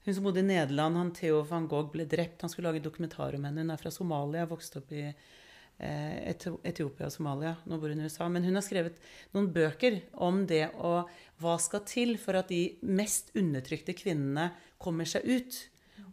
Hun 0.05 0.15
som 0.15 0.25
bodde 0.25 0.41
i 0.41 0.47
Nederland. 0.47 0.97
Han 0.97 1.12
Theo 1.15 1.43
van 1.47 1.67
Gogh 1.69 1.91
ble 1.93 2.07
drept. 2.09 2.41
Han 2.41 2.51
skulle 2.51 2.71
lage 2.71 2.83
dokumentar 2.85 3.35
om 3.35 3.45
henne. 3.45 3.65
Hun 3.65 3.75
er 3.75 3.81
fra 3.81 3.91
Somalia, 3.93 4.47
vokste 4.49 4.79
opp 4.79 4.93
i 4.95 5.03
eh, 5.05 6.31
Etiopia 6.31 7.09
og 7.09 7.13
Somalia. 7.13 7.57
Nå 7.67 7.77
bor 7.81 7.91
hun 7.91 7.99
i 7.99 8.07
USA. 8.07 8.29
Men 8.31 8.47
hun 8.47 8.55
har 8.57 8.65
skrevet 8.65 9.01
noen 9.35 9.51
bøker 9.53 9.99
om 10.23 10.45
det 10.49 10.69
og 10.79 11.12
hva 11.43 11.57
skal 11.62 11.83
til 11.88 12.15
for 12.21 12.39
at 12.39 12.49
de 12.51 12.63
mest 12.88 13.33
undertrykte 13.38 13.97
kvinnene 13.99 14.53
kommer 14.79 15.07
seg 15.09 15.27
ut. 15.27 15.59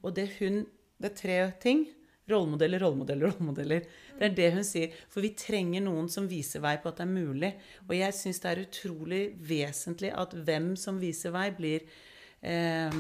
Og 0.03 0.17
det 0.17 0.31
hun 0.41 0.65
Det 0.97 1.11
er 1.11 1.17
tre 1.17 1.35
ting. 1.61 1.83
Rollemodeller, 2.27 2.81
rollemodeller, 2.81 3.29
rollemodeller. 3.29 3.83
Det 4.19 4.25
er 4.25 4.35
det 4.35 4.47
hun 4.55 4.65
sier. 4.65 4.95
For 5.13 5.21
vi 5.21 5.35
trenger 5.37 5.85
noen 5.85 6.09
som 6.09 6.25
viser 6.27 6.63
vei 6.65 6.75
på 6.81 6.89
at 6.89 7.03
det 7.03 7.05
er 7.05 7.13
mulig. 7.13 7.51
Og 7.85 7.93
jeg 7.99 8.17
syns 8.17 8.41
det 8.41 8.49
er 8.51 8.63
utrolig 8.65 9.21
vesentlig 9.37 10.15
at 10.17 10.33
hvem 10.49 10.73
som 10.81 10.97
viser 10.99 11.35
vei, 11.37 11.51
blir 11.55 11.85
eh, 12.41 12.97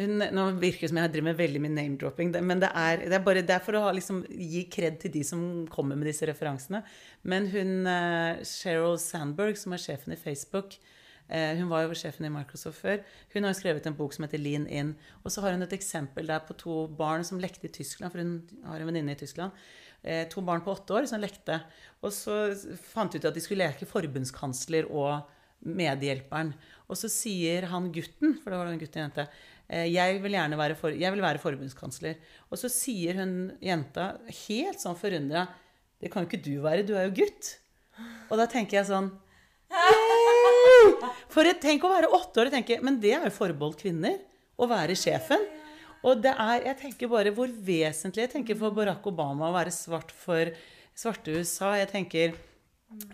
hun, 0.00 0.24
Nå 0.38 0.48
virker 0.58 0.86
det 0.86 0.90
som 0.94 0.98
jeg 1.02 1.12
driver 1.12 1.28
med 1.28 1.38
veldig 1.38 1.62
mye 1.62 1.76
name-dropping, 1.76 2.34
men 2.44 2.64
det 2.64 2.72
er, 2.74 3.06
det 3.06 3.16
er 3.16 3.24
bare 3.28 3.44
det 3.46 3.54
er 3.54 3.62
for 3.64 3.78
å 3.78 3.86
liksom, 3.96 4.24
gi 4.28 4.66
kred 4.72 4.98
til 5.00 5.14
de 5.14 5.22
som 5.24 5.40
kommer 5.72 5.96
med 5.96 6.10
disse 6.10 6.26
referansene. 6.28 6.82
Men 7.28 7.48
hun 7.52 7.88
eh, 7.92 8.42
Sheryl 8.44 8.98
Sandberg, 9.00 9.60
som 9.60 9.76
er 9.76 9.84
sjefen 9.84 10.16
i 10.16 10.20
Facebook 10.20 10.80
Hun 11.28 11.66
var 11.66 11.82
jo 11.82 11.96
sjefen 11.98 12.28
i 12.28 12.30
Microsoft 12.30 12.78
før. 12.84 13.00
Hun 13.32 13.42
har 13.42 13.50
jo 13.50 13.58
skrevet 13.58 13.86
en 13.88 13.96
bok 13.98 14.12
som 14.14 14.22
heter 14.22 14.38
Lean 14.38 14.68
In. 14.70 14.92
Og 15.24 15.32
så 15.34 15.42
har 15.42 15.56
hun 15.56 15.64
et 15.66 15.74
eksempel 15.74 16.28
der 16.30 16.44
på 16.46 16.54
to 16.60 16.84
barn 16.86 17.26
som 17.26 17.40
lekte 17.42 17.66
i 17.66 17.72
Tyskland, 17.74 18.12
for 18.14 18.22
hun 18.22 18.36
har 18.68 18.78
en 18.78 18.86
venninne 18.86 19.16
i 19.16 19.18
Tyskland. 19.18 19.50
Eh, 20.06 20.28
to 20.30 20.42
barn 20.46 20.62
på 20.62 20.70
åtte 20.70 20.94
år 20.94 21.08
som 21.10 21.22
lekte. 21.22 21.58
Og 22.04 22.14
så 22.14 22.54
fant 22.92 23.10
de 23.10 23.18
ut 23.18 23.26
at 23.26 23.34
de 23.34 23.42
skulle 23.42 23.66
leke 23.66 23.88
forbundskansler 23.90 24.86
og 24.86 25.26
medhjelperen. 25.66 26.52
Og 26.86 26.98
så 27.00 27.10
sier 27.10 27.66
han 27.72 27.90
gutten, 27.94 28.36
for 28.42 28.52
det 28.52 28.60
var 28.60 28.70
en 28.70 28.80
gutt 28.80 28.94
og 28.94 29.00
en 29.00 29.06
jente, 29.08 29.26
eh, 29.66 29.88
jeg 29.90 30.22
vil 30.22 30.38
gjerne 30.38 30.60
være, 30.60 30.78
for, 30.78 30.94
vil 30.94 31.26
være 31.26 31.42
forbundskansler. 31.42 32.20
Og 32.50 32.60
så 32.60 32.70
sier 32.70 33.18
hun 33.18 33.36
jenta 33.64 34.12
helt 34.46 34.82
sånn 34.82 34.98
forundra 34.98 35.48
Det 35.96 36.10
kan 36.12 36.22
jo 36.22 36.28
ikke 36.28 36.44
du 36.44 36.60
være, 36.60 36.84
du 36.84 36.92
er 36.92 37.08
jo 37.08 37.22
gutt. 37.22 37.54
Og 38.28 38.36
da 38.36 38.44
tenker 38.52 38.82
jeg 38.82 38.90
sånn! 38.92 39.08
For 41.32 41.48
et, 41.48 41.60
tenk 41.62 41.84
å 41.84 41.92
være 41.92 42.10
åtte 42.16 42.42
år 42.42 42.50
og 42.50 42.56
tenke 42.56 42.78
Men 42.84 42.98
det 43.02 43.12
er 43.16 43.26
jo 43.28 43.34
forbeholdt 43.34 43.82
kvinner. 43.82 44.18
Å 44.56 44.68
være 44.70 44.96
sjefen. 44.96 45.42
Og 46.06 46.22
det 46.24 46.32
er, 46.32 46.62
jeg 46.70 46.78
tenker 46.80 47.10
bare 47.12 47.32
hvor 47.34 47.50
vesentlig 47.50 48.24
Jeg 48.24 48.32
tenker 48.36 48.58
for 48.58 48.74
Barack 48.76 49.04
Obama 49.08 49.50
å 49.50 49.56
være 49.56 49.74
svart 49.74 50.12
for 50.14 50.52
svarte 50.96 51.34
USA. 51.36 51.74
Jeg 51.80 51.90
tenker 51.92 52.36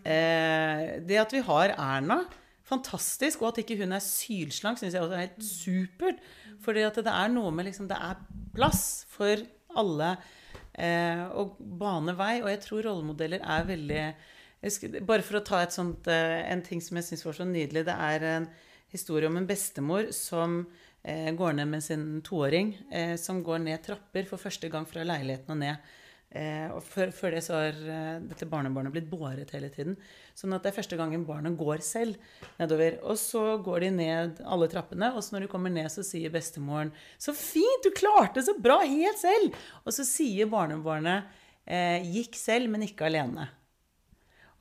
eh, 0.04 0.84
Det 1.02 1.18
at 1.22 1.34
vi 1.34 1.42
har 1.46 1.74
Erna, 1.74 2.22
fantastisk. 2.68 3.42
Og 3.42 3.52
at 3.52 3.62
ikke 3.64 3.80
hun 3.80 3.96
er 3.96 4.04
sylslank, 4.04 4.80
syns 4.80 4.94
jeg 4.94 5.02
også 5.02 5.18
er 5.18 5.26
helt 5.26 5.48
supert. 5.48 6.22
For 6.62 6.76
det 6.76 7.08
er 7.10 7.32
noe 7.32 7.50
med 7.54 7.70
liksom 7.70 7.88
Det 7.90 7.98
er 7.98 8.22
plass 8.54 9.02
for 9.10 9.42
alle 9.78 10.12
eh, 10.76 11.24
å 11.32 11.48
bane 11.58 12.14
vei. 12.18 12.36
Og 12.44 12.52
jeg 12.52 12.62
tror 12.66 12.86
rollemodeller 12.90 13.42
er 13.42 13.66
veldig 13.72 13.98
jeg 14.02 14.14
husker, 14.70 15.00
Bare 15.06 15.24
for 15.26 15.40
å 15.40 15.44
ta 15.44 15.62
sånt, 15.70 16.06
eh, 16.06 16.42
en 16.52 16.62
ting 16.62 16.80
som 16.80 16.96
jeg 16.96 17.08
syns 17.10 17.26
var 17.26 17.38
så 17.38 17.48
nydelig. 17.48 17.84
Det 17.88 17.96
er 17.96 18.28
en 18.36 18.48
historie 18.92 19.26
om 19.26 19.36
en 19.36 19.48
bestemor 19.48 20.12
som 20.12 20.66
eh, 21.04 21.32
går 21.32 21.58
ned 21.58 21.68
med 21.68 21.82
sin 21.82 22.22
toåring. 22.22 22.76
Eh, 22.90 23.16
som 23.16 23.42
går 23.42 23.64
ned 23.64 23.82
trapper 23.82 24.28
for 24.28 24.38
første 24.38 24.70
gang 24.72 24.86
fra 24.86 25.04
leiligheten 25.04 25.56
og 25.56 25.62
ned. 25.64 25.92
Eh, 26.32 26.68
og 26.72 26.80
før, 26.80 27.34
det 27.34 27.42
så 27.44 27.58
har 27.58 27.76
eh, 27.76 28.20
dette 28.24 28.48
barnebarnet 28.48 28.94
blitt 28.94 29.08
båret 29.10 29.50
hele 29.52 29.68
tiden. 29.72 29.98
Sånn 30.38 30.54
at 30.56 30.64
det 30.64 30.70
er 30.70 30.78
første 30.78 30.96
gangen 30.96 31.26
barnet 31.28 31.58
går 31.60 31.82
selv 31.84 32.16
nedover. 32.60 32.96
Og 33.04 33.18
så 33.20 33.58
går 33.64 33.84
de 33.84 33.90
ned 33.98 34.40
alle 34.40 34.68
trappene, 34.72 35.10
og 35.12 35.20
så 35.20 35.36
når 35.36 35.44
de 35.44 35.52
kommer 35.52 35.74
ned, 35.74 35.90
så 35.92 36.04
sier 36.06 36.32
bestemoren 36.32 36.92
'Så 37.18 37.36
fint! 37.36 37.84
Du 37.84 37.90
klarte 37.90 38.44
så 38.44 38.56
bra 38.56 38.80
helt 38.80 39.18
selv!' 39.20 39.52
Og 39.84 39.92
så 39.92 40.06
sier 40.08 40.48
barnebarnet 40.48 41.28
eh, 41.66 42.00
'Gikk 42.00 42.38
selv, 42.38 42.70
men 42.70 42.88
ikke 42.88 43.10
alene'. 43.10 43.50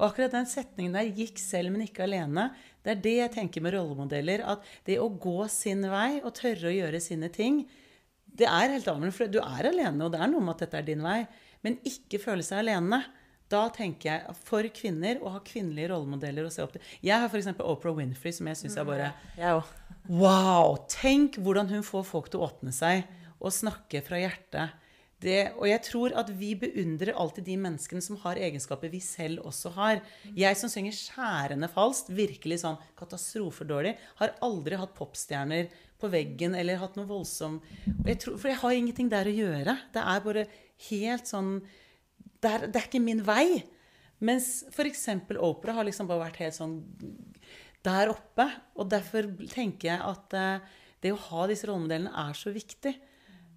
Og 0.01 0.07
akkurat 0.09 0.33
den 0.33 0.49
setningen 0.49 0.97
der 0.97 1.13
'gikk 1.13 1.37
selv, 1.37 1.69
men 1.71 1.85
ikke 1.85 2.07
alene', 2.07 2.49
det 2.81 2.91
er 2.91 3.01
det 3.05 3.15
jeg 3.19 3.31
tenker 3.35 3.61
med 3.61 3.75
rollemodeller. 3.75 4.41
At 4.41 4.65
det 4.87 4.97
å 4.97 5.11
gå 5.13 5.45
sin 5.47 5.85
vei 5.85 6.19
og 6.25 6.33
tørre 6.33 6.71
å 6.71 6.73
gjøre 6.73 6.99
sine 6.99 7.29
ting, 7.29 7.67
det 8.25 8.47
er 8.49 8.73
helt 8.73 8.87
avgjørende. 8.87 9.13
For 9.13 9.29
du 9.29 9.37
er 9.37 9.69
alene, 9.69 10.01
og 10.03 10.11
det 10.15 10.21
er 10.23 10.31
noe 10.31 10.41
med 10.41 10.55
at 10.55 10.65
dette 10.65 10.79
er 10.81 10.87
din 10.89 11.05
vei. 11.05 11.27
Men 11.61 11.77
ikke 11.85 12.17
føle 12.23 12.41
seg 12.41 12.63
alene. 12.63 13.03
Da 13.51 13.67
tenker 13.69 14.09
jeg 14.09 14.35
for 14.47 14.65
kvinner 14.73 15.19
å 15.21 15.35
ha 15.35 15.41
kvinnelige 15.45 15.91
rollemodeller 15.91 16.47
å 16.47 16.51
se 16.53 16.63
opp 16.63 16.73
til. 16.73 16.83
Jeg 17.03 17.19
har 17.19 17.27
f.eks. 17.27 17.51
Oprah 17.59 17.93
Winfrey, 17.97 18.33
som 18.33 18.47
jeg 18.47 18.57
syns 18.57 18.77
er 18.79 18.87
bare 18.87 19.11
Wow! 20.07 20.79
Tenk 20.89 21.37
hvordan 21.37 21.69
hun 21.69 21.83
får 21.85 22.07
folk 22.07 22.31
til 22.31 22.41
å 22.41 22.47
åpne 22.47 22.73
seg 22.73 23.03
og 23.41 23.53
snakke 23.53 24.01
fra 24.05 24.21
hjertet. 24.21 24.81
Det, 25.21 25.51
og 25.60 25.67
jeg 25.69 25.81
tror 25.86 26.15
at 26.17 26.31
vi 26.34 26.55
beundrer 26.57 27.13
alltid 27.13 27.45
de 27.45 27.55
menneskene 27.62 28.01
som 28.01 28.17
har 28.23 28.39
egenskaper 28.41 28.89
vi 28.89 29.01
selv 29.05 29.43
også 29.45 29.69
har. 29.75 29.99
Jeg 30.38 30.57
som 30.57 30.71
synger 30.71 30.95
skjærende 30.97 31.69
falskt, 31.69 32.10
virkelig 32.17 32.63
sånn 32.63 32.79
katastrofedårlig, 32.97 33.93
har 34.17 34.34
aldri 34.41 34.79
hatt 34.81 34.95
popstjerner 34.97 35.69
på 36.01 36.10
veggen 36.10 36.57
eller 36.57 36.81
hatt 36.81 36.97
noe 36.97 37.05
voldsom 37.05 37.60
jeg 38.07 38.17
tror, 38.23 38.39
For 38.41 38.49
jeg 38.49 38.57
har 38.63 38.73
ingenting 38.73 39.12
der 39.12 39.29
å 39.29 39.36
gjøre. 39.36 39.77
Det 39.93 40.01
er 40.01 40.25
bare 40.25 40.47
helt 40.89 41.29
sånn 41.29 41.53
Det 42.41 42.49
er, 42.49 42.65
det 42.65 42.79
er 42.79 42.88
ikke 42.89 43.03
min 43.03 43.21
vei. 43.21 43.62
Mens 44.25 44.63
f.eks. 44.73 45.05
Opera 45.38 45.77
har 45.77 45.86
liksom 45.86 46.10
bare 46.10 46.25
vært 46.25 46.41
helt 46.41 46.57
sånn 46.57 46.79
der 47.86 48.10
oppe. 48.13 48.47
Og 48.77 48.89
derfor 48.89 49.29
tenker 49.53 49.91
jeg 49.91 50.01
at 50.01 50.38
eh, 50.38 50.77
det 51.01 51.13
å 51.13 51.21
ha 51.29 51.47
disse 51.49 51.69
rollemodellene 51.69 52.13
er 52.25 52.38
så 52.38 52.53
viktig. 52.53 52.95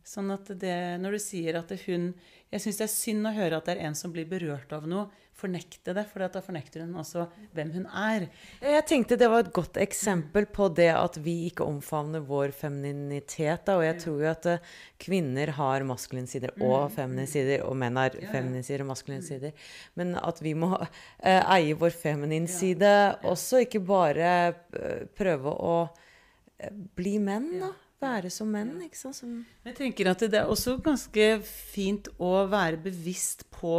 Sånn 0.04 0.28
at 0.34 0.50
det, 0.60 0.76
når 1.00 1.16
du 1.16 1.20
sier 1.22 1.56
at 1.56 1.70
hun 1.86 2.10
Jeg 2.52 2.60
syns 2.60 2.76
det 2.76 2.84
er 2.84 2.90
synd 2.92 3.26
å 3.26 3.30
høre 3.34 3.56
at 3.56 3.66
det 3.66 3.72
er 3.78 3.86
en 3.88 3.96
som 3.98 4.12
blir 4.14 4.26
berørt 4.30 4.70
av 4.76 4.84
noe, 4.86 5.08
fornekte 5.34 5.90
det. 5.96 6.04
For 6.06 6.22
da 6.22 6.42
fornekter 6.44 6.84
hun 6.84 6.92
også 7.00 7.24
hvem 7.56 7.72
hun 7.74 7.88
er. 7.88 8.28
Jeg 8.62 8.84
tenkte 8.86 9.18
det 9.18 9.26
var 9.32 9.42
et 9.42 9.50
godt 9.56 9.80
eksempel 9.82 10.46
på 10.46 10.68
det 10.76 10.90
at 10.94 11.18
vi 11.24 11.48
ikke 11.48 11.66
omfavner 11.66 12.22
vår 12.28 12.54
femininitet. 12.54 13.64
Da. 13.66 13.78
Og 13.80 13.86
jeg 13.88 13.98
tror 14.04 14.22
jo 14.22 14.30
at 14.30 14.46
eh, 14.52 14.70
kvinner 15.02 15.54
har 15.56 15.88
maskuline 15.88 16.30
sider 16.30 16.54
og 16.60 16.92
feminine 16.94 17.26
sider, 17.32 17.64
og 17.66 17.74
menn 17.80 17.98
har 17.98 18.14
feminine 18.14 18.62
sider 18.62 18.86
og 18.86 18.92
maskuline 18.92 19.26
sider. 19.26 19.66
Men 19.98 20.14
at 20.20 20.38
vi 20.44 20.54
må 20.54 20.70
uh, 20.78 21.42
eie 21.56 21.74
vår 21.80 21.96
feminine 21.96 22.50
side 22.50 22.94
også, 23.26 23.64
ikke 23.66 23.82
bare 23.82 24.30
eh, 24.54 25.08
prøve 25.18 25.58
å 25.58 25.78
bli 26.94 27.18
menn, 27.18 27.50
da. 27.64 27.74
Være 28.04 28.30
som 28.32 28.50
menn, 28.52 28.74
ikke 28.84 29.00
sant. 29.00 29.16
Som 29.18 29.36
Jeg 29.64 29.78
tenker 29.80 30.10
at 30.12 30.24
det 30.28 30.42
er 30.42 30.50
også 30.50 30.76
ganske 30.84 31.28
fint 31.48 32.10
å 32.22 32.34
være 32.52 32.80
bevisst 32.84 33.46
på 33.54 33.76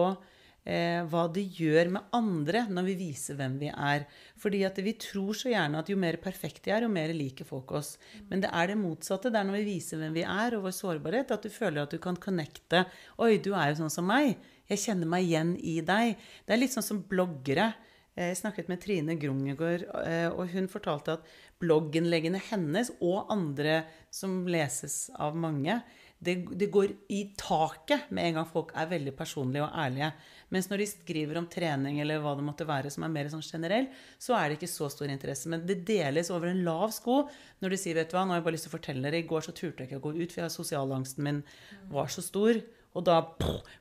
eh, 0.66 1.04
hva 1.10 1.26
det 1.32 1.44
gjør 1.60 1.92
med 1.96 2.16
andre 2.18 2.66
når 2.74 2.88
vi 2.90 2.96
viser 3.06 3.38
hvem 3.40 3.58
vi 3.62 3.70
er. 3.72 4.06
Fordi 4.42 4.64
at 4.68 4.82
vi 4.84 4.96
tror 5.02 5.38
så 5.38 5.52
gjerne 5.54 5.80
at 5.82 5.92
jo 5.92 5.98
mer 6.02 6.18
perfekte 6.24 6.70
vi 6.72 6.76
er, 6.76 6.88
jo 6.88 6.92
mer 6.92 7.14
liker 7.16 7.48
folk 7.48 7.72
oss. 7.78 7.96
Men 8.30 8.44
det 8.44 8.52
er 8.52 8.72
det 8.74 8.80
motsatte. 8.82 9.32
Det 9.32 9.40
er 9.40 9.48
når 9.50 9.60
vi 9.62 9.68
viser 9.76 10.02
hvem 10.02 10.18
vi 10.18 10.26
er, 10.26 10.58
og 10.58 10.66
vår 10.68 10.76
sårbarhet, 10.80 11.34
at 11.36 11.46
du 11.46 11.54
føler 11.54 11.84
at 11.86 11.94
du 11.94 12.02
kan 12.02 12.18
connecte. 12.18 12.86
Oi, 13.22 13.36
du 13.38 13.54
er 13.54 13.72
jo 13.72 13.84
sånn 13.84 13.94
som 13.94 14.10
meg. 14.10 14.36
Jeg 14.72 14.82
kjenner 14.82 15.10
meg 15.10 15.28
igjen 15.28 15.56
i 15.62 15.80
deg. 15.86 16.16
Det 16.46 16.56
er 16.56 16.64
litt 16.64 16.74
sånn 16.74 16.86
som 16.86 17.04
bloggere. 17.06 17.74
Eh, 18.16 18.32
Jeg 18.32 18.40
snakket 18.42 18.70
med 18.72 18.82
Trine 18.82 19.18
Grung 19.20 19.44
i 19.52 19.58
går, 19.60 19.86
eh, 20.08 20.30
og 20.32 20.48
hun 20.56 20.70
fortalte 20.72 21.20
at 21.20 21.26
blogginnleggene 21.62 22.42
hennes 22.50 22.92
og 23.00 23.32
andre 23.34 23.84
som 24.14 24.44
leses 24.50 25.06
av 25.16 25.38
mange, 25.40 25.80
det, 26.26 26.36
det 26.58 26.70
går 26.72 26.94
i 27.12 27.22
taket 27.38 28.08
med 28.16 28.30
en 28.30 28.38
gang 28.40 28.48
folk 28.50 28.72
er 28.78 28.88
veldig 28.90 29.14
personlige 29.18 29.66
og 29.66 29.76
ærlige. 29.78 30.12
Mens 30.54 30.70
når 30.72 30.82
de 30.82 30.88
skriver 30.90 31.40
om 31.42 31.48
trening 31.52 32.00
eller 32.02 32.22
hva 32.24 32.34
det 32.38 32.46
måtte 32.48 32.68
være 32.68 32.92
som 32.94 33.06
er 33.06 33.12
mer 33.14 33.30
sånn 33.32 33.44
generell, 33.46 33.90
så 34.22 34.38
er 34.38 34.48
det 34.48 34.58
ikke 34.58 34.72
så 34.72 34.90
stor 34.94 35.12
interesse. 35.12 35.52
Men 35.52 35.66
det 35.68 35.82
deles 35.88 36.32
over 36.34 36.50
en 36.50 36.64
lav 36.66 36.88
sko 36.96 37.26
når 37.62 37.76
de 37.76 37.82
sier 37.82 38.00
vet 38.00 38.10
du 38.10 38.18
hva, 38.18 38.24
nå 38.24 38.34
har 38.34 38.42
jeg 38.42 38.48
bare 38.48 38.58
lyst 38.58 38.68
til 38.70 38.74
å 38.74 38.78
fortelle 38.78 39.06
dere, 39.06 39.22
i 39.22 39.30
går 39.30 39.46
så 39.46 39.56
turte 39.56 39.84
jeg 39.84 39.92
ikke 39.92 40.02
å 40.02 40.08
gå 40.08 40.16
ut, 40.24 40.34
for 40.38 40.56
sosialangsten 40.56 41.28
min 41.28 41.44
var 41.92 42.10
så 42.14 42.24
stor. 42.26 42.64
Og 42.96 43.04
da, 43.04 43.20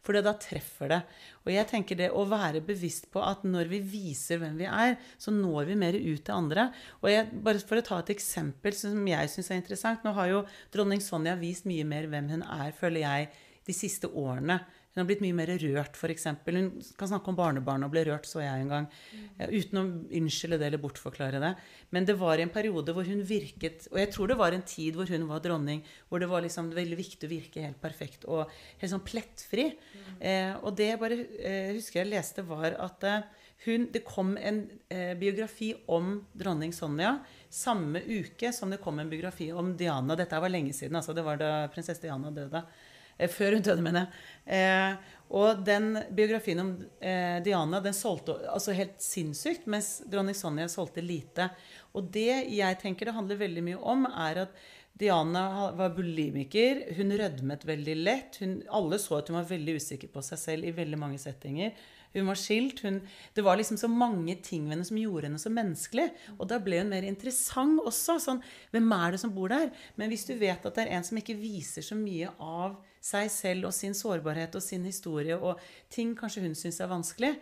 for 0.03 0.19
da 0.19 0.35
treffer 0.43 0.91
det. 0.91 1.01
Og 1.45 1.53
jeg 1.55 1.69
tenker 1.71 1.99
det 1.99 2.11
å 2.11 2.25
være 2.27 2.65
bevisst 2.67 3.07
på 3.15 3.23
at 3.23 3.45
når 3.47 3.71
vi 3.71 3.81
viser 3.87 4.41
hvem 4.43 4.57
vi 4.59 4.67
er, 4.67 4.97
så 5.21 5.35
når 5.35 5.71
vi 5.71 5.79
mer 5.79 5.99
ut 5.99 6.25
til 6.27 6.35
andre. 6.35 6.69
Og 7.03 7.11
jeg, 7.13 7.29
bare 7.47 7.63
for 7.63 7.79
å 7.79 7.87
ta 7.87 8.01
et 8.03 8.15
eksempel 8.17 8.75
som 8.77 9.07
jeg 9.11 9.31
syns 9.33 9.53
er 9.53 9.61
interessant 9.61 10.05
Nå 10.05 10.15
har 10.17 10.31
jo 10.33 10.45
dronning 10.75 11.03
Sonja 11.05 11.37
vist 11.39 11.69
mye 11.71 11.87
mer 11.87 12.09
hvem 12.11 12.33
hun 12.35 12.47
er, 12.47 12.75
føler 12.77 13.07
jeg, 13.07 13.31
de 13.65 13.77
siste 13.77 14.11
årene. 14.11 14.59
Hun 14.95 15.03
har 15.03 15.09
blitt 15.09 15.23
mye 15.25 15.35
mer 15.35 15.51
rørt, 15.59 15.97
f.eks. 15.99 16.29
Hun 16.47 16.69
kan 16.95 17.11
snakke 17.11 17.33
om 17.33 17.39
barnebarn 17.39 17.83
og 17.83 17.91
ble 17.91 18.05
rørt, 18.07 18.29
så 18.31 18.45
jeg 18.45 18.63
en 18.63 18.71
gang. 18.71 18.85
Mm. 19.11 19.25
Uten 19.51 19.81
å 19.81 19.85
unnskylde 20.21 20.61
det 20.61 20.69
eller 20.69 20.83
bortforklare 20.85 21.41
det. 21.43 21.51
Men 21.91 22.07
det 22.07 22.15
var 22.21 22.39
en 22.39 22.53
periode 22.55 22.95
hvor 22.95 23.07
hun 23.09 23.25
virket 23.27 23.89
Og 23.91 23.99
jeg 23.99 24.13
tror 24.15 24.31
det 24.31 24.39
var 24.39 24.55
en 24.55 24.63
tid 24.63 24.95
hvor 24.95 25.11
hun 25.11 25.27
var 25.27 25.43
dronning, 25.43 25.83
hvor 26.09 26.23
det 26.23 26.31
var 26.31 26.47
liksom 26.47 26.71
veldig 26.75 26.99
viktig 27.01 27.27
å 27.27 27.33
virke 27.33 27.67
helt 27.67 27.81
perfekt 27.83 28.29
og 28.31 28.45
helt 28.79 28.93
sånn 28.93 29.03
plettfri. 29.03 29.73
Mm. 29.75 30.13
Eh, 30.31 30.53
og 30.63 30.79
det 30.79 30.93
jeg 30.93 31.03
bare 31.03 31.19
eh, 31.43 31.73
husker 31.75 32.05
jeg 32.05 32.13
leste, 32.15 32.47
var 32.47 32.79
at 32.87 33.09
eh, 33.11 33.27
hun, 33.67 33.89
det 33.91 34.05
kom 34.07 34.37
en 34.39 34.65
eh, 34.93 35.17
biografi 35.19 35.73
om 35.91 36.21
dronning 36.39 36.71
Sonja 36.75 37.17
samme 37.55 38.03
uke 38.03 38.51
som 38.53 38.73
det 38.73 38.81
kom 38.83 38.99
en 38.99 39.11
biografi 39.11 39.53
om 39.55 39.77
Diana. 39.79 40.17
Dette 40.19 40.41
var 40.43 40.51
lenge 40.51 40.73
siden. 40.75 40.97
altså 40.97 41.15
Det 41.15 41.23
var 41.23 41.39
da 41.39 41.69
prinsesse 41.73 42.03
Diana 42.03 42.33
døde. 42.35 42.65
Eh, 43.19 43.31
før 43.31 43.57
hun 43.57 43.65
døde, 43.65 43.85
mener 43.85 44.05
jeg. 44.05 44.23
Eh, 44.59 45.11
og 45.35 45.65
den 45.67 45.97
biografien 46.15 46.61
om 46.63 46.71
eh, 47.03 47.41
Diana 47.43 47.81
den 47.83 47.97
solgte 47.97 48.37
altså 48.53 48.75
helt 48.77 49.01
sinnssykt, 49.03 49.67
mens 49.71 49.97
dronning 50.11 50.37
Sonja 50.37 50.69
solgte 50.71 51.03
lite. 51.03 51.49
Og 51.97 52.11
det 52.15 52.45
jeg 52.53 52.79
tenker 52.83 53.09
det 53.09 53.17
handler 53.17 53.41
veldig 53.41 53.65
mye 53.67 53.81
om, 53.95 54.07
er 54.11 54.45
at 54.45 54.65
Diana 54.95 55.73
var 55.75 55.91
bulimiker. 55.97 56.85
Hun 56.95 57.11
rødmet 57.19 57.67
veldig 57.67 57.97
lett. 57.99 58.39
Hun, 58.39 58.61
alle 58.71 59.01
så 59.03 59.19
at 59.19 59.31
hun 59.31 59.41
var 59.41 59.49
veldig 59.49 59.75
usikker 59.81 60.13
på 60.13 60.23
seg 60.23 60.39
selv 60.39 60.69
i 60.69 60.75
veldig 60.77 61.01
mange 61.01 61.19
settinger. 61.19 61.75
Hun 62.15 62.29
var 62.31 62.39
skilt. 62.39 62.85
Hun, 62.87 63.01
det 63.35 63.43
var 63.43 63.59
liksom 63.59 63.81
så 63.81 63.91
mange 63.91 64.37
ting 64.39 64.69
ved 64.69 64.77
henne 64.77 64.87
som 64.87 65.01
gjorde 65.01 65.27
henne 65.27 65.43
så 65.43 65.51
menneskelig. 65.51 66.07
Og 66.39 66.47
da 66.51 66.61
ble 66.63 66.79
hun 66.85 66.95
mer 66.95 67.07
interessant 67.09 67.83
også. 67.83 68.21
Sånn, 68.23 68.43
hvem 68.71 68.95
er 68.95 69.17
det 69.17 69.23
som 69.25 69.35
bor 69.35 69.51
der? 69.51 69.73
Men 69.99 70.15
hvis 70.15 70.29
du 70.31 70.37
vet 70.39 70.63
at 70.63 70.79
det 70.79 70.87
er 70.87 70.95
en 70.95 71.07
som 71.07 71.19
ikke 71.19 71.41
viser 71.43 71.83
så 71.83 71.99
mye 71.99 72.31
av 72.39 72.79
seg 73.05 73.29
selv 73.33 73.69
og 73.69 73.75
sin 73.77 73.97
sårbarhet 73.97 74.57
og 74.57 74.65
sin 74.65 74.87
historie, 74.89 75.37
og 75.37 75.61
ting 75.93 76.15
kanskje 76.17 76.45
hun 76.47 76.57
syns 76.59 76.81
er 76.81 76.91
vanskelig, 76.91 77.35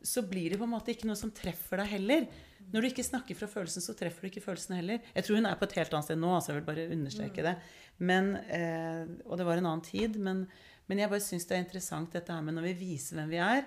så 0.00 0.22
blir 0.24 0.52
det 0.52 0.58
på 0.60 0.64
en 0.64 0.72
måte 0.72 0.94
ikke 0.94 1.08
noe 1.08 1.18
som 1.18 1.32
treffer 1.36 1.82
deg 1.82 1.90
heller. 1.92 2.24
Når 2.70 2.80
du 2.80 2.88
ikke 2.88 3.04
snakker 3.04 3.36
fra 3.36 3.48
følelsen, 3.50 3.84
så 3.84 3.92
treffer 3.98 4.24
du 4.24 4.30
ikke 4.30 4.44
følelsen 4.44 4.78
heller. 4.78 5.02
Jeg 5.12 5.26
tror 5.26 5.40
hun 5.40 5.48
er 5.50 5.58
på 5.60 5.68
et 5.68 5.76
helt 5.76 5.92
annet 5.92 6.08
sted 6.08 6.20
nå, 6.20 6.30
altså 6.36 6.52
jeg 6.52 6.60
vil 6.60 6.68
bare 6.70 6.88
understreke 6.94 7.44
det. 7.44 7.54
Men, 8.00 8.32
eh, 8.48 9.04
og 9.26 9.36
det 9.36 9.46
var 9.48 9.60
en 9.60 9.68
annen 9.68 9.84
tid. 9.84 10.16
Men, 10.16 10.46
men 10.88 11.02
jeg 11.02 11.12
bare 11.12 11.24
syns 11.24 11.44
det 11.50 11.58
er 11.58 11.64
interessant 11.66 12.16
dette 12.16 12.32
her 12.32 12.46
med 12.46 12.56
når 12.56 12.70
vi 12.70 12.76
viser 12.86 13.20
hvem 13.20 13.32
vi 13.34 13.42
er, 13.44 13.66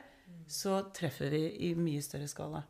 så 0.49 0.79
treffer 0.95 1.29
vi 1.33 1.43
i 1.69 1.73
mye 1.77 2.01
større 2.01 2.29
skala. 2.31 2.63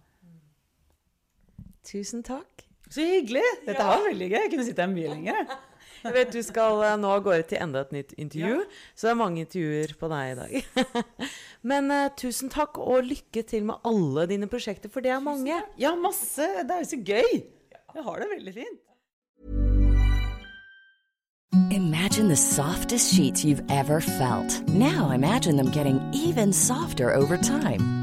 Tusen 1.88 2.24
takk. 2.26 2.66
Så 2.90 3.04
hyggelig! 3.04 3.44
Dette 3.64 3.84
var 3.84 4.04
veldig 4.10 4.28
gøy. 4.28 4.42
Jeg 4.42 4.52
kunne 4.52 4.66
sitte 4.68 4.84
her 4.84 4.92
mye 4.92 5.14
lenger. 5.16 5.56
Jeg 6.04 6.16
vet 6.16 6.34
du 6.34 6.42
skal 6.44 6.84
eh, 6.84 6.96
nå 7.00 7.12
av 7.16 7.24
gårde 7.26 7.48
til 7.52 7.62
enda 7.64 7.84
et 7.86 7.94
nytt 7.96 8.14
intervju, 8.18 8.60
ja. 8.64 8.84
så 8.96 9.08
det 9.08 9.12
er 9.14 9.20
mange 9.22 9.44
intervjuer 9.46 9.96
på 10.00 10.10
deg 10.12 10.32
i 10.32 10.38
dag. 10.40 10.88
Men 11.74 11.92
uh, 11.94 12.08
tusen 12.20 12.52
takk, 12.54 12.80
og 12.82 13.08
lykke 13.08 13.46
til 13.48 13.68
med 13.70 13.84
alle 13.88 14.28
dine 14.32 14.50
prosjekter, 14.52 14.92
for 14.94 15.06
det 15.06 15.14
er 15.16 15.24
mange. 15.24 15.60
Ja, 15.80 15.96
masse. 15.96 16.48
Det 16.64 16.76
er 16.76 16.84
jo 16.84 16.92
så 16.92 17.00
gøy. 17.00 17.44
Jeg 17.94 18.08
har 18.08 18.20
det 18.20 18.32
veldig 18.34 18.56
fint. 18.58 18.82
Imagine 21.70 22.28
the 22.28 22.36
softest 22.36 23.14
sheets 23.14 23.46
you've 23.46 23.64
ever 23.70 24.02
felt. 24.02 24.68
Now 24.70 25.12
imagine 25.12 25.56
them 25.56 25.70
getting 25.72 26.02
even 26.14 26.52
softer 26.52 27.14
over 27.14 27.38
time. 27.38 28.03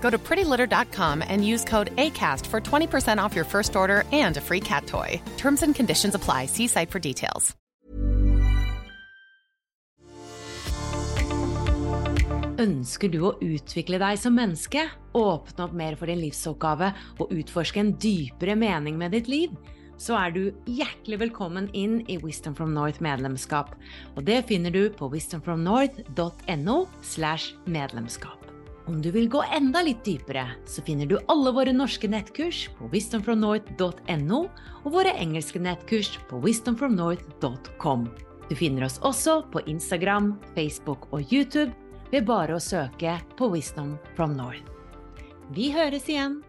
Go 0.00 0.10
to 0.10 0.18
prettylitter.com 0.18 1.22
and 1.26 1.44
use 1.44 1.64
code 1.64 1.94
ACAST 1.96 2.46
for 2.46 2.60
20% 2.60 3.18
off 3.18 3.34
your 3.34 3.44
first 3.44 3.76
order 3.76 4.04
and 4.12 4.36
a 4.36 4.40
free 4.40 4.60
cat 4.60 4.86
toy. 4.86 5.20
Terms 5.36 5.62
and 5.62 5.74
conditions 5.74 6.14
apply. 6.14 6.46
See 6.46 6.68
site 6.68 6.90
for 6.90 7.00
details. 7.00 7.54
Ønsker 12.56 13.10
du 13.12 13.18
å 13.28 13.34
utvikle 13.44 13.98
deg 14.00 14.16
som 14.16 14.32
menneske, 14.32 14.86
åpne 15.12 15.64
opp 15.66 15.74
mer 15.76 15.96
for 16.00 16.08
din 16.08 16.22
livsoppgave 16.22 16.88
og 17.20 17.34
utforske 17.36 17.82
en 17.82 17.90
dypere 18.00 18.56
mening 18.56 18.96
med 18.96 19.12
ditt 19.12 19.28
liv? 19.28 19.52
så 20.00 20.16
er 20.20 20.32
du 20.34 20.42
hjertelig 20.68 21.20
velkommen 21.26 21.70
inn 21.76 22.00
i 22.12 22.18
Wisdom 22.22 22.56
from 22.56 22.74
North 22.76 23.02
medlemskap. 23.04 23.74
Og 24.16 24.26
det 24.28 24.42
finner 24.50 24.74
du 24.74 24.88
på 24.92 25.08
wisdomfromnorth.no 25.12 26.78
slash 27.02 27.54
medlemskap. 27.64 28.45
Om 28.86 29.00
du 29.02 29.10
vil 29.10 29.26
gå 29.28 29.40
enda 29.50 29.82
litt 29.82 30.04
dypere, 30.06 30.44
så 30.70 30.82
finner 30.86 31.08
du 31.10 31.16
alle 31.26 31.50
våre 31.50 31.72
norske 31.74 32.06
nettkurs 32.06 32.68
på 32.78 32.86
wisdomfromnorth.no 32.92 34.38
og 34.84 34.86
våre 34.94 35.14
engelske 35.18 35.58
nettkurs 35.58 36.12
på 36.30 36.38
wisdomfromnorth.com. 36.44 38.06
Du 38.46 38.54
finner 38.54 38.86
oss 38.86 39.00
også 39.02 39.40
på 39.50 39.64
Instagram, 39.66 40.36
Facebook 40.54 41.08
og 41.10 41.26
YouTube 41.34 41.72
ved 42.12 42.28
bare 42.30 42.54
å 42.54 42.62
søke 42.62 43.18
på 43.34 43.50
Wisdom 43.50 43.96
from 44.14 44.38
North. 44.38 44.62
Vi 45.50 45.72
høres 45.74 46.06
igjen! 46.06 46.44